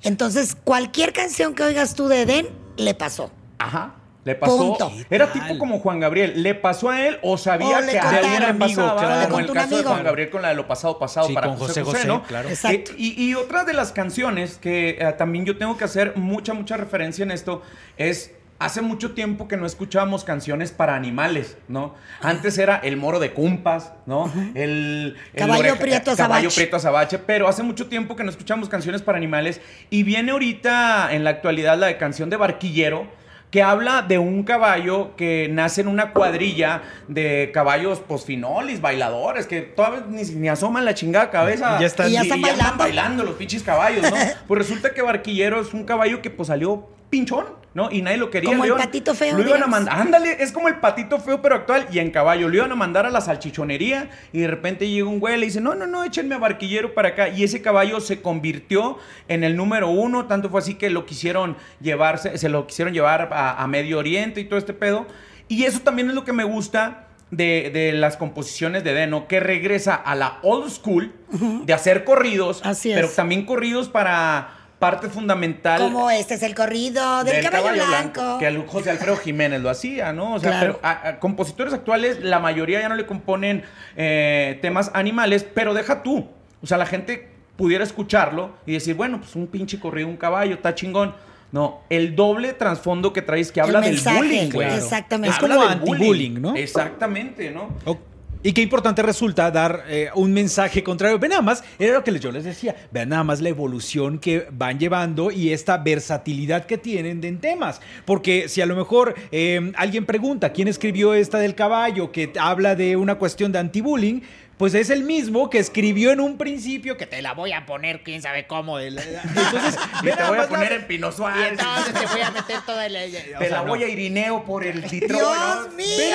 Entonces, 0.02 0.56
cualquier 0.64 1.12
canción 1.12 1.54
que 1.54 1.62
oigas 1.64 1.94
tú 1.94 2.08
de 2.08 2.24
Den, 2.24 2.48
le 2.78 2.94
pasó. 2.94 3.30
Ajá. 3.58 3.94
Le 4.24 4.34
pasó. 4.34 4.56
Punto. 4.56 4.90
Era 5.10 5.30
tipo 5.32 5.58
como 5.58 5.78
Juan 5.80 6.00
Gabriel. 6.00 6.42
Le 6.42 6.54
pasó 6.54 6.88
a 6.88 7.06
él 7.06 7.18
o 7.22 7.36
sabía 7.36 7.76
O 7.78 7.80
le 7.82 7.92
que 7.92 7.98
a 7.98 8.02
contaron. 8.02 8.24
algún 8.24 8.40
De 8.40 8.46
algún 8.46 8.62
amigo, 8.62 8.82
pasaba, 8.82 9.00
claro. 9.00 9.28
Como 9.28 9.38
el 9.40 9.46
caso 9.52 9.68
de 9.68 9.74
amigo. 9.76 9.90
Juan 9.90 10.04
Gabriel 10.04 10.30
con 10.30 10.42
la 10.42 10.48
de 10.48 10.54
lo 10.54 10.66
pasado 10.66 10.98
pasado 10.98 11.26
Sí, 11.28 11.34
para 11.34 11.46
con 11.48 11.56
José 11.58 11.82
José 11.82 11.84
José, 11.84 11.96
José, 11.98 12.08
¿no? 12.08 12.22
claro. 12.24 12.48
Exacto. 12.48 12.92
Eh, 12.92 12.96
y, 12.98 13.22
y 13.30 13.34
otra 13.34 13.64
de 13.64 13.74
las 13.74 13.92
canciones 13.92 14.56
que 14.56 14.96
eh, 14.98 15.14
también 15.18 15.44
yo 15.44 15.58
tengo 15.58 15.76
que 15.76 15.84
hacer 15.84 16.16
mucha, 16.16 16.54
mucha 16.54 16.76
referencia 16.78 17.22
en 17.22 17.30
esto 17.32 17.60
es. 17.98 18.32
Hace 18.58 18.80
mucho 18.80 19.12
tiempo 19.12 19.48
que 19.48 19.58
no 19.58 19.66
escuchábamos 19.66 20.24
canciones 20.24 20.72
para 20.72 20.94
animales, 20.94 21.58
¿no? 21.68 21.94
Antes 22.22 22.56
era 22.56 22.76
el 22.76 22.96
moro 22.96 23.18
de 23.18 23.32
cumpas, 23.32 23.92
¿no? 24.06 24.32
El, 24.54 25.16
el 25.34 25.38
Caballo 25.38 25.62
prieto 25.76 26.10
Caballo 26.16 26.48
prieto 26.56 26.76
azabache, 26.76 27.18
pero 27.18 27.48
hace 27.48 27.62
mucho 27.62 27.86
tiempo 27.88 28.16
que 28.16 28.24
no 28.24 28.30
escuchamos 28.30 28.70
canciones 28.70 29.02
para 29.02 29.18
animales 29.18 29.60
y 29.90 30.04
viene 30.04 30.32
ahorita 30.32 31.08
en 31.12 31.22
la 31.24 31.30
actualidad 31.30 31.76
la 31.78 31.86
de 31.88 31.98
canción 31.98 32.30
de 32.30 32.36
Barquillero 32.36 33.06
que 33.50 33.62
habla 33.62 34.02
de 34.02 34.18
un 34.18 34.42
caballo 34.42 35.14
que 35.16 35.48
nace 35.50 35.82
en 35.82 35.88
una 35.88 36.12
cuadrilla 36.12 36.82
de 37.08 37.50
caballos 37.54 38.00
posfinolis, 38.00 38.80
bailadores, 38.80 39.46
que 39.46 39.60
todavía 39.62 40.04
ni, 40.08 40.22
ni 40.24 40.48
asoman 40.48 40.84
la 40.84 40.94
chingada 40.94 41.30
cabeza. 41.30 41.78
Ya 41.78 41.86
están- 41.86 42.08
Y 42.08 42.12
ya 42.14 42.22
están 42.22 42.40
bailando. 42.40 42.76
bailando 42.78 43.22
los 43.22 43.34
pinches 43.36 43.62
caballos, 43.62 44.02
¿no? 44.10 44.16
Pues 44.48 44.58
resulta 44.58 44.92
que 44.94 45.00
Barquillero 45.02 45.60
es 45.60 45.72
un 45.74 45.84
caballo 45.84 46.20
que 46.22 46.30
pues 46.30 46.48
salió 46.48 46.88
pinchón, 47.08 47.46
¿no? 47.76 47.90
Y 47.92 48.00
nadie 48.00 48.16
lo 48.16 48.30
quería. 48.30 48.48
Como 48.48 48.64
el 48.64 48.72
patito 48.72 49.14
feo, 49.14 49.36
Lo 49.36 49.46
iban 49.46 49.62
a 49.62 49.66
mandar, 49.66 50.00
ándale, 50.00 50.42
es 50.42 50.50
como 50.50 50.68
el 50.68 50.76
patito 50.76 51.20
feo 51.20 51.42
pero 51.42 51.54
actual 51.56 51.86
y 51.92 51.98
en 51.98 52.10
caballo. 52.10 52.48
Lo 52.48 52.56
iban 52.56 52.72
a 52.72 52.74
mandar 52.74 53.04
a 53.04 53.10
la 53.10 53.20
salchichonería 53.20 54.08
y 54.32 54.40
de 54.40 54.48
repente 54.48 54.88
llega 54.88 55.06
un 55.06 55.20
güey 55.20 55.34
y 55.34 55.40
le 55.40 55.44
dice, 55.46 55.60
no, 55.60 55.74
no, 55.74 55.86
no, 55.86 56.02
échenme 56.02 56.34
a 56.34 56.38
Barquillero 56.38 56.94
para 56.94 57.10
acá. 57.10 57.28
Y 57.28 57.44
ese 57.44 57.60
caballo 57.60 58.00
se 58.00 58.22
convirtió 58.22 58.96
en 59.28 59.44
el 59.44 59.56
número 59.56 59.90
uno, 59.90 60.24
tanto 60.24 60.48
fue 60.48 60.60
así 60.60 60.76
que 60.76 60.88
lo 60.88 61.04
quisieron 61.04 61.58
llevarse, 61.82 62.38
se 62.38 62.48
lo 62.48 62.66
quisieron 62.66 62.94
llevar 62.94 63.28
a, 63.30 63.62
a 63.62 63.66
Medio 63.66 63.98
Oriente 63.98 64.40
y 64.40 64.46
todo 64.46 64.58
este 64.58 64.72
pedo. 64.72 65.06
Y 65.46 65.64
eso 65.64 65.80
también 65.80 66.08
es 66.08 66.14
lo 66.14 66.24
que 66.24 66.32
me 66.32 66.44
gusta 66.44 67.08
de, 67.30 67.70
de 67.74 67.92
las 67.92 68.16
composiciones 68.16 68.84
de 68.84 68.94
Deno, 68.94 69.28
que 69.28 69.38
regresa 69.38 69.94
a 69.94 70.14
la 70.14 70.38
old 70.42 70.70
school 70.70 71.12
de 71.30 71.74
hacer 71.74 72.04
corridos, 72.04 72.62
Así 72.64 72.90
es. 72.90 72.96
pero 72.96 73.10
también 73.10 73.44
corridos 73.44 73.90
para 73.90 74.55
parte 74.78 75.08
fundamental 75.08 75.80
Como 75.80 76.10
este 76.10 76.34
es 76.34 76.42
el 76.42 76.54
corrido 76.54 77.24
del, 77.24 77.48
caballo, 77.48 77.86
blanco. 77.86 78.36
que 78.38 78.46
al 78.46 78.66
José 78.66 78.90
Alfredo 78.90 79.16
Jiménez 79.16 79.60
lo 79.62 79.70
hacía, 79.70 80.12
¿no? 80.12 80.34
O 80.34 80.38
sea, 80.38 80.50
Claro. 80.50 80.78
pero 80.80 80.86
a, 80.86 81.08
a 81.08 81.18
compositores 81.18 81.72
actuales, 81.72 82.20
la 82.22 82.40
mayoría 82.40 82.80
ya 82.80 82.88
no 82.88 82.94
le 82.94 83.06
componen 83.06 83.64
eh, 83.96 84.58
temas 84.60 84.90
animales, 84.94 85.46
pero 85.54 85.72
deja 85.72 86.02
tú. 86.02 86.28
O 86.62 86.66
sea, 86.66 86.76
la 86.78 86.86
gente 86.86 87.28
pudiera 87.56 87.84
escucharlo 87.84 88.50
y 88.66 88.72
decir, 88.72 88.94
bueno, 88.94 89.18
pues 89.20 89.34
un 89.34 89.46
pinche 89.46 89.80
corrido, 89.80 90.08
un 90.08 90.16
caballo, 90.18 90.54
está 90.56 90.74
chingón. 90.74 91.14
No, 91.52 91.80
el 91.88 92.14
doble 92.16 92.52
trasfondo 92.52 93.12
que 93.14 93.22
traes 93.22 93.52
que 93.52 93.60
El 93.60 93.66
habla 93.66 93.80
del 93.80 93.98
bullying, 93.98 94.50
güey. 94.50 94.66
claro. 94.66 94.74
Exactamente. 94.74 95.36
Es 95.36 95.42
Habla 95.42 95.54
como 95.54 95.68
del 95.68 95.78
anti-bullying, 95.78 96.40
¿no? 96.42 96.54
Exactamente, 96.56 97.50
¿no? 97.50 97.70
Ok. 97.86 97.98
Y 98.46 98.52
qué 98.52 98.62
importante 98.62 99.02
resulta 99.02 99.50
dar 99.50 99.82
eh, 99.88 100.08
un 100.14 100.32
mensaje 100.32 100.84
contrario. 100.84 101.18
Ve 101.18 101.28
nada 101.28 101.42
más, 101.42 101.64
era 101.80 101.94
lo 101.94 102.04
que 102.04 102.16
yo 102.20 102.30
les 102.30 102.44
decía, 102.44 102.76
vean 102.92 103.08
nada 103.08 103.24
más 103.24 103.40
la 103.40 103.48
evolución 103.48 104.20
que 104.20 104.46
van 104.52 104.78
llevando 104.78 105.32
y 105.32 105.52
esta 105.52 105.78
versatilidad 105.78 106.64
que 106.64 106.78
tienen 106.78 107.20
de 107.20 107.26
en 107.26 107.38
temas. 107.40 107.80
Porque 108.04 108.48
si 108.48 108.60
a 108.60 108.66
lo 108.66 108.76
mejor 108.76 109.16
eh, 109.32 109.72
alguien 109.76 110.06
pregunta 110.06 110.52
quién 110.52 110.68
escribió 110.68 111.12
esta 111.14 111.38
del 111.40 111.56
caballo 111.56 112.12
que 112.12 112.32
habla 112.38 112.76
de 112.76 112.94
una 112.94 113.16
cuestión 113.16 113.50
de 113.50 113.58
anti-bullying, 113.58 114.20
pues 114.58 114.72
es 114.74 114.88
el 114.88 115.02
mismo 115.02 115.50
que 115.50 115.58
escribió 115.58 116.12
en 116.12 116.20
un 116.20 116.38
principio 116.38 116.96
que 116.96 117.04
te 117.04 117.20
la 117.20 117.34
voy 117.34 117.52
a 117.52 117.66
poner, 117.66 118.02
quién 118.02 118.22
sabe 118.22 118.46
cómo. 118.46 118.78
de 118.78 118.90
la- 118.92 119.02
Entonces, 119.02 119.76
Y 120.02 120.06
te 120.06 120.22
voy 120.24 120.38
a 120.38 120.42
la- 120.42 120.48
poner 120.48 120.72
en 120.72 120.86
Pino 120.86 121.10
Y 121.10 121.12
Suárez. 121.12 121.50
entonces 121.58 121.92
te 121.92 122.06
voy 122.06 122.20
a 122.22 122.30
meter 122.30 122.60
toda 122.64 122.88
la... 122.88 123.00
o 123.00 123.38
Te 123.38 123.48
sea, 123.48 123.50
la 123.50 123.62
no. 123.64 123.68
voy 123.68 123.82
a 123.84 123.88
Irineo 123.88 124.44
por 124.44 124.64
el 124.64 124.80
Detroit. 124.88 125.10
¡Dios 125.10 125.74
mío! 125.76 126.05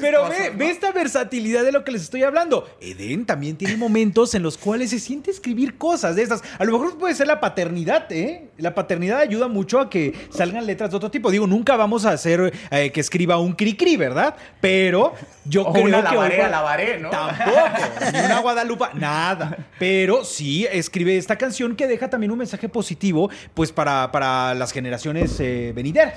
Pero 0.00 0.28
ve, 0.28 0.50
ve 0.54 0.70
esta 0.70 0.92
versatilidad 0.92 1.64
de 1.64 1.72
lo 1.72 1.84
que 1.84 1.92
les 1.92 2.02
estoy 2.02 2.22
hablando. 2.22 2.68
Eden 2.80 3.24
también 3.26 3.56
tiene 3.56 3.76
momentos 3.76 4.34
en 4.34 4.42
los 4.42 4.58
cuales 4.58 4.90
se 4.90 4.98
siente 5.00 5.30
escribir 5.30 5.76
cosas 5.78 6.16
de 6.16 6.22
estas. 6.22 6.42
A 6.58 6.64
lo 6.64 6.72
mejor 6.72 6.98
puede 6.98 7.14
ser 7.14 7.26
la 7.26 7.40
paternidad, 7.40 8.10
¿eh? 8.12 8.48
La 8.58 8.74
paternidad 8.74 9.20
ayuda 9.20 9.48
mucho 9.48 9.80
a 9.80 9.90
que 9.90 10.14
salgan 10.30 10.66
letras 10.66 10.90
de 10.90 10.96
otro 10.96 11.10
tipo. 11.10 11.30
Digo, 11.30 11.46
nunca 11.46 11.76
vamos 11.76 12.04
a 12.06 12.10
hacer 12.10 12.52
eh, 12.70 12.90
que 12.92 13.00
escriba 13.00 13.38
un 13.38 13.54
cri-cri, 13.56 13.96
¿verdad? 13.96 14.34
Pero 14.60 15.14
yo 15.44 15.62
O 15.62 15.72
creo 15.72 15.84
una 15.86 15.98
que... 15.98 16.02
lavaré, 16.14 16.44
hoy- 16.44 16.50
lavaré, 16.50 16.98
¿no? 17.00 17.10
Tampoco, 17.10 17.50
ni 18.12 18.18
una 18.20 18.40
Guadalupa, 18.40 18.90
nada. 18.94 19.56
Pero 19.78 20.24
sí 20.24 20.66
escribe 20.70 21.16
esta 21.16 21.36
canción 21.36 21.76
que 21.76 21.86
deja 21.86 22.08
también 22.08 22.30
un 22.32 22.38
mensaje 22.38 22.68
positivo, 22.68 23.30
pues 23.54 23.72
para, 23.72 24.10
para 24.12 24.54
las 24.54 24.72
generaciones 24.72 25.38
eh, 25.40 25.72
venideras. 25.74 26.14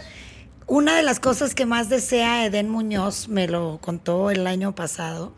Una 0.69 0.97
de 0.97 1.03
las 1.03 1.21
cosas 1.21 1.55
que 1.55 1.65
más 1.65 1.87
desea 1.87 2.45
Eden 2.45 2.67
Muñoz, 2.67 3.29
me 3.29 3.47
lo 3.47 3.77
contó 3.79 4.31
el 4.31 4.45
año 4.45 4.75
pasado, 4.75 5.33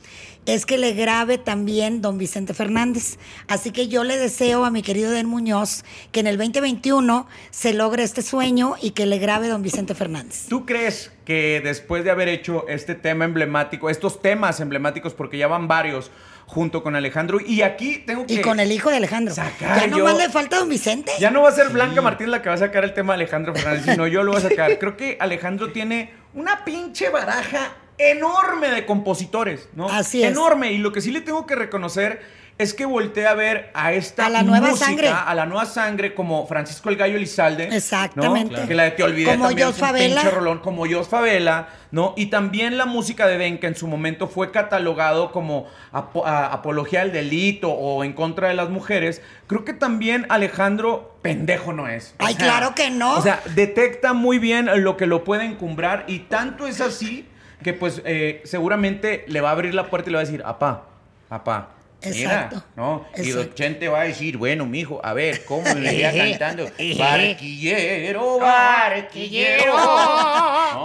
es 0.47 0.65
que 0.65 0.79
le 0.79 0.93
grabe 0.93 1.37
también 1.37 2.01
don 2.01 2.17
Vicente 2.17 2.55
Fernández. 2.55 3.19
Así 3.47 3.69
que 3.69 3.87
yo 3.87 4.03
le 4.03 4.17
deseo 4.17 4.65
a 4.65 4.71
mi 4.71 4.81
querido 4.81 5.11
Eden 5.11 5.27
Muñoz 5.27 5.85
que 6.11 6.21
en 6.21 6.25
el 6.25 6.39
2021 6.39 7.27
se 7.51 7.73
logre 7.73 8.01
este 8.01 8.23
sueño 8.23 8.73
y 8.81 8.89
que 8.91 9.05
le 9.05 9.19
grabe 9.19 9.49
don 9.49 9.61
Vicente 9.61 9.93
Fernández. 9.93 10.47
¿Tú 10.49 10.65
crees 10.65 11.11
que 11.25 11.61
después 11.63 12.03
de 12.03 12.09
haber 12.09 12.27
hecho 12.27 12.67
este 12.67 12.95
tema 12.95 13.25
emblemático, 13.25 13.91
estos 13.91 14.23
temas 14.23 14.59
emblemáticos, 14.59 15.13
porque 15.13 15.37
ya 15.37 15.45
van 15.45 15.67
varios, 15.67 16.09
junto 16.49 16.81
con 16.81 16.95
Alejandro, 16.95 17.37
y 17.39 17.61
aquí 17.61 17.99
tengo 18.07 18.25
que... 18.25 18.33
Y 18.33 18.41
con 18.41 18.59
el 18.59 18.71
hijo 18.71 18.89
de 18.89 18.97
Alejandro. 18.97 19.35
Sacar 19.35 19.81
ya 19.81 19.85
yo- 19.87 19.99
nomás 19.99 20.17
le 20.17 20.29
falta 20.29 20.57
don 20.57 20.67
Vicente. 20.67 21.11
Ya 21.19 21.29
no 21.29 21.43
va 21.43 21.49
a 21.49 21.51
ser 21.51 21.69
Blanca 21.69 22.01
Martín 22.01 22.31
la 22.31 22.41
que 22.41 22.49
va 22.49 22.55
a 22.55 22.57
sacar 22.57 22.83
el 22.83 22.95
tema 22.95 23.13
de 23.13 23.17
Alejandro 23.21 23.53
Fernández, 23.53 23.85
sino 23.85 24.07
yo 24.07 24.23
lo 24.23 24.31
voy 24.31 24.41
a 24.41 24.49
sacar. 24.49 24.79
Creo 24.79 24.97
que 24.97 25.15
Alejandro 25.19 25.71
tiene 25.71 26.11
una 26.33 26.65
pinche 26.65 27.09
baraja 27.09 27.73
enorme 27.99 28.71
de 28.71 28.83
compositores, 28.87 29.69
¿no? 29.75 29.89
Así 29.89 30.23
es. 30.23 30.31
Enorme. 30.31 30.71
Y 30.71 30.79
lo 30.79 30.91
que 30.91 31.01
sí 31.01 31.11
le 31.11 31.21
tengo 31.21 31.45
que 31.45 31.53
reconocer 31.53 32.19
es 32.59 32.73
que 32.73 32.85
volteé 32.85 33.25
a 33.25 33.33
ver 33.35 33.71
a 33.73 33.93
esta 33.93 34.25
A 34.25 34.29
la 34.29 34.43
nueva 34.43 34.67
música, 34.67 34.85
sangre. 34.85 35.07
a 35.07 35.33
la 35.33 35.45
nueva 35.45 35.65
sangre, 35.65 36.13
como 36.13 36.45
Francisco 36.45 36.89
el 36.89 36.97
Gallo 36.97 37.15
Elizalde. 37.15 37.69
¿no? 37.69 37.73
Exactamente. 37.73 38.49
Claro. 38.53 38.67
Que 38.67 38.75
la 38.75 38.83
de 38.83 38.91
Te 38.91 39.03
Olvidé 39.03 39.31
Como 39.31 39.45
también 39.47 39.67
Jos 39.67 39.77
es 39.77 39.81
un 39.81 39.87
Favela. 39.87 40.21
pinche 40.21 40.35
rolón, 40.35 40.59
como 40.59 40.85
Jos 40.85 41.07
Favela, 41.07 41.69
¿no? 41.91 42.13
Y 42.17 42.25
también 42.25 42.77
la 42.77 42.85
música 42.85 43.27
de 43.27 43.37
Den, 43.37 43.59
que 43.59 43.67
en 43.67 43.75
su 43.75 43.87
momento 43.87 44.27
fue 44.27 44.51
catalogado 44.51 45.31
como 45.31 45.67
apología 45.93 47.01
al 47.01 47.13
delito 47.13 47.71
o 47.71 48.03
en 48.03 48.11
contra 48.11 48.49
de 48.49 48.55
las 48.55 48.69
mujeres. 48.69 49.21
Creo 49.47 49.63
que 49.63 49.71
también 49.73 50.25
Alejandro 50.27 51.17
pendejo 51.21 51.71
no 51.71 51.87
es. 51.87 52.13
O 52.19 52.25
Ay, 52.25 52.35
claro 52.35 52.75
que 52.75 52.89
no. 52.91 53.15
O 53.17 53.21
sea, 53.21 53.41
detecta 53.55 54.11
muy 54.11 54.37
bien 54.37 54.69
lo 54.83 54.97
que 54.97 55.05
lo 55.05 55.23
puede 55.23 55.45
encumbrar 55.45 56.03
y 56.07 56.19
tanto 56.19 56.67
es 56.67 56.81
así 56.81 57.25
que 57.63 57.73
pues 57.73 58.01
eh, 58.03 58.41
seguramente 58.43 59.23
le 59.27 59.39
va 59.39 59.47
a 59.49 59.51
abrir 59.53 59.73
la 59.73 59.89
puerta 59.89 60.09
y 60.09 60.11
le 60.11 60.17
va 60.17 60.21
a 60.23 60.25
decir, 60.25 60.43
apá, 60.45 60.83
apá. 61.29 61.69
Mira, 62.01 62.17
Exacto. 62.17 62.63
¿no? 62.75 63.05
Y 63.15 63.19
Exacto. 63.21 63.37
Don 63.39 63.53
Chente 63.55 63.87
va 63.89 64.01
a 64.01 64.03
decir, 64.05 64.37
bueno, 64.37 64.65
mijo, 64.65 65.01
a 65.03 65.13
ver, 65.13 65.43
¿cómo 65.45 65.63
me 65.75 65.93
iría 65.93 66.13
cantando? 66.39 66.69
Barquillero, 66.97 68.39
barquillero. 68.39 69.73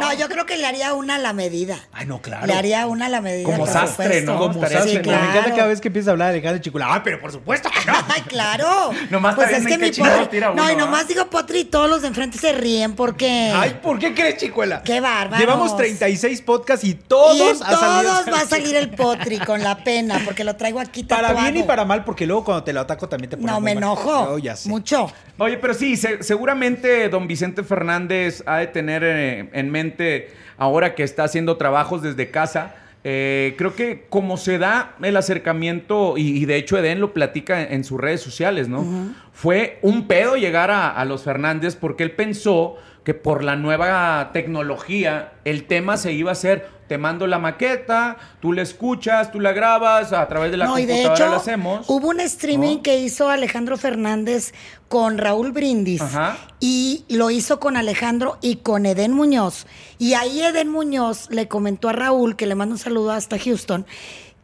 No, 0.01 0.13
yo 0.15 0.29
creo 0.29 0.45
que 0.47 0.57
le 0.57 0.67
haría 0.67 0.95
una 0.95 1.17
a 1.17 1.19
la 1.19 1.33
medida. 1.33 1.79
Ay, 1.93 2.07
no, 2.07 2.21
claro. 2.21 2.47
Le 2.47 2.53
haría 2.55 2.87
una 2.87 3.07
a 3.07 3.09
la 3.09 3.21
medida. 3.21 3.45
Como 3.45 3.67
sastre. 3.67 4.23
¿no? 4.23 4.39
Como 4.39 4.61
sastre. 4.61 4.83
Sí, 4.83 4.89
chingón. 4.97 5.15
Me 5.15 5.21
encanta 5.21 5.41
claro. 5.43 5.57
cada 5.57 5.69
vez 5.69 5.81
que 5.81 5.89
empieza 5.89 6.11
a 6.11 6.13
hablar 6.13 6.29
de 6.33 6.39
Alejandro 6.39 6.63
Chicula. 6.63 6.87
Ah, 6.95 7.03
pero 7.05 7.21
por 7.21 7.31
supuesto 7.33 7.69
que 7.71 7.91
no. 7.91 7.97
Ay, 8.09 8.23
claro. 8.23 8.91
Nomás 9.11 9.35
pues 9.37 9.51
es 9.53 9.67
que 9.67 9.79
mi 9.79 9.91
potri. 9.91 10.27
tira 10.31 10.49
No, 10.49 10.63
uno, 10.65 10.73
y 10.73 10.77
nomás 10.77 11.03
¿ah? 11.03 11.07
digo 11.09 11.27
potri 11.31 11.61
y 11.61 11.65
todos 11.65 11.89
los 11.89 12.03
de 12.03 12.09
enfrente 12.09 12.39
se 12.39 12.53
ríen 12.53 12.95
porque. 12.95 13.53
Ay, 13.55 13.79
¿por 13.83 13.99
qué 13.99 14.15
crees, 14.15 14.37
Chicuela? 14.39 14.83
Qué 14.83 15.01
bárbaros. 15.01 15.39
Llevamos 15.39 15.77
36 15.77 16.41
podcasts 16.43 16.85
y 16.85 16.95
y 16.95 16.95
todos 16.95 17.61
en 17.61 17.67
ha 17.67 17.77
salido- 17.77 18.13
todos 18.23 18.33
va 18.35 18.41
a 18.41 18.47
salir 18.47 18.77
el 18.77 18.91
potri 18.91 19.39
con 19.39 19.63
la 19.63 19.83
pena, 19.83 20.21
porque 20.25 20.45
lo 20.45 20.55
traigo 20.57 20.79
aquí 20.81 21.04
Para 21.09 21.33
bien 21.33 21.57
y 21.59 21.63
para 21.63 21.85
mal, 21.85 22.05
porque 22.05 22.27
luego 22.27 22.45
cuando 22.45 22.65
te 22.65 22.73
lo 22.73 22.81
ataco 22.81 23.09
también 23.09 23.31
te 23.31 23.37
pones 23.37 23.51
No, 23.53 23.61
muy 23.61 23.65
me 23.71 23.75
mal. 23.75 23.85
enojo. 23.85 24.33
Oh, 24.35 24.39
ya 24.39 24.57
sé. 24.57 24.69
Mucho. 24.69 25.11
Oye, 25.39 25.57
pero 25.59 25.75
sí, 25.75 25.97
se- 25.97 26.23
seguramente 26.23 27.09
don 27.09 27.27
Vicente 27.27 27.63
Fernández 27.63 28.43
ha 28.47 28.59
de 28.59 28.67
tener 28.69 29.03
eh, 29.05 29.49
en 29.53 29.71
mente, 29.71 30.33
ahora 30.59 30.95
que 30.95 31.03
está 31.03 31.25
haciendo 31.25 31.57
trabajos 31.57 32.03
desde 32.03 32.31
casa, 32.31 32.75
eh, 33.07 33.55
creo 33.59 33.75
que 33.75 34.07
como 34.09 34.37
se 34.39 34.59
da 34.59 34.95
el 35.03 35.17
acercamiento, 35.17 36.17
y, 36.17 36.39
y 36.39 36.45
de 36.47 36.57
hecho 36.57 36.79
Eden 36.79 37.01
lo 37.01 37.13
platica 37.13 37.63
en, 37.63 37.73
en 37.75 37.85
sus 37.85 38.01
redes 38.01 38.23
sociales, 38.23 38.69
¿no? 38.69 38.85
Fue 39.33 39.79
un 39.83 40.07
pedo 40.07 40.37
llegar 40.37 40.71
a, 40.71 40.91
a 40.91 41.05
los 41.05 41.23
Fernández 41.25 41.77
porque 41.77 42.03
él 42.03 42.13
pensó 42.13 42.77
que 43.05 43.13
por 43.13 43.45
la 43.45 43.57
nueva 43.57 44.31
tecnología 44.33 45.33
el 45.45 45.65
tema 45.65 45.99
se 45.99 46.13
iba 46.13 46.31
a 46.31 46.33
hacer, 46.33 46.67
te 46.87 46.99
mando 46.99 47.27
la 47.27 47.39
maqueta, 47.39 48.17
tú 48.41 48.53
la 48.53 48.63
escuchas, 48.63 49.33
tú 49.33 49.41
la 49.41 49.53
grabas, 49.53 50.13
a 50.13 50.27
través 50.29 50.51
de 50.51 50.57
la 50.59 50.67
no, 50.67 50.79
y 50.79 50.87
de 50.87 51.03
hecho, 51.03 51.27
la 51.29 51.37
hacemos. 51.37 51.87
hubo 51.89 52.09
un 52.09 52.21
streaming 52.21 52.77
¿no? 52.77 52.83
que 52.83 52.99
hizo 52.99 53.29
Alejandro 53.31 53.77
Fernández 53.77 54.53
con 54.89 55.19
Raúl 55.19 55.53
Brindis 55.53 56.03
Ajá. 56.03 56.37
y 56.61 57.05
lo 57.09 57.31
hizo 57.31 57.59
con 57.59 57.77
Alejandro 57.77 58.39
y 58.43 58.57
con 58.57 58.87
Eden 58.87 59.13
Muñoz. 59.13 59.67
Y 59.99 60.15
ahí 60.15 60.43
Eden 60.43 60.69
Muñoz 60.69 61.29
le 61.31 61.49
comentó 61.49 61.89
a 61.89 61.93
Raúl, 61.93 62.37
que 62.37 62.47
le 62.47 62.55
mando 62.55 62.75
un 62.75 62.79
saludo 62.79 63.13
hasta 63.13 63.39
Houston, 63.39 63.87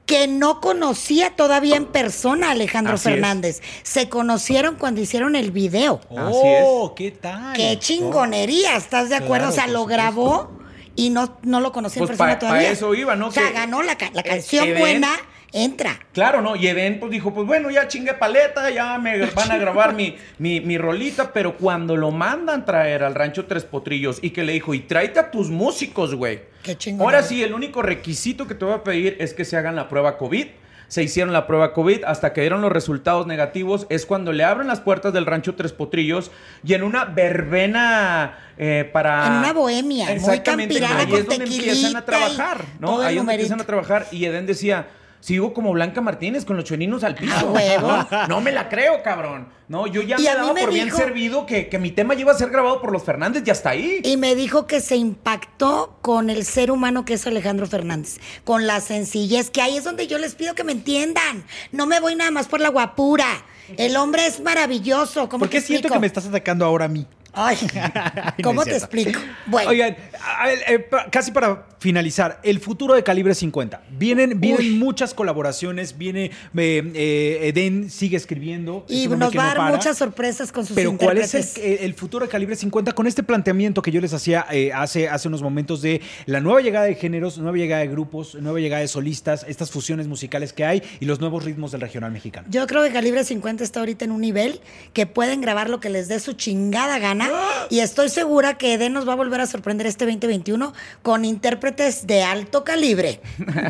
que 0.06 0.26
no 0.26 0.60
conocía 0.60 1.36
todavía 1.36 1.76
en 1.76 1.86
persona 1.86 2.48
a 2.48 2.50
Alejandro 2.52 2.94
Así 2.94 3.08
es. 3.08 3.14
Fernández. 3.14 3.62
Se 3.84 4.08
conocieron 4.08 4.74
cuando 4.74 5.00
hicieron 5.00 5.36
el 5.36 5.52
video. 5.52 6.00
Oh, 6.10 6.94
¿qué 6.96 7.12
tal? 7.12 7.52
¡Qué 7.54 7.78
chingonería! 7.78 8.76
¿Estás 8.76 9.08
de 9.08 9.14
acuerdo? 9.14 9.46
Claro, 9.46 9.52
o 9.52 9.54
sea, 9.54 9.66
lo 9.68 9.80
supuesto. 9.82 9.86
grabó 10.02 10.59
y 11.06 11.10
no, 11.10 11.38
no 11.42 11.60
lo 11.60 11.72
conocía 11.72 12.00
en 12.00 12.06
Pues 12.06 12.16
persona 12.18 12.34
pa- 12.34 12.38
todavía. 12.38 12.70
eso 12.70 12.94
iba, 12.94 13.16
¿no? 13.16 13.28
O 13.28 13.30
sea, 13.30 13.48
Que- 13.48 13.52
ganó 13.54 13.82
la, 13.82 13.96
la 14.12 14.22
canción 14.22 14.68
buena, 14.78 15.08
entra. 15.52 15.98
Claro, 16.12 16.42
¿no? 16.42 16.54
Y 16.56 16.66
Eden 16.68 17.00
pues 17.00 17.10
dijo, 17.10 17.32
pues 17.34 17.46
bueno, 17.46 17.70
ya 17.70 17.88
chingue 17.88 18.14
paleta, 18.14 18.70
ya 18.70 18.98
me 18.98 19.18
van 19.26 19.50
a 19.50 19.56
grabar 19.58 19.94
mi, 19.94 20.16
mi, 20.38 20.60
mi 20.60 20.78
rolita, 20.78 21.32
pero 21.32 21.56
cuando 21.56 21.96
lo 21.96 22.10
mandan 22.10 22.64
traer 22.64 23.02
al 23.02 23.14
rancho 23.14 23.46
Tres 23.46 23.64
Potrillos 23.64 24.18
y 24.22 24.30
que 24.30 24.44
le 24.44 24.52
dijo, 24.52 24.74
y 24.74 24.80
tráete 24.80 25.18
a 25.20 25.30
tus 25.30 25.48
músicos, 25.50 26.14
güey. 26.14 26.40
Qué 26.62 26.76
chingón. 26.76 27.04
Ahora 27.06 27.22
sí, 27.22 27.42
el 27.42 27.52
único 27.54 27.82
requisito 27.82 28.46
que 28.46 28.54
te 28.54 28.64
voy 28.64 28.74
a 28.74 28.84
pedir 28.84 29.16
es 29.18 29.34
que 29.34 29.44
se 29.44 29.56
hagan 29.56 29.74
la 29.76 29.88
prueba 29.88 30.18
COVID. 30.18 30.46
Se 30.90 31.04
hicieron 31.04 31.32
la 31.32 31.46
prueba 31.46 31.72
COVID 31.72 32.02
hasta 32.04 32.32
que 32.32 32.40
dieron 32.40 32.62
los 32.62 32.72
resultados 32.72 33.24
negativos. 33.24 33.86
Es 33.90 34.06
cuando 34.06 34.32
le 34.32 34.42
abren 34.42 34.66
las 34.66 34.80
puertas 34.80 35.12
del 35.12 35.24
rancho 35.24 35.54
Tres 35.54 35.72
Potrillos 35.72 36.32
y 36.64 36.74
en 36.74 36.82
una 36.82 37.04
verbena 37.04 38.40
eh, 38.58 38.90
para. 38.92 39.28
En 39.28 39.32
una 39.34 39.52
bohemia, 39.52 40.06
muy 40.06 40.14
Exactamente. 40.14 40.80
campirana, 40.80 41.08
ahí 41.08 41.20
es 41.20 41.26
donde 41.26 41.44
empiezan 41.44 41.94
a 41.94 42.04
trabajar, 42.04 42.64
¿no? 42.80 43.00
Ahí 43.00 43.14
es 43.14 43.20
donde 43.20 43.34
empiezan 43.34 43.60
a 43.60 43.64
trabajar. 43.64 44.08
Y 44.10 44.24
Eden 44.24 44.46
decía. 44.46 44.88
Sigo 45.20 45.52
como 45.52 45.72
Blanca 45.72 46.00
Martínez 46.00 46.44
con 46.46 46.56
los 46.56 46.64
chueninos 46.64 47.04
al 47.04 47.14
piso. 47.14 47.54
A. 47.56 48.08
No, 48.10 48.26
no 48.28 48.40
me 48.40 48.52
la 48.52 48.68
creo, 48.68 49.02
cabrón. 49.02 49.48
No, 49.68 49.86
yo 49.86 50.02
ya 50.02 50.16
Y 50.18 50.22
me 50.22 50.28
a 50.30 50.34
daba 50.36 50.52
me 50.54 50.62
por 50.62 50.72
bien 50.72 50.90
servido 50.90 51.46
que, 51.46 51.68
que 51.68 51.78
mi 51.78 51.90
tema 51.90 52.14
iba 52.14 52.32
a 52.32 52.34
ser 52.34 52.48
grabado 52.50 52.80
por 52.80 52.90
los 52.90 53.02
Fernández 53.04 53.42
y 53.46 53.50
hasta 53.50 53.70
ahí. 53.70 54.00
Y 54.02 54.16
me 54.16 54.34
dijo 54.34 54.66
que 54.66 54.80
se 54.80 54.96
impactó 54.96 55.98
con 56.02 56.30
el 56.30 56.44
ser 56.44 56.70
humano 56.70 57.04
que 57.04 57.14
es 57.14 57.26
Alejandro 57.26 57.66
Fernández, 57.66 58.18
con 58.44 58.66
la 58.66 58.80
sencillez, 58.80 59.50
que 59.50 59.62
ahí 59.62 59.76
es 59.76 59.84
donde 59.84 60.06
yo 60.06 60.18
les 60.18 60.34
pido 60.34 60.54
que 60.54 60.64
me 60.64 60.72
entiendan. 60.72 61.44
No 61.70 61.86
me 61.86 62.00
voy 62.00 62.14
nada 62.16 62.30
más 62.30 62.48
por 62.48 62.60
la 62.60 62.70
guapura. 62.70 63.44
El 63.76 63.96
hombre 63.96 64.26
es 64.26 64.40
maravilloso. 64.40 65.28
¿Cómo 65.28 65.40
¿Por 65.40 65.50
qué 65.50 65.60
te 65.60 65.66
siento 65.66 65.86
explico? 65.88 65.94
que 65.94 66.00
me 66.00 66.06
estás 66.08 66.26
atacando 66.26 66.64
ahora 66.64 66.86
a 66.86 66.88
mí? 66.88 67.06
Ay, 67.32 67.56
¿cómo 68.42 68.60
No 68.60 68.64
te 68.64 68.76
explico? 68.76 69.20
Bueno, 69.46 69.70
Oigan, 69.70 69.96
a 70.36 70.46
ver, 70.48 70.58
eh, 70.66 70.78
pa- 70.80 71.06
casi 71.10 71.30
para 71.30 71.64
finalizar, 71.80 72.40
el 72.42 72.60
futuro 72.60 72.94
de 72.94 73.02
Calibre 73.02 73.34
50. 73.34 73.82
Vienen, 73.98 74.38
vienen 74.38 74.60
Uy. 74.60 74.76
muchas 74.76 75.14
colaboraciones, 75.14 75.96
viene 75.96 76.26
eh, 76.54 76.92
eh, 76.94 77.48
Eden 77.48 77.90
sigue 77.90 78.18
escribiendo. 78.18 78.84
es 78.86 78.96
y 78.96 79.08
nos 79.08 79.18
va 79.18 79.24
a 79.26 79.30
no 79.30 79.30
dar 79.30 79.56
para. 79.56 79.76
muchas 79.76 79.96
sorpresas 79.96 80.52
con 80.52 80.66
sus 80.66 80.76
Pero 80.76 80.96
¿cuál 80.98 81.16
es 81.16 81.56
el, 81.56 81.94
futuro 81.94 82.26
de 82.26 82.30
Calibre 82.30 82.54
50 82.54 82.92
con 82.92 83.06
este 83.06 83.22
planteamiento 83.22 83.80
que 83.80 83.90
yo 83.90 84.00
les 84.02 84.12
hacía 84.12 84.44
eh, 84.50 84.72
hace, 84.74 85.08
hace 85.08 85.28
unos 85.28 85.42
momentos 85.42 85.80
de 85.80 86.02
la 86.26 86.40
nueva 86.40 86.60
llegada 86.60 86.84
de 86.84 86.96
géneros, 86.96 87.38
nueva 87.38 87.56
llegada 87.56 87.80
de 87.80 87.88
grupos, 87.88 88.34
nueva 88.34 88.60
llegada 88.60 88.82
de 88.82 88.88
solistas, 88.88 89.46
estas 89.48 89.70
fusiones 89.70 90.06
musicales 90.06 90.52
que 90.52 90.66
hay 90.66 90.82
y 91.00 91.06
los 91.06 91.18
nuevos 91.18 91.44
ritmos 91.44 91.72
del 91.72 91.80
regional 91.80 92.12
mexicano? 92.12 92.46
Yo 92.50 92.66
creo 92.66 92.82
que 92.82 92.92
Calibre 92.92 93.24
50 93.24 93.64
está 93.64 93.80
ahorita 93.80 94.04
en 94.04 94.10
un 94.10 94.20
nivel 94.20 94.60
que 94.92 95.06
pueden 95.06 95.40
grabar 95.40 95.70
lo 95.70 95.80
que 95.80 95.88
les 95.88 96.08
dé 96.08 96.20
su 96.20 96.34
chingada 96.34 96.98
gana. 96.98 97.30
Y 97.70 97.78
estoy 97.78 98.10
segura 98.10 98.58
que 98.58 98.74
Eden 98.74 98.92
nos 98.92 99.08
va 99.08 99.14
a 99.14 99.16
volver 99.16 99.40
a 99.40 99.46
sorprender 99.46 99.86
este 99.86 100.04
2021 100.04 100.74
con 101.02 101.24
intérpretes 101.24 101.69
de 102.06 102.22
alto 102.22 102.64
calibre. 102.64 103.20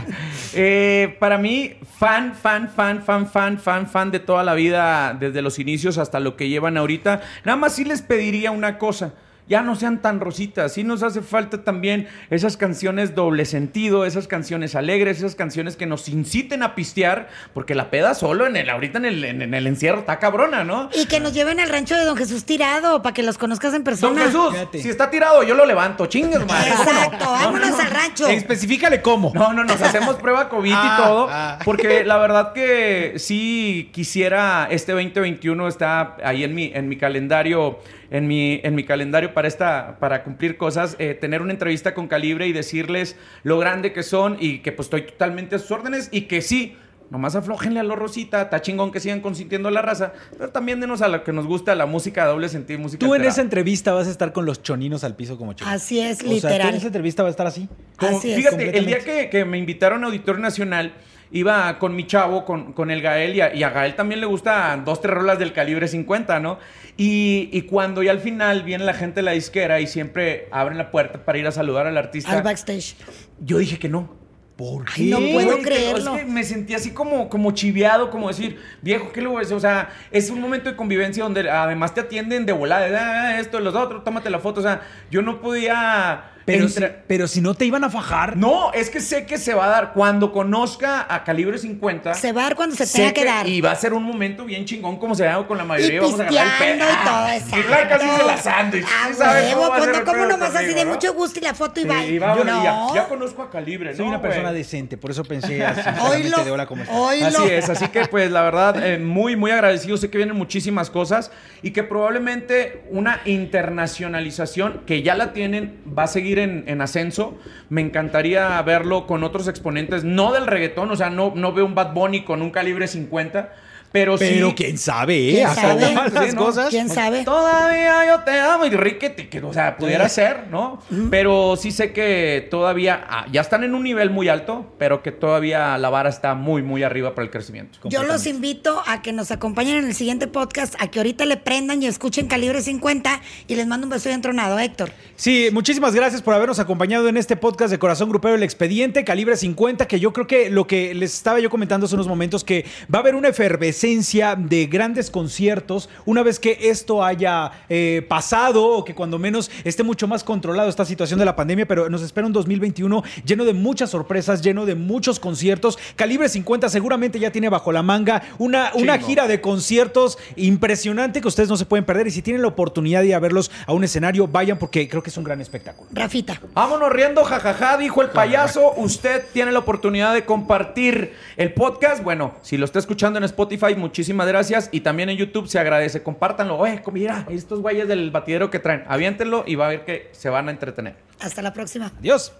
Eh, 0.52 1.16
para 1.20 1.38
mí, 1.38 1.74
fan, 1.98 2.34
fan, 2.34 2.68
fan, 2.68 3.04
fan, 3.04 3.30
fan, 3.30 3.56
fan, 3.60 3.86
fan 3.86 4.10
de 4.10 4.18
toda 4.18 4.42
la 4.42 4.54
vida, 4.54 5.16
desde 5.18 5.42
los 5.42 5.60
inicios 5.60 5.96
hasta 5.96 6.18
lo 6.18 6.36
que 6.36 6.48
llevan 6.48 6.76
ahorita. 6.76 7.20
Nada 7.44 7.56
más 7.56 7.76
sí 7.76 7.84
les 7.84 8.02
pediría 8.02 8.50
una 8.50 8.76
cosa. 8.76 9.14
Ya 9.50 9.60
no 9.62 9.74
sean 9.76 10.00
tan 10.00 10.20
rositas. 10.20 10.72
Sí 10.72 10.84
nos 10.84 11.02
hace 11.02 11.20
falta 11.20 11.62
también 11.64 12.08
esas 12.30 12.56
canciones 12.56 13.14
doble 13.14 13.44
sentido, 13.44 14.06
esas 14.06 14.28
canciones 14.28 14.74
alegres, 14.76 15.18
esas 15.18 15.34
canciones 15.34 15.76
que 15.76 15.84
nos 15.86 16.08
inciten 16.08 16.62
a 16.62 16.74
pistear, 16.74 17.28
porque 17.52 17.74
la 17.74 17.90
peda 17.90 18.14
solo 18.14 18.46
en 18.46 18.56
el, 18.56 18.70
ahorita 18.70 18.98
en 18.98 19.04
el, 19.04 19.24
en, 19.24 19.42
en 19.42 19.52
el 19.52 19.66
encierro 19.66 19.98
está 20.00 20.18
cabrona, 20.20 20.64
¿no? 20.64 20.88
Y 20.94 21.06
que 21.06 21.20
nos 21.20 21.34
lleven 21.34 21.58
al 21.60 21.68
rancho 21.68 21.96
de 21.96 22.04
Don 22.04 22.16
Jesús 22.16 22.44
Tirado 22.44 23.02
para 23.02 23.12
que 23.12 23.22
los 23.24 23.36
conozcas 23.36 23.74
en 23.74 23.82
Don 23.82 23.84
persona. 23.84 24.22
Jesús, 24.24 24.52
Fíjate. 24.52 24.80
si 24.82 24.88
está 24.88 25.10
tirado, 25.10 25.42
yo 25.42 25.54
lo 25.54 25.66
levanto, 25.66 26.06
chingues, 26.06 26.46
madre. 26.46 26.70
¿cómo 26.76 26.84
no? 26.92 26.98
Exacto, 27.02 27.24
vámonos 27.24 27.80
al 27.80 27.90
rancho. 27.90 28.28
Especifícale 28.28 29.02
cómo. 29.02 29.32
No, 29.34 29.52
no, 29.52 29.64
nos 29.64 29.82
hacemos 29.82 30.14
prueba 30.16 30.48
COVID 30.48 30.72
Ah, 30.76 30.94
y 30.98 31.02
todo. 31.02 31.28
ah. 31.28 31.58
Porque 31.64 32.04
la 32.04 32.18
verdad 32.18 32.52
que 32.52 33.14
sí 33.18 33.90
quisiera 33.92 34.68
este 34.70 34.92
2021 34.92 35.66
está 35.66 36.16
ahí 36.22 36.44
en 36.44 36.54
mi, 36.54 36.70
en 36.72 36.88
mi 36.88 36.96
calendario, 36.96 37.80
en 38.10 38.26
mi, 38.26 38.60
en 38.64 38.74
mi 38.74 38.84
calendario 38.84 39.32
para 39.34 39.48
esta, 39.48 39.98
para 40.00 40.24
cumplir 40.24 40.56
cosas, 40.56 40.96
eh, 40.98 41.14
tener 41.14 41.42
una 41.42 41.52
entrevista 41.52 41.94
con 41.94 42.08
Calibre 42.08 42.46
y 42.48 42.52
decirles 42.52 43.16
lo 43.44 43.58
grande 43.58 43.92
que 43.92 44.02
son 44.02 44.36
y 44.40 44.58
que 44.58 44.72
pues 44.72 44.86
estoy 44.86 45.02
totalmente 45.02 45.56
a 45.56 45.58
sus 45.58 45.70
órdenes 45.70 46.08
y 46.12 46.22
que 46.22 46.42
sí. 46.42 46.76
Nomás 47.10 47.34
aflójenle 47.34 47.80
a 47.80 47.82
lo 47.82 47.96
Rosita, 47.96 48.42
está 48.42 48.62
chingón 48.62 48.92
que 48.92 49.00
sigan 49.00 49.20
consintiendo 49.20 49.68
la 49.72 49.82
raza, 49.82 50.12
pero 50.38 50.50
también 50.50 50.78
denos 50.78 51.02
a 51.02 51.08
lo 51.08 51.24
que 51.24 51.32
nos 51.32 51.44
gusta, 51.44 51.74
la 51.74 51.84
música 51.86 52.24
doble 52.24 52.48
sentido, 52.48 52.78
música 52.78 53.04
Tú 53.04 53.16
en 53.16 53.24
esa 53.24 53.40
entrevista 53.40 53.92
vas 53.92 54.06
a 54.06 54.10
estar 54.12 54.32
con 54.32 54.46
los 54.46 54.62
choninos 54.62 55.02
al 55.02 55.16
piso 55.16 55.36
como 55.36 55.52
chicos. 55.54 55.72
Así 55.72 55.98
es, 55.98 56.18
O 56.18 56.20
sea, 56.20 56.28
tú 56.28 56.34
literal. 56.34 56.68
en 56.68 56.74
esa 56.76 56.86
entrevista 56.86 57.24
vas 57.24 57.30
a 57.30 57.32
estar 57.32 57.46
así. 57.48 57.68
Como- 57.96 58.16
Así 58.16 58.30
es, 58.30 58.36
fíjate, 58.36 58.78
el 58.78 58.86
día 58.86 59.00
que, 59.00 59.28
que 59.28 59.44
me 59.44 59.58
invitaron 59.58 60.04
a 60.04 60.06
Auditorio 60.06 60.40
Nacional, 60.40 60.92
iba 61.32 61.78
con 61.78 61.94
mi 61.94 62.06
chavo, 62.06 62.44
con, 62.44 62.72
con 62.72 62.90
el 62.90 63.00
Gael, 63.02 63.34
y 63.36 63.40
a, 63.40 63.54
y 63.54 63.62
a 63.62 63.70
Gael 63.70 63.94
también 63.94 64.20
le 64.20 64.26
gustan 64.26 64.84
dos, 64.84 65.00
tres 65.00 65.14
rolas 65.14 65.38
del 65.38 65.52
calibre 65.52 65.86
50, 65.88 66.40
¿no? 66.40 66.58
Y, 66.96 67.48
y 67.52 67.62
cuando 67.62 68.02
ya 68.02 68.10
al 68.10 68.20
final 68.20 68.62
viene 68.62 68.84
la 68.84 68.94
gente 68.94 69.16
de 69.16 69.22
la 69.22 69.32
disquera 69.32 69.80
y 69.80 69.86
siempre 69.86 70.48
abren 70.50 70.76
la 70.76 70.90
puerta 70.90 71.24
para 71.24 71.38
ir 71.38 71.46
a 71.46 71.52
saludar 71.52 71.86
al 71.86 71.96
artista, 71.96 72.32
Al 72.32 72.42
backstage. 72.42 72.96
yo 73.40 73.58
dije 73.58 73.78
que 73.78 73.88
no. 73.88 74.18
¿Por 74.56 74.84
Ay, 74.94 75.06
no 75.06 75.18
puedo 75.32 75.56
creerlo. 75.62 76.16
Es 76.16 76.22
que 76.24 76.26
me 76.30 76.44
sentí 76.44 76.74
así 76.74 76.90
como, 76.92 77.30
como 77.30 77.52
chiveado, 77.52 78.10
como 78.10 78.28
decir, 78.28 78.60
viejo, 78.82 79.10
¿qué 79.10 79.22
le 79.22 79.28
voy 79.28 79.36
a 79.38 79.40
decir? 79.40 79.56
O 79.56 79.60
sea, 79.60 79.88
es 80.10 80.28
un 80.28 80.38
momento 80.38 80.68
de 80.68 80.76
convivencia 80.76 81.22
donde 81.24 81.48
además 81.48 81.94
te 81.94 82.02
atienden 82.02 82.44
de 82.44 82.52
volada, 82.52 82.86
de, 82.90 82.94
"Ah, 82.94 83.40
esto, 83.40 83.58
los 83.60 83.74
otros, 83.74 84.04
tómate 84.04 84.28
la 84.28 84.38
foto. 84.38 84.60
O 84.60 84.62
sea, 84.62 84.82
yo 85.10 85.22
no 85.22 85.40
podía. 85.40 86.24
Pero, 86.52 86.68
si, 86.68 86.80
pero 87.06 87.28
si 87.28 87.40
no 87.40 87.54
te 87.54 87.64
iban 87.64 87.84
a 87.84 87.90
fajar. 87.90 88.36
no, 88.36 88.72
es 88.72 88.90
que 88.90 89.00
sé 89.00 89.26
que 89.26 89.38
se 89.38 89.54
va 89.54 89.66
a 89.66 89.68
dar 89.68 89.92
cuando 89.92 90.32
conozca 90.32 91.06
a 91.08 91.24
calibre 91.24 91.58
50. 91.58 92.14
Se 92.14 92.32
va 92.32 92.42
a 92.42 92.44
dar 92.44 92.56
cuando 92.56 92.76
se 92.76 92.86
tenga 92.86 93.12
que 93.12 93.24
dar. 93.24 93.46
Y 93.48 93.60
va 93.60 93.72
a 93.72 93.76
ser 93.76 93.92
un 93.92 94.02
momento 94.02 94.44
bien 94.44 94.64
chingón 94.64 94.98
como 94.98 95.14
se 95.14 95.24
da 95.24 95.46
con 95.46 95.56
la 95.58 95.64
Y 95.64 95.66
mayoría. 95.66 96.00
vamos 96.00 96.20
a 96.20 96.22
agarrar 96.26 96.62
el 96.62 96.78
pedo. 96.78 96.90
y 96.90 97.04
todo, 97.04 97.14
Ah, 97.14 97.36
exacto. 97.36 97.58
Y 97.58 97.62
claro, 97.62 97.88
casi 97.88 98.08
se 98.08 98.24
la 98.24 98.36
sándwich. 98.36 98.84
Ah, 98.88 99.08
¿Sí 99.10 99.14
sabes 99.14 99.54
cómo 99.54 99.70
pedo 100.12 100.28
nomás 100.28 100.54
así 100.54 100.74
de 100.74 100.84
mucho 100.86 101.14
gusto 101.14 101.38
y 101.38 101.42
la 101.42 101.54
foto 101.54 101.80
y 101.80 101.82
Sí, 101.84 101.88
va. 101.88 102.04
y 102.04 102.18
va- 102.18 102.34
no. 102.36 102.60
y 102.60 102.64
ya, 102.64 102.86
ya 102.94 103.08
conozco 103.08 103.42
a 103.42 103.50
calibre, 103.50 103.94
Soy 103.94 104.04
¿no, 104.04 104.10
una 104.10 104.20
persona 104.22 104.48
güey? 104.50 104.58
decente, 104.62 104.96
por 104.96 105.10
eso 105.10 105.24
pensé 105.24 105.64
así. 105.64 105.80
Solamente 106.00 106.44
de 106.44 106.50
hola, 106.50 106.66
¿cómo 106.66 106.82
estás? 106.82 106.96
oílo. 106.96 107.26
Así 107.26 107.48
es, 107.50 107.68
así 107.70 107.88
que 107.88 108.06
pues 108.06 108.30
la 108.30 108.42
verdad, 108.42 108.84
eh, 108.84 108.98
muy, 108.98 109.36
muy 109.36 109.50
agradecido. 109.50 109.96
Sé 109.96 110.10
que 110.10 110.18
vienen 110.18 110.36
muchísimas 110.36 110.90
cosas 110.90 111.30
y 111.62 111.70
que 111.70 111.82
probablemente 111.84 112.82
una 112.90 113.20
internacionalización 113.24 114.82
que 114.86 115.02
ya 115.02 115.14
la 115.14 115.32
tienen 115.32 115.78
va 115.96 116.04
a 116.04 116.06
seguir 116.06 116.38
en, 116.40 116.64
en 116.66 116.80
ascenso. 116.80 117.38
Me 117.68 117.80
encantaría 117.80 118.60
verlo 118.62 119.06
con 119.06 119.22
otros 119.24 119.48
exponentes, 119.48 120.04
no 120.04 120.32
del 120.32 120.46
reggaetón, 120.46 120.90
o 120.90 120.96
sea, 120.96 121.10
no, 121.10 121.32
no 121.34 121.52
veo 121.52 121.64
un 121.64 121.74
Bad 121.74 121.92
Bunny 121.92 122.24
con 122.24 122.42
un 122.42 122.50
calibre 122.50 122.88
50, 122.88 123.52
pero, 123.92 124.16
Pero 124.18 124.48
sí. 124.50 124.54
quién 124.54 124.78
sabe, 124.78 125.30
¿eh? 125.30 125.32
¿Quién 125.34 125.54
sabe? 125.54 125.94
las 125.94 126.24
Sí, 126.30 126.34
¿no? 126.36 126.44
cosas. 126.44 126.68
¿Quién 126.70 126.88
sabe? 126.88 127.24
Todavía 127.24 128.06
yo 128.06 128.20
te 128.20 128.38
amo 128.38 128.64
y 128.66 128.70
riquete, 128.70 129.28
que, 129.28 129.40
o 129.40 129.52
sea, 129.52 129.76
pudiera 129.76 130.08
ser, 130.08 130.46
¿no? 130.48 130.80
Pero 131.10 131.56
sí 131.56 131.72
sé 131.72 131.92
que 131.92 132.46
todavía 132.50 133.04
ah, 133.08 133.26
ya 133.32 133.40
están 133.40 133.64
en 133.64 133.74
un 133.74 133.82
nivel 133.82 134.10
muy 134.10 134.28
alto, 134.28 134.72
pero 134.78 135.02
que 135.02 135.10
todavía 135.10 135.76
la 135.78 135.90
vara 135.90 136.08
está 136.08 136.34
muy, 136.34 136.62
muy 136.62 136.84
arriba 136.84 137.14
para 137.16 137.24
el 137.24 137.30
crecimiento. 137.30 137.80
Yo 137.84 138.04
los 138.04 138.26
invito 138.26 138.80
a 138.86 139.02
que 139.02 139.12
nos 139.12 139.32
acompañen 139.32 139.78
en 139.78 139.86
el 139.86 139.94
siguiente 139.94 140.28
podcast, 140.28 140.74
a 140.78 140.86
que 140.88 141.00
ahorita 141.00 141.24
le 141.24 141.36
prendan 141.36 141.82
y 141.82 141.86
escuchen 141.86 142.28
Calibre 142.28 142.62
50 142.62 143.20
y 143.48 143.56
les 143.56 143.66
mando 143.66 143.86
un 143.86 143.90
beso 143.90 144.08
y 144.08 144.12
entronado, 144.12 144.58
Héctor. 144.58 144.92
Sí, 145.16 145.48
muchísimas 145.52 145.94
gracias 145.94 146.22
por 146.22 146.34
habernos 146.34 146.60
acompañado 146.60 147.08
en 147.08 147.16
este 147.16 147.36
podcast 147.36 147.70
de 147.72 147.78
Corazón 147.78 148.08
Grupero 148.08 148.36
El 148.36 148.42
Expediente, 148.44 149.04
calibre 149.04 149.36
50, 149.36 149.88
que 149.88 149.98
yo 149.98 150.12
creo 150.12 150.26
que 150.28 150.48
lo 150.48 150.66
que 150.68 150.94
les 150.94 151.14
estaba 151.14 151.40
yo 151.40 151.50
comentando 151.50 151.86
hace 151.86 151.96
unos 151.96 152.06
momentos, 152.06 152.44
que 152.44 152.64
va 152.92 153.00
a 153.00 153.02
haber 153.02 153.14
una 153.16 153.28
efervescencia 153.28 153.79
de 153.80 154.66
grandes 154.66 155.10
conciertos 155.10 155.88
una 156.04 156.22
vez 156.22 156.38
que 156.38 156.58
esto 156.68 157.02
haya 157.02 157.50
eh, 157.70 158.04
pasado 158.06 158.62
o 158.62 158.84
que 158.84 158.94
cuando 158.94 159.18
menos 159.18 159.50
esté 159.64 159.82
mucho 159.82 160.06
más 160.06 160.22
controlado 160.22 160.68
esta 160.68 160.84
situación 160.84 161.18
de 161.18 161.24
la 161.24 161.34
pandemia, 161.34 161.66
pero 161.66 161.88
nos 161.88 162.02
espera 162.02 162.26
un 162.26 162.34
2021 162.34 163.02
lleno 163.24 163.46
de 163.46 163.54
muchas 163.54 163.88
sorpresas, 163.88 164.42
lleno 164.42 164.66
de 164.66 164.74
muchos 164.74 165.18
conciertos. 165.18 165.78
Calibre 165.96 166.28
50 166.28 166.68
seguramente 166.68 167.18
ya 167.18 167.32
tiene 167.32 167.48
bajo 167.48 167.72
la 167.72 167.82
manga 167.82 168.22
una, 168.38 168.70
una 168.74 168.98
gira 168.98 169.26
de 169.26 169.40
conciertos 169.40 170.18
impresionante 170.36 171.22
que 171.22 171.28
ustedes 171.28 171.48
no 171.48 171.56
se 171.56 171.64
pueden 171.64 171.86
perder 171.86 172.06
y 172.06 172.10
si 172.10 172.20
tienen 172.20 172.42
la 172.42 172.48
oportunidad 172.48 173.00
de 173.00 173.08
ir 173.08 173.14
a 173.14 173.18
verlos 173.18 173.50
a 173.64 173.72
un 173.72 173.82
escenario, 173.82 174.28
vayan 174.28 174.58
porque 174.58 174.90
creo 174.90 175.02
que 175.02 175.08
es 175.08 175.16
un 175.16 175.24
gran 175.24 175.40
espectáculo. 175.40 175.88
Rafita. 175.94 176.38
Vámonos 176.52 176.92
riendo, 176.92 177.24
jajaja, 177.24 177.78
dijo 177.78 178.02
el 178.02 178.10
payaso. 178.10 178.74
Usted 178.76 179.24
tiene 179.32 179.52
la 179.52 179.60
oportunidad 179.60 180.12
de 180.12 180.26
compartir 180.26 181.14
el 181.38 181.54
podcast. 181.54 182.04
Bueno, 182.04 182.34
si 182.42 182.58
lo 182.58 182.66
está 182.66 182.78
escuchando 182.78 183.18
en 183.18 183.24
Spotify, 183.70 183.80
muchísimas 183.80 184.26
gracias. 184.26 184.68
Y 184.72 184.80
también 184.80 185.08
en 185.08 185.16
YouTube 185.16 185.48
se 185.48 185.58
agradece. 185.58 186.02
Compártanlo. 186.02 186.56
Oye, 186.58 186.82
mira, 186.92 187.26
estos 187.30 187.60
güeyes 187.60 187.88
del 187.88 188.10
batidero 188.10 188.50
que 188.50 188.58
traen. 188.58 188.84
Aviéntenlo 188.88 189.44
y 189.46 189.54
va 189.54 189.66
a 189.66 189.68
ver 189.70 189.84
que 189.84 190.08
se 190.12 190.28
van 190.28 190.48
a 190.48 190.50
entretener. 190.50 190.96
Hasta 191.20 191.42
la 191.42 191.52
próxima. 191.52 191.92
Adiós. 191.98 192.32